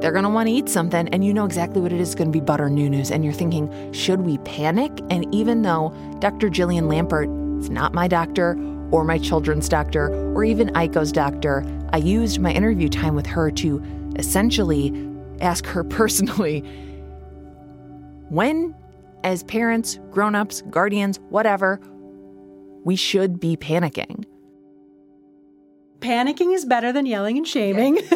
they're 0.00 0.12
going 0.12 0.24
to 0.24 0.30
want 0.30 0.48
to 0.48 0.52
eat 0.52 0.68
something 0.68 1.08
and 1.08 1.24
you 1.24 1.32
know 1.32 1.44
exactly 1.44 1.80
what 1.80 1.92
it 1.92 2.00
is 2.00 2.14
going 2.14 2.30
to 2.30 2.32
be 2.32 2.44
butter 2.44 2.68
news 2.68 3.10
and 3.10 3.24
you're 3.24 3.32
thinking 3.32 3.92
should 3.92 4.20
we 4.22 4.38
panic 4.38 4.92
and 5.10 5.32
even 5.34 5.62
though 5.62 5.92
dr 6.20 6.48
jillian 6.50 6.84
lampert 6.84 7.26
is 7.60 7.70
not 7.70 7.94
my 7.94 8.06
doctor 8.06 8.56
or 8.90 9.04
my 9.04 9.18
children's 9.18 9.68
doctor 9.68 10.08
or 10.34 10.44
even 10.44 10.68
Aiko's 10.70 11.12
doctor, 11.12 11.64
I 11.92 11.98
used 11.98 12.38
my 12.40 12.52
interview 12.52 12.88
time 12.88 13.14
with 13.14 13.26
her 13.26 13.50
to 13.52 13.82
essentially 14.16 14.92
ask 15.40 15.66
her 15.66 15.84
personally 16.00 16.60
when, 18.28 18.74
as 19.24 19.44
parents, 19.44 19.98
grown 20.10 20.34
ups, 20.34 20.62
guardians, 20.70 21.18
whatever, 21.30 21.80
we 22.84 22.96
should 22.96 23.40
be 23.40 23.56
panicking. 23.56 24.24
Panicking 26.00 26.54
is 26.54 26.64
better 26.64 26.92
than 26.92 27.06
yelling 27.06 27.38
and 27.38 27.48
shaming. 27.48 27.96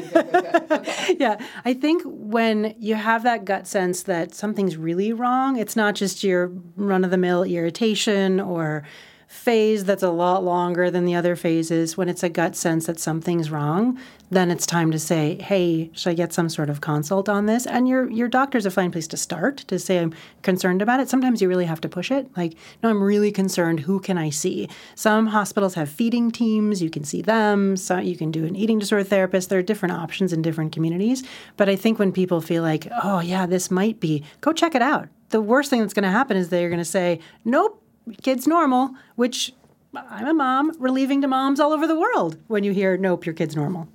yeah, 1.19 1.41
I 1.65 1.75
think 1.75 2.03
when 2.05 2.75
you 2.79 2.95
have 2.95 3.23
that 3.23 3.45
gut 3.45 3.67
sense 3.67 4.03
that 4.05 4.35
something's 4.35 4.77
really 4.77 5.13
wrong, 5.13 5.57
it's 5.57 5.77
not 5.77 5.95
just 5.95 6.23
your 6.23 6.49
run 6.77 7.05
of 7.05 7.11
the 7.11 7.17
mill 7.17 7.43
irritation 7.43 8.39
or 8.39 8.85
phase 9.31 9.85
that's 9.85 10.03
a 10.03 10.11
lot 10.11 10.43
longer 10.43 10.91
than 10.91 11.05
the 11.05 11.15
other 11.15 11.37
phases, 11.37 11.97
when 11.97 12.09
it's 12.09 12.25
a 12.25 12.29
gut 12.29 12.57
sense 12.57 12.87
that 12.87 12.99
something's 12.99 13.49
wrong, 13.49 13.97
then 14.29 14.51
it's 14.51 14.67
time 14.67 14.91
to 14.91 14.99
say, 14.99 15.39
"Hey, 15.41 15.89
should 15.93 16.11
I 16.11 16.15
get 16.15 16.33
some 16.33 16.49
sort 16.49 16.69
of 16.69 16.81
consult 16.81 17.29
on 17.29 17.47
this?" 17.47 17.65
And 17.65 17.87
your 17.87 18.11
your 18.11 18.27
doctor's 18.27 18.67
a 18.67 18.73
fine 18.73 18.91
place 18.91 19.07
to 19.07 19.17
start 19.17 19.59
to 19.69 19.79
say, 19.79 20.01
"I'm 20.01 20.13
concerned 20.43 20.83
about 20.83 20.99
it." 20.99 21.09
Sometimes 21.09 21.41
you 21.41 21.49
really 21.49 21.67
have 21.67 21.81
to 21.83 21.89
push 21.89 22.11
it. 22.11 22.29
Like, 22.37 22.55
"No, 22.83 22.91
I'm 22.91 23.01
really 23.01 23.31
concerned. 23.31 23.81
Who 23.81 24.01
can 24.01 24.19
I 24.19 24.31
see?" 24.31 24.69
Some 24.97 25.29
hospitals 25.29 25.75
have 25.75 25.89
feeding 25.89 26.33
teams. 26.33 26.83
You 26.83 26.91
can 26.91 27.05
see 27.05 27.23
them. 27.23 27.77
So 27.77 27.99
you 27.99 28.17
can 28.17 28.33
do 28.33 28.45
an 28.45 28.57
eating 28.57 28.81
disorder 28.81 29.05
therapist. 29.05 29.49
There 29.49 29.61
are 29.61 29.63
different 29.63 29.95
options 29.95 30.33
in 30.33 30.43
different 30.43 30.73
communities. 30.73 31.23
But 31.57 31.69
I 31.69 31.77
think 31.77 32.01
when 32.01 32.11
people 32.11 32.41
feel 32.41 32.65
like, 32.65 32.89
"Oh, 33.05 33.21
yeah, 33.21 33.47
this 33.47 33.71
might 33.71 34.01
be," 34.01 34.25
go 34.41 34.53
check 34.53 34.75
it 34.75 34.83
out. 34.83 35.09
The 35.31 35.41
worst 35.41 35.71
thing 35.71 35.81
that's 35.81 35.95
going 35.95 36.03
to 36.03 36.11
happen 36.11 36.37
is 36.37 36.49
they're 36.49 36.69
going 36.69 36.81
to 36.81 36.85
say, 36.85 37.21
"Nope." 37.45 37.80
Kid's 38.11 38.47
normal, 38.47 38.91
which 39.17 39.53
I'm 39.95 40.27
a 40.27 40.35
mom, 40.35 40.73
relieving 40.79 41.21
to 41.23 41.29
moms 41.29 41.61
all 41.61 41.73
over 41.73 41.87
the 41.87 41.99
world 41.99 42.37
when 42.47 42.65
you 42.65 42.73
hear, 42.73 42.97
nope, 42.97 43.27
your 43.27 43.35
kid's 43.35 43.57
normal. 43.57 43.89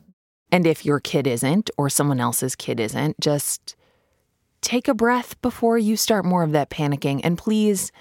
And 0.52 0.66
if 0.68 0.86
your 0.86 1.00
kid 1.00 1.28
isn't, 1.28 1.70
or 1.78 1.90
someone 1.90 2.20
else's 2.20 2.56
kid 2.56 2.80
isn't, 2.80 3.20
just 3.20 3.76
take 4.62 4.88
a 4.88 4.94
breath 4.94 5.40
before 5.42 5.78
you 5.78 5.96
start 5.96 6.26
more 6.26 6.44
of 6.44 6.52
that 6.52 6.70
panicking. 6.70 7.22
And 7.24 7.38
please, 7.38 7.92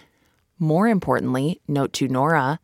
more 0.58 0.88
importantly, 0.88 1.60
note 1.68 1.92
to 1.94 2.08
Nora, 2.08 2.58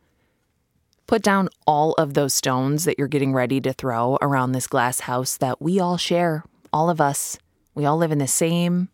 put 1.07 1.21
down 1.21 1.49
all 1.67 1.93
of 1.93 2.13
those 2.13 2.33
stones 2.33 2.85
that 2.85 2.97
you're 2.97 3.07
getting 3.07 3.33
ready 3.33 3.59
to 3.61 3.73
throw 3.73 4.17
around 4.21 4.51
this 4.51 4.67
glass 4.67 5.01
house 5.01 5.37
that 5.37 5.61
we 5.61 5.79
all 5.79 5.97
share, 5.97 6.43
all 6.71 6.89
of 6.89 7.01
us. 7.01 7.37
We 7.73 7.85
all 7.85 7.97
live 7.97 8.11
in 8.11 8.17
the 8.17 8.27
same 8.27 8.89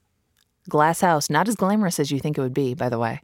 glass 0.70 1.02
house, 1.02 1.30
not 1.30 1.48
as 1.48 1.56
glamorous 1.56 2.00
as 2.00 2.12
you 2.12 2.20
think 2.20 2.38
it 2.38 2.42
would 2.42 2.54
be, 2.54 2.74
by 2.74 2.90
the 2.90 3.00
way. 3.00 3.22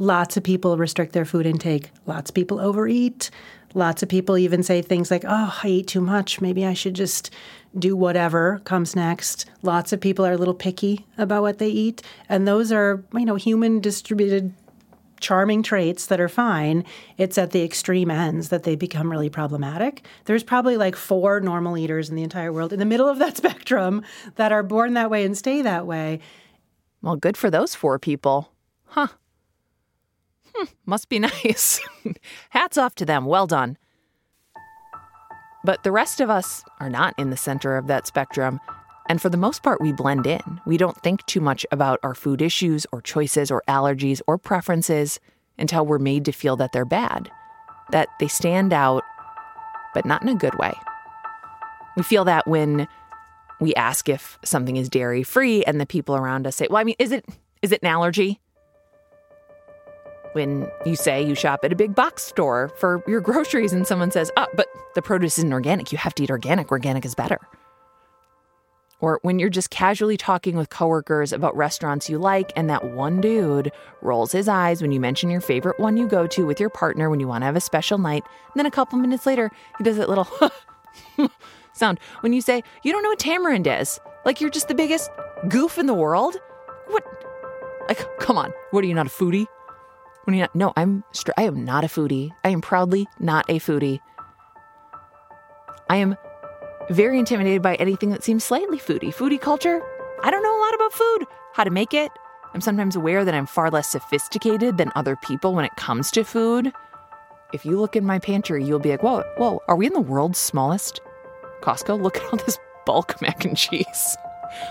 Lots 0.00 0.38
of 0.38 0.42
people 0.42 0.78
restrict 0.78 1.12
their 1.12 1.26
food 1.26 1.44
intake. 1.44 1.90
Lots 2.06 2.30
of 2.30 2.34
people 2.34 2.58
overeat. 2.58 3.30
Lots 3.74 4.02
of 4.02 4.08
people 4.08 4.38
even 4.38 4.62
say 4.62 4.80
things 4.80 5.10
like, 5.10 5.26
oh, 5.28 5.60
I 5.62 5.68
eat 5.68 5.88
too 5.88 6.00
much. 6.00 6.40
Maybe 6.40 6.64
I 6.64 6.72
should 6.72 6.94
just 6.94 7.30
do 7.78 7.94
whatever 7.94 8.62
comes 8.64 8.96
next. 8.96 9.44
Lots 9.62 9.92
of 9.92 10.00
people 10.00 10.24
are 10.24 10.32
a 10.32 10.38
little 10.38 10.54
picky 10.54 11.04
about 11.18 11.42
what 11.42 11.58
they 11.58 11.68
eat. 11.68 12.00
And 12.30 12.48
those 12.48 12.72
are, 12.72 13.04
you 13.12 13.26
know, 13.26 13.34
human 13.34 13.78
distributed 13.78 14.54
charming 15.20 15.62
traits 15.62 16.06
that 16.06 16.18
are 16.18 16.30
fine. 16.30 16.82
It's 17.18 17.36
at 17.36 17.50
the 17.50 17.62
extreme 17.62 18.10
ends 18.10 18.48
that 18.48 18.62
they 18.62 18.76
become 18.76 19.10
really 19.10 19.28
problematic. 19.28 20.06
There's 20.24 20.42
probably 20.42 20.78
like 20.78 20.96
four 20.96 21.40
normal 21.40 21.76
eaters 21.76 22.08
in 22.08 22.16
the 22.16 22.22
entire 22.22 22.54
world 22.54 22.72
in 22.72 22.78
the 22.78 22.86
middle 22.86 23.06
of 23.06 23.18
that 23.18 23.36
spectrum 23.36 24.02
that 24.36 24.50
are 24.50 24.62
born 24.62 24.94
that 24.94 25.10
way 25.10 25.26
and 25.26 25.36
stay 25.36 25.60
that 25.60 25.86
way. 25.86 26.20
Well, 27.02 27.16
good 27.16 27.36
for 27.36 27.50
those 27.50 27.74
four 27.74 27.98
people. 27.98 28.50
Huh. 28.86 29.08
Hmm, 30.60 30.72
must 30.86 31.08
be 31.08 31.18
nice. 31.44 31.80
Hats 32.50 32.76
off 32.76 32.94
to 32.96 33.06
them. 33.06 33.24
Well 33.24 33.46
done. 33.46 33.78
But 35.64 35.82
the 35.84 35.92
rest 35.92 36.20
of 36.20 36.30
us 36.30 36.64
are 36.80 36.90
not 36.90 37.14
in 37.18 37.30
the 37.30 37.36
center 37.36 37.76
of 37.76 37.86
that 37.86 38.06
spectrum. 38.06 38.60
And 39.08 39.20
for 39.20 39.28
the 39.28 39.36
most 39.36 39.62
part, 39.62 39.80
we 39.80 39.92
blend 39.92 40.26
in. 40.26 40.60
We 40.66 40.76
don't 40.76 40.96
think 41.02 41.24
too 41.26 41.40
much 41.40 41.66
about 41.70 41.98
our 42.02 42.14
food 42.14 42.40
issues 42.40 42.86
or 42.92 43.02
choices 43.02 43.50
or 43.50 43.62
allergies 43.68 44.22
or 44.26 44.38
preferences 44.38 45.18
until 45.58 45.84
we're 45.84 45.98
made 45.98 46.24
to 46.26 46.32
feel 46.32 46.56
that 46.56 46.72
they're 46.72 46.84
bad, 46.84 47.30
that 47.90 48.08
they 48.18 48.28
stand 48.28 48.72
out, 48.72 49.02
but 49.92 50.06
not 50.06 50.22
in 50.22 50.28
a 50.28 50.34
good 50.34 50.54
way. 50.54 50.72
We 51.96 52.02
feel 52.02 52.24
that 52.24 52.46
when 52.46 52.88
we 53.60 53.74
ask 53.74 54.08
if 54.08 54.38
something 54.44 54.76
is 54.76 54.88
dairy 54.88 55.22
free 55.22 55.64
and 55.64 55.80
the 55.80 55.86
people 55.86 56.16
around 56.16 56.46
us 56.46 56.56
say, 56.56 56.66
"Well, 56.70 56.78
I 56.78 56.84
mean, 56.84 56.94
is 56.98 57.12
it 57.12 57.26
is 57.62 57.72
it 57.72 57.82
an 57.82 57.88
allergy?" 57.88 58.40
When 60.32 60.70
you 60.86 60.94
say 60.94 61.22
you 61.22 61.34
shop 61.34 61.60
at 61.64 61.72
a 61.72 61.76
big 61.76 61.94
box 61.94 62.22
store 62.22 62.68
for 62.76 63.02
your 63.06 63.20
groceries 63.20 63.72
and 63.72 63.86
someone 63.86 64.10
says, 64.10 64.30
oh, 64.36 64.46
but 64.54 64.68
the 64.94 65.02
produce 65.02 65.38
isn't 65.38 65.52
organic, 65.52 65.90
you 65.90 65.98
have 65.98 66.14
to 66.16 66.22
eat 66.22 66.30
organic, 66.30 66.70
organic 66.70 67.04
is 67.04 67.14
better. 67.14 67.40
Or 69.00 69.18
when 69.22 69.38
you're 69.38 69.48
just 69.48 69.70
casually 69.70 70.16
talking 70.16 70.56
with 70.56 70.68
coworkers 70.68 71.32
about 71.32 71.56
restaurants 71.56 72.10
you 72.10 72.18
like, 72.18 72.52
and 72.54 72.68
that 72.68 72.84
one 72.92 73.20
dude 73.20 73.72
rolls 74.02 74.32
his 74.32 74.46
eyes 74.46 74.82
when 74.82 74.92
you 74.92 75.00
mention 75.00 75.30
your 75.30 75.40
favorite 75.40 75.80
one 75.80 75.96
you 75.96 76.06
go 76.06 76.26
to 76.26 76.44
with 76.44 76.60
your 76.60 76.68
partner 76.68 77.08
when 77.08 77.18
you 77.18 77.26
want 77.26 77.42
to 77.42 77.46
have 77.46 77.56
a 77.56 77.60
special 77.60 77.98
night, 77.98 78.22
and 78.52 78.58
then 78.58 78.66
a 78.66 78.70
couple 78.70 78.98
minutes 78.98 79.26
later, 79.26 79.50
he 79.78 79.84
does 79.84 79.96
that 79.96 80.08
little 80.08 80.28
sound 81.72 81.98
when 82.20 82.32
you 82.32 82.42
say, 82.42 82.62
You 82.84 82.92
don't 82.92 83.02
know 83.02 83.08
what 83.08 83.18
tamarind 83.18 83.66
is. 83.66 83.98
Like 84.24 84.40
you're 84.40 84.50
just 84.50 84.68
the 84.68 84.74
biggest 84.74 85.10
goof 85.48 85.78
in 85.78 85.86
the 85.86 85.94
world? 85.94 86.36
What? 86.88 87.04
Like, 87.88 88.06
come 88.20 88.36
on. 88.36 88.52
What 88.70 88.84
are 88.84 88.86
you, 88.86 88.94
not 88.94 89.06
a 89.06 89.10
foodie? 89.10 89.46
When 90.24 90.38
not, 90.38 90.54
no, 90.54 90.72
I'm 90.76 91.02
I 91.36 91.42
am 91.42 91.64
not 91.64 91.84
a 91.84 91.88
foodie. 91.88 92.30
I 92.44 92.50
am 92.50 92.60
proudly 92.60 93.08
not 93.18 93.46
a 93.48 93.58
foodie. 93.58 94.00
I 95.88 95.96
am 95.96 96.16
very 96.90 97.18
intimidated 97.18 97.62
by 97.62 97.76
anything 97.76 98.10
that 98.10 98.22
seems 98.22 98.44
slightly 98.44 98.78
foodie. 98.78 99.14
Foodie 99.14 99.40
culture. 99.40 99.82
I 100.22 100.30
don't 100.30 100.42
know 100.42 100.56
a 100.56 100.62
lot 100.62 100.74
about 100.74 100.92
food, 100.92 101.26
how 101.54 101.64
to 101.64 101.70
make 101.70 101.94
it. 101.94 102.10
I'm 102.52 102.60
sometimes 102.60 102.96
aware 102.96 103.24
that 103.24 103.34
I'm 103.34 103.46
far 103.46 103.70
less 103.70 103.88
sophisticated 103.88 104.76
than 104.76 104.92
other 104.94 105.16
people 105.16 105.54
when 105.54 105.64
it 105.64 105.76
comes 105.76 106.10
to 106.12 106.24
food. 106.24 106.72
If 107.52 107.64
you 107.64 107.80
look 107.80 107.96
in 107.96 108.04
my 108.04 108.18
pantry, 108.18 108.64
you'll 108.64 108.78
be 108.78 108.90
like, 108.90 109.02
whoa, 109.02 109.22
whoa, 109.36 109.62
are 109.68 109.76
we 109.76 109.86
in 109.86 109.92
the 109.92 110.00
world's 110.00 110.38
smallest 110.38 111.00
Costco? 111.62 112.00
Look 112.00 112.18
at 112.18 112.24
all 112.24 112.38
this 112.38 112.58
bulk 112.86 113.20
mac 113.22 113.44
and 113.44 113.56
cheese. 113.56 114.16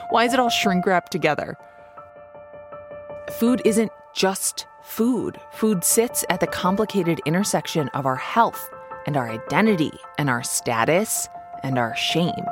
Why 0.09 0.25
is 0.25 0.33
it 0.33 0.39
all 0.39 0.49
shrink 0.49 0.85
wrapped 0.85 1.11
together? 1.11 1.57
Food 3.39 3.61
isn't 3.63 3.91
just 4.13 4.65
food. 4.89 5.39
Food 5.51 5.83
sits 5.83 6.25
at 6.29 6.39
the 6.39 6.47
complicated 6.47 7.21
intersection 7.25 7.89
of 7.89 8.05
our 8.05 8.15
health 8.15 8.69
and 9.05 9.15
our 9.15 9.29
identity 9.29 9.91
and 10.17 10.29
our 10.29 10.43
status 10.43 11.29
and 11.63 11.77
our 11.77 11.95
shame. 11.95 12.45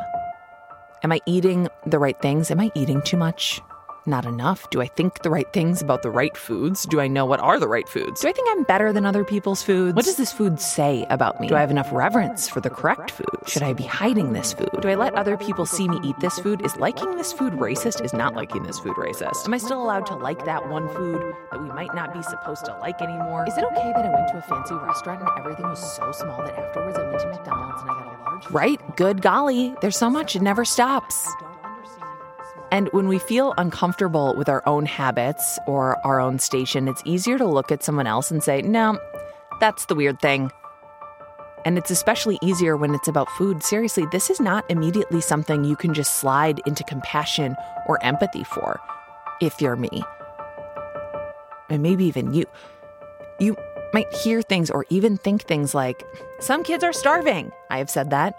Am 1.04 1.12
I 1.12 1.20
eating 1.26 1.68
the 1.86 2.00
right 2.00 2.20
things? 2.22 2.52
Am 2.52 2.60
I 2.60 2.72
eating 2.76 3.02
too 3.02 3.18
much? 3.18 3.60
Not 4.08 4.26
enough? 4.26 4.70
Do 4.70 4.82
I 4.82 4.88
think 4.88 5.22
the 5.24 5.30
right 5.30 5.52
things 5.54 5.82
about 5.82 6.02
the 6.02 6.10
right 6.10 6.36
foods? 6.36 6.84
Do 6.86 7.00
I 7.00 7.08
know 7.08 7.26
what 7.26 7.40
are 7.40 7.60
the 7.60 7.68
right 7.68 7.88
foods? 7.88 8.22
Do 8.22 8.28
I 8.28 8.32
think 8.32 8.48
I'm 8.52 8.64
better 8.64 8.94
than 8.94 9.06
other 9.06 9.24
people's 9.24 9.62
foods? 9.62 9.96
What 9.96 10.06
does 10.06 10.16
this 10.16 10.32
food 10.32 10.60
say 10.60 11.06
about 11.10 11.40
me? 11.40 11.48
Do 11.48 11.56
I 11.56 11.60
have 11.60 11.72
enough 11.72 11.92
reverence 11.92 12.48
for 12.48 12.62
the 12.62 12.70
correct 12.70 13.12
food? 13.12 13.28
Should 13.46 13.64
I 13.64 13.74
be 13.74 13.84
hiding 13.84 14.34
this 14.34 14.54
food? 14.54 14.70
Do 14.82 14.88
I 14.90 14.96
let 14.96 15.14
other 15.16 15.38
people 15.38 15.66
see 15.66 15.88
me 15.88 16.00
eat 16.04 16.20
this 16.20 16.40
food? 16.40 16.66
Is 16.66 16.76
liking 16.78 17.16
this 17.16 17.34
food 17.34 17.54
racist? 17.54 18.04
Is 18.04 18.14
not 18.14 18.34
liking 18.34 18.64
this 18.64 18.80
food 18.80 18.96
racist? 18.96 19.46
Am 19.46 19.54
I 19.54 19.58
still 19.58 19.82
allowed 19.82 20.06
to 20.08 20.16
like 20.16 20.46
that 20.46 20.70
one 20.70 20.88
food 20.90 21.34
that 21.52 21.62
we 21.62 21.70
might 21.70 21.94
not 21.94 22.14
be 22.14 22.22
supposed 22.24 22.66
to 22.66 22.78
like 22.80 23.02
anymore? 23.02 23.46
Is 23.48 23.58
it 23.58 23.64
okay 23.64 23.92
that 23.96 24.06
I 24.06 24.14
went 24.14 24.28
to 24.30 24.38
a 24.38 24.42
fancy 24.42 24.76
restaurant 24.76 25.22
and 25.22 25.30
everything 25.40 25.68
was 25.68 25.96
so 25.96 26.12
small 26.12 26.44
that 26.44 26.58
afterwards 26.58 26.98
I 26.98 27.04
went 27.04 27.20
to 27.22 27.28
McDonald's 27.28 27.82
and 27.82 27.92
I 27.92 27.94
got 27.94 28.20
a 28.20 28.24
large? 28.24 28.50
Right? 28.52 28.96
Good 28.96 29.22
golly, 29.22 29.76
there's 29.82 29.98
so 29.98 30.10
much, 30.10 30.36
it 30.36 30.42
never 30.42 30.66
stops. 30.66 31.28
And 32.72 32.90
when 32.92 33.08
we 33.08 33.18
feel 33.18 33.54
uncomfortable 33.58 34.36
with 34.36 34.50
our 34.50 34.62
own 34.68 34.86
habits 34.86 35.58
or 35.68 36.06
our 36.06 36.20
own 36.20 36.38
station, 36.40 36.88
it's 36.88 37.02
easier 37.06 37.38
to 37.38 37.46
look 37.46 37.72
at 37.72 37.82
someone 37.82 38.08
else 38.08 38.30
and 38.30 38.44
say, 38.44 38.62
no, 38.62 39.00
that's 39.60 39.86
the 39.86 39.96
weird 39.96 40.20
thing. 40.20 40.52
And 41.66 41.78
it's 41.78 41.92
especially 41.92 42.38
easier 42.42 42.78
when 42.78 42.94
it's 42.94 43.08
about 43.08 43.30
food. 43.32 43.64
Seriously, 43.64 44.06
this 44.12 44.30
is 44.30 44.40
not 44.40 44.70
immediately 44.70 45.22
something 45.22 45.64
you 45.64 45.76
can 45.76 45.94
just 45.94 46.16
slide 46.16 46.62
into 46.66 46.84
compassion 46.84 47.56
or 47.88 48.04
empathy 48.04 48.44
for 48.44 48.80
if 49.42 49.62
you're 49.62 49.76
me. 49.76 50.04
And 51.70 51.82
maybe 51.82 52.06
even 52.06 52.34
you. 52.34 52.46
You 53.40 53.56
might 53.94 54.14
hear 54.14 54.42
things 54.42 54.70
or 54.70 54.86
even 54.90 55.18
think 55.18 55.44
things 55.44 55.74
like, 55.74 56.04
some 56.40 56.64
kids 56.64 56.84
are 56.84 56.94
starving. 56.94 57.52
I 57.70 57.78
have 57.78 57.90
said 57.90 58.10
that 58.10 58.36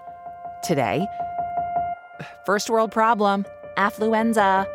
today. 0.63 1.07
First 2.45 2.69
world 2.69 2.91
problem 2.91 3.45
affluenza. 3.79 4.67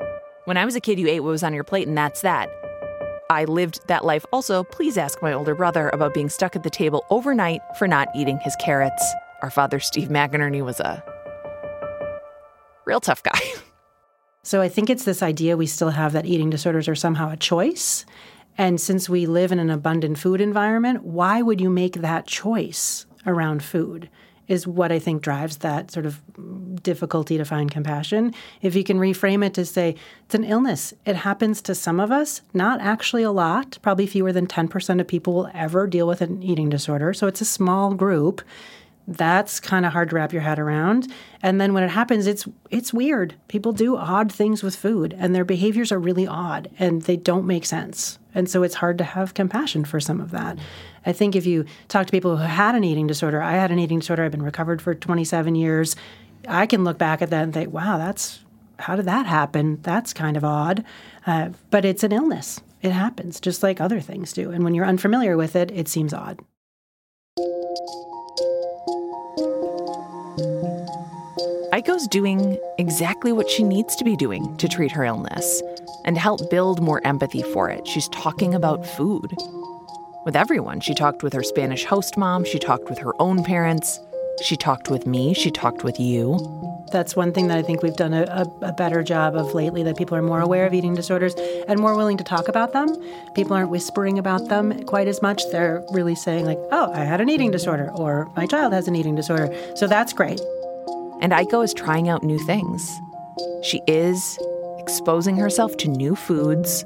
When 0.46 0.56
I 0.56 0.64
was 0.64 0.74
a 0.74 0.80
kid, 0.80 0.98
you 0.98 1.06
ate 1.08 1.20
what 1.20 1.30
was 1.30 1.42
on 1.42 1.54
your 1.54 1.62
plate, 1.62 1.86
and 1.86 1.96
that's 1.96 2.22
that. 2.22 2.48
I 3.30 3.44
lived 3.44 3.86
that 3.88 4.04
life. 4.04 4.24
Also, 4.32 4.64
please 4.64 4.96
ask 4.98 5.22
my 5.22 5.32
older 5.32 5.54
brother 5.54 5.90
about 5.90 6.14
being 6.14 6.28
stuck 6.28 6.56
at 6.56 6.62
the 6.62 6.70
table 6.70 7.04
overnight 7.10 7.60
for 7.78 7.86
not 7.86 8.08
eating 8.14 8.38
his 8.38 8.56
carrots. 8.56 9.04
Our 9.42 9.50
father, 9.50 9.78
Steve 9.78 10.08
McInerny, 10.08 10.64
was 10.64 10.80
a 10.80 11.02
real 12.86 13.00
tough 13.00 13.22
guy. 13.22 13.40
So 14.46 14.60
I 14.60 14.68
think 14.68 14.90
it's 14.90 15.04
this 15.04 15.22
idea 15.22 15.56
we 15.56 15.66
still 15.66 15.88
have 15.88 16.12
that 16.12 16.26
eating 16.26 16.50
disorders 16.50 16.86
are 16.86 16.94
somehow 16.94 17.30
a 17.30 17.36
choice. 17.36 18.04
And 18.58 18.78
since 18.78 19.08
we 19.08 19.24
live 19.24 19.52
in 19.52 19.58
an 19.58 19.70
abundant 19.70 20.18
food 20.18 20.42
environment, 20.42 21.02
why 21.02 21.40
would 21.40 21.62
you 21.62 21.70
make 21.70 21.94
that 21.94 22.26
choice 22.26 23.06
around 23.24 23.62
food? 23.62 24.10
Is 24.48 24.66
what 24.66 24.92
I 24.92 24.98
think 24.98 25.22
drives 25.22 25.58
that 25.58 25.90
sort 25.90 26.06
of 26.06 26.20
difficulty 26.82 27.38
to 27.38 27.44
find 27.44 27.70
compassion. 27.70 28.34
If 28.60 28.74
you 28.74 28.84
can 28.84 28.98
reframe 28.98 29.44
it 29.44 29.54
to 29.54 29.64
say 29.64 29.96
it's 30.26 30.34
an 30.34 30.44
illness, 30.44 30.92
it 31.06 31.16
happens 31.16 31.62
to 31.62 31.74
some 31.74 31.98
of 32.00 32.10
us, 32.10 32.42
not 32.52 32.80
actually 32.80 33.22
a 33.22 33.30
lot, 33.30 33.78
probably 33.82 34.06
fewer 34.06 34.32
than 34.32 34.46
10% 34.46 35.00
of 35.00 35.06
people 35.06 35.34
will 35.34 35.50
ever 35.54 35.86
deal 35.86 36.06
with 36.06 36.20
an 36.20 36.42
eating 36.42 36.68
disorder. 36.68 37.14
So 37.14 37.26
it's 37.26 37.40
a 37.40 37.46
small 37.46 37.94
group. 37.94 38.42
That's 39.06 39.60
kind 39.60 39.84
of 39.84 39.92
hard 39.92 40.10
to 40.10 40.16
wrap 40.16 40.32
your 40.32 40.42
head 40.42 40.58
around. 40.58 41.12
And 41.42 41.60
then 41.60 41.74
when 41.74 41.82
it 41.82 41.90
happens, 41.90 42.26
it's 42.26 42.46
it's 42.70 42.94
weird. 42.94 43.34
People 43.48 43.72
do 43.72 43.96
odd 43.96 44.32
things 44.32 44.62
with 44.62 44.74
food 44.74 45.14
and 45.18 45.34
their 45.34 45.44
behaviors 45.44 45.92
are 45.92 45.98
really 45.98 46.26
odd 46.26 46.70
and 46.78 47.02
they 47.02 47.16
don't 47.16 47.46
make 47.46 47.66
sense. 47.66 48.18
And 48.34 48.48
so 48.48 48.62
it's 48.62 48.76
hard 48.76 48.98
to 48.98 49.04
have 49.04 49.34
compassion 49.34 49.84
for 49.84 50.00
some 50.00 50.20
of 50.20 50.30
that. 50.30 50.58
I 51.04 51.12
think 51.12 51.36
if 51.36 51.44
you 51.44 51.66
talk 51.88 52.06
to 52.06 52.10
people 52.10 52.36
who 52.36 52.44
had 52.44 52.74
an 52.74 52.82
eating 52.82 53.06
disorder, 53.06 53.42
I 53.42 53.52
had 53.52 53.70
an 53.70 53.78
eating 53.78 53.98
disorder, 53.98 54.24
I've 54.24 54.32
been 54.32 54.42
recovered 54.42 54.80
for 54.80 54.94
27 54.94 55.54
years. 55.54 55.96
I 56.48 56.66
can 56.66 56.82
look 56.82 56.98
back 56.98 57.20
at 57.20 57.30
that 57.30 57.42
and 57.42 57.52
think, 57.52 57.72
wow, 57.72 57.98
that's 57.98 58.40
how 58.78 58.96
did 58.96 59.04
that 59.04 59.26
happen? 59.26 59.80
That's 59.82 60.12
kind 60.12 60.36
of 60.36 60.44
odd. 60.44 60.84
Uh, 61.26 61.50
but 61.70 61.84
it's 61.84 62.02
an 62.02 62.12
illness. 62.12 62.60
It 62.82 62.92
happens 62.92 63.40
just 63.40 63.62
like 63.62 63.80
other 63.80 64.00
things 64.00 64.32
do. 64.32 64.50
And 64.50 64.64
when 64.64 64.74
you're 64.74 64.84
unfamiliar 64.84 65.36
with 65.36 65.56
it, 65.56 65.70
it 65.70 65.88
seems 65.88 66.12
odd. 66.12 66.40
Aiko's 71.74 72.06
doing 72.06 72.56
exactly 72.78 73.32
what 73.32 73.50
she 73.50 73.64
needs 73.64 73.96
to 73.96 74.04
be 74.04 74.14
doing 74.14 74.56
to 74.58 74.68
treat 74.68 74.92
her 74.92 75.02
illness 75.02 75.60
and 76.04 76.16
help 76.16 76.48
build 76.48 76.80
more 76.80 77.04
empathy 77.04 77.42
for 77.42 77.68
it. 77.68 77.84
She's 77.84 78.08
talking 78.10 78.54
about 78.54 78.86
food 78.86 79.34
with 80.24 80.36
everyone. 80.36 80.78
She 80.78 80.94
talked 80.94 81.24
with 81.24 81.32
her 81.32 81.42
Spanish 81.42 81.84
host 81.84 82.16
mom, 82.16 82.44
she 82.44 82.60
talked 82.60 82.88
with 82.88 82.98
her 82.98 83.10
own 83.20 83.42
parents, 83.42 83.98
she 84.40 84.56
talked 84.56 84.88
with 84.88 85.04
me, 85.04 85.34
she 85.34 85.50
talked 85.50 85.82
with 85.82 85.98
you. 85.98 86.38
That's 86.92 87.16
one 87.16 87.32
thing 87.32 87.48
that 87.48 87.58
I 87.58 87.62
think 87.62 87.82
we've 87.82 87.96
done 87.96 88.14
a, 88.14 88.22
a, 88.22 88.68
a, 88.68 88.72
better 88.72 89.02
job 89.02 89.34
of 89.34 89.52
lately 89.52 89.82
that 89.82 89.96
people 89.96 90.16
are 90.16 90.22
more 90.22 90.40
aware 90.40 90.66
of 90.66 90.74
eating 90.74 90.94
disorders 90.94 91.34
and 91.66 91.80
more 91.80 91.96
willing 91.96 92.18
to 92.18 92.24
talk 92.24 92.46
about 92.46 92.72
them. 92.72 92.94
People 93.34 93.56
aren't 93.56 93.70
whispering 93.70 94.16
about 94.20 94.48
them 94.48 94.84
quite 94.84 95.08
as 95.08 95.20
much. 95.20 95.42
They're 95.50 95.84
really 95.90 96.14
saying, 96.14 96.46
like, 96.46 96.58
oh, 96.70 96.92
I 96.92 97.00
had 97.00 97.20
an 97.20 97.28
eating 97.28 97.50
disorder, 97.50 97.90
or 97.90 98.30
my 98.36 98.46
child 98.46 98.74
has 98.74 98.86
an 98.86 98.94
eating 98.94 99.16
disorder. 99.16 99.52
So 99.74 99.88
that's 99.88 100.12
great. 100.12 100.40
And 101.20 101.32
Aiko 101.32 101.64
is 101.64 101.72
trying 101.72 102.08
out 102.08 102.22
new 102.22 102.38
things. 102.38 103.00
She 103.62 103.80
is 103.86 104.38
exposing 104.78 105.36
herself 105.36 105.76
to 105.78 105.88
new 105.88 106.14
foods. 106.14 106.84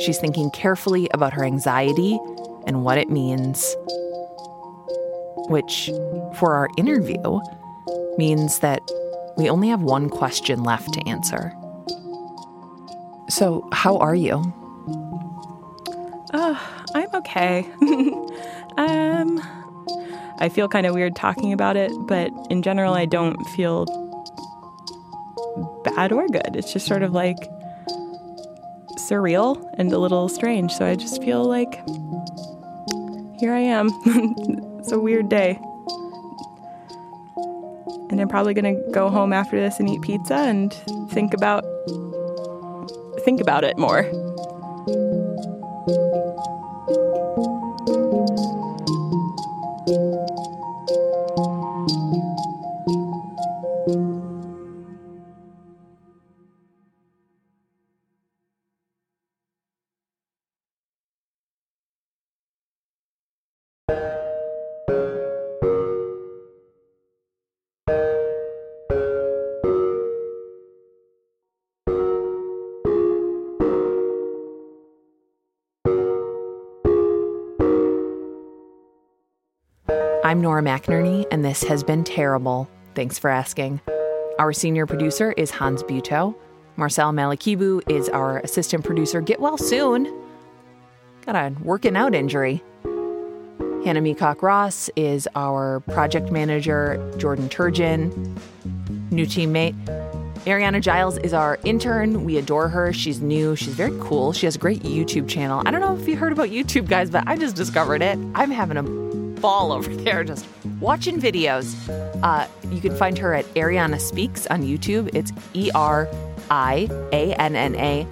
She's 0.00 0.18
thinking 0.18 0.50
carefully 0.50 1.08
about 1.12 1.32
her 1.32 1.44
anxiety 1.44 2.18
and 2.66 2.84
what 2.84 2.98
it 2.98 3.10
means, 3.10 3.76
which, 5.48 5.90
for 6.36 6.54
our 6.54 6.68
interview, 6.78 7.40
means 8.16 8.60
that 8.60 8.80
we 9.36 9.50
only 9.50 9.68
have 9.68 9.82
one 9.82 10.08
question 10.08 10.62
left 10.62 10.92
to 10.94 11.08
answer. 11.08 11.52
So, 13.28 13.68
how 13.72 13.96
are 13.98 14.14
you? 14.14 14.52
Oh, 16.32 16.84
I'm 16.94 17.14
okay. 17.14 17.68
um, 18.76 19.40
I 20.38 20.48
feel 20.48 20.68
kind 20.68 20.86
of 20.86 20.94
weird 20.94 21.14
talking 21.16 21.52
about 21.52 21.76
it, 21.76 21.92
but 22.06 22.30
in 22.50 22.62
general, 22.62 22.94
I 22.94 23.06
don't 23.06 23.42
feel 23.50 23.86
bad 25.84 26.12
or 26.12 26.26
good. 26.28 26.56
It's 26.56 26.72
just 26.72 26.86
sort 26.86 27.02
of 27.02 27.12
like 27.12 27.36
surreal 28.98 29.64
and 29.78 29.92
a 29.92 29.98
little 29.98 30.28
strange. 30.28 30.72
So 30.72 30.86
I 30.86 30.94
just 30.96 31.22
feel 31.22 31.44
like 31.44 31.74
here 33.38 33.52
I 33.52 33.60
am. 33.60 33.88
it's 34.78 34.92
a 34.92 34.98
weird 34.98 35.28
day. 35.28 35.58
And 38.10 38.20
I'm 38.20 38.28
probably 38.28 38.54
going 38.54 38.76
to 38.76 38.90
go 38.92 39.10
home 39.10 39.32
after 39.32 39.60
this 39.60 39.80
and 39.80 39.88
eat 39.88 40.02
pizza 40.02 40.34
and 40.34 40.72
think 41.10 41.34
about 41.34 41.64
think 43.24 43.40
about 43.40 43.64
it 43.64 43.78
more. 43.78 44.04
I'm 80.34 80.40
Nora 80.40 80.62
McInerny, 80.62 81.24
and 81.30 81.44
this 81.44 81.62
has 81.62 81.84
been 81.84 82.02
terrible. 82.02 82.68
Thanks 82.96 83.20
for 83.20 83.30
asking. 83.30 83.80
Our 84.40 84.52
senior 84.52 84.84
producer 84.84 85.30
is 85.30 85.52
Hans 85.52 85.84
Buetow. 85.84 86.34
Marcel 86.74 87.12
Malekebu 87.12 87.88
is 87.88 88.08
our 88.08 88.40
assistant 88.40 88.84
producer. 88.84 89.20
Get 89.20 89.38
well 89.38 89.56
soon. 89.56 90.12
Got 91.24 91.36
a 91.36 91.54
working 91.62 91.96
out 91.96 92.16
injury. 92.16 92.64
Hannah 93.84 94.00
Meacock 94.00 94.42
Ross 94.42 94.90
is 94.96 95.28
our 95.36 95.78
project 95.78 96.32
manager. 96.32 97.14
Jordan 97.16 97.48
Turgeon, 97.48 98.36
new 99.12 99.26
teammate. 99.26 99.76
Erianna 100.46 100.80
Giles 100.80 101.16
is 101.18 101.32
our 101.32 101.60
intern. 101.62 102.24
We 102.24 102.38
adore 102.38 102.68
her. 102.68 102.92
She's 102.92 103.20
new. 103.20 103.54
She's 103.54 103.74
very 103.74 103.96
cool. 104.00 104.32
She 104.32 104.46
has 104.46 104.56
a 104.56 104.58
great 104.58 104.82
YouTube 104.82 105.28
channel. 105.28 105.62
I 105.64 105.70
don't 105.70 105.80
know 105.80 105.96
if 105.96 106.08
you 106.08 106.16
heard 106.16 106.32
about 106.32 106.48
YouTube, 106.48 106.88
guys, 106.88 107.08
but 107.08 107.22
I 107.28 107.36
just 107.36 107.54
discovered 107.54 108.02
it. 108.02 108.18
I'm 108.34 108.50
having 108.50 108.76
a 108.76 109.03
ball 109.44 109.72
over 109.72 109.94
there 110.04 110.24
just 110.24 110.46
watching 110.80 111.20
videos. 111.20 111.76
Uh, 112.22 112.48
you 112.70 112.80
can 112.80 112.96
find 112.96 113.18
her 113.18 113.34
at 113.34 113.44
Erianna 113.54 114.00
Speaks 114.00 114.46
on 114.46 114.62
YouTube. 114.62 115.10
It's 115.14 115.32
E 115.52 115.70
R 115.74 116.08
I 116.50 116.88
A 117.12 117.34
N 117.34 117.54
N 117.54 117.74
A 117.76 118.06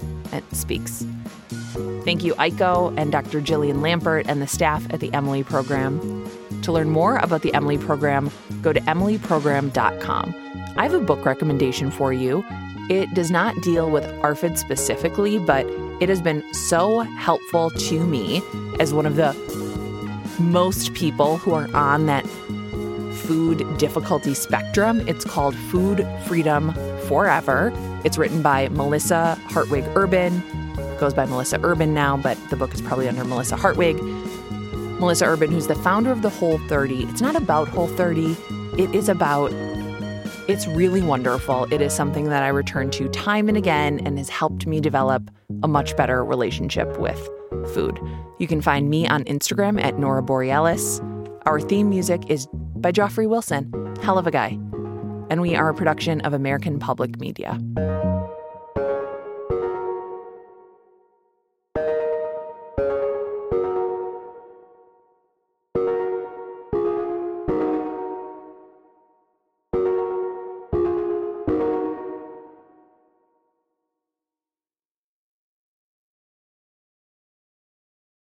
Speaks. 0.52 1.06
Thank 2.04 2.22
you, 2.22 2.34
Aiko 2.34 2.94
and 2.98 3.10
Dr. 3.10 3.40
Jillian 3.40 3.76
Lampert 3.76 4.26
and 4.28 4.42
the 4.42 4.46
staff 4.46 4.84
at 4.92 5.00
the 5.00 5.10
Emily 5.14 5.42
Program. 5.42 6.28
To 6.62 6.72
learn 6.72 6.90
more 6.90 7.16
about 7.16 7.40
the 7.42 7.54
Emily 7.54 7.78
Program, 7.78 8.30
go 8.60 8.72
to 8.72 8.80
emilyprogram.com. 8.80 10.34
I 10.76 10.82
have 10.82 10.94
a 10.94 11.00
book 11.00 11.24
recommendation 11.24 11.90
for 11.90 12.12
you. 12.12 12.44
It 12.90 13.14
does 13.14 13.30
not 13.30 13.54
deal 13.62 13.90
with 13.90 14.04
ARFID 14.22 14.58
specifically, 14.58 15.38
but 15.38 15.64
it 16.00 16.08
has 16.08 16.20
been 16.20 16.42
so 16.52 17.00
helpful 17.00 17.70
to 17.70 18.04
me 18.04 18.42
as 18.80 18.92
one 18.92 19.06
of 19.06 19.16
the 19.16 19.32
most 20.50 20.94
people 20.94 21.38
who 21.38 21.52
are 21.52 21.72
on 21.74 22.06
that 22.06 22.26
food 23.22 23.64
difficulty 23.78 24.34
spectrum. 24.34 25.06
It's 25.08 25.24
called 25.24 25.54
Food 25.56 26.06
Freedom 26.26 26.74
Forever. 27.06 27.72
It's 28.04 28.18
written 28.18 28.42
by 28.42 28.68
Melissa 28.68 29.36
Hartwig 29.46 29.84
Urban. 29.94 30.42
It 30.76 31.00
goes 31.00 31.14
by 31.14 31.24
Melissa 31.26 31.60
Urban 31.62 31.94
now, 31.94 32.16
but 32.16 32.36
the 32.50 32.56
book 32.56 32.74
is 32.74 32.82
probably 32.82 33.08
under 33.08 33.24
Melissa 33.24 33.56
Hartwig. 33.56 34.02
Melissa 35.00 35.26
Urban, 35.26 35.50
who's 35.50 35.68
the 35.68 35.74
founder 35.74 36.10
of 36.10 36.22
the 36.22 36.30
Whole 36.30 36.58
30. 36.68 37.04
It's 37.04 37.20
not 37.20 37.36
about 37.36 37.68
Whole 37.68 37.88
30, 37.88 38.36
it 38.78 38.94
is 38.94 39.08
about 39.08 39.52
it's 40.48 40.66
really 40.66 41.02
wonderful. 41.02 41.72
It 41.72 41.80
is 41.80 41.94
something 41.94 42.24
that 42.24 42.42
I 42.42 42.48
return 42.48 42.90
to 42.90 43.08
time 43.08 43.48
and 43.48 43.56
again 43.56 44.00
and 44.04 44.18
has 44.18 44.28
helped 44.28 44.66
me 44.66 44.80
develop 44.80 45.30
a 45.62 45.68
much 45.68 45.96
better 45.96 46.24
relationship 46.24 46.98
with 46.98 47.28
food. 47.74 47.98
You 48.38 48.46
can 48.46 48.60
find 48.60 48.90
me 48.90 49.06
on 49.06 49.24
Instagram 49.24 49.82
at 49.82 49.98
Nora 49.98 50.22
Borealis. 50.22 51.00
Our 51.46 51.60
theme 51.60 51.88
music 51.88 52.22
is 52.28 52.46
by 52.76 52.92
Joffrey 52.92 53.28
Wilson, 53.28 53.96
hell 54.02 54.18
of 54.18 54.26
a 54.26 54.30
guy. 54.30 54.58
And 55.30 55.40
we 55.40 55.54
are 55.54 55.68
a 55.68 55.74
production 55.74 56.20
of 56.22 56.32
American 56.32 56.78
Public 56.78 57.18
Media. 57.18 57.58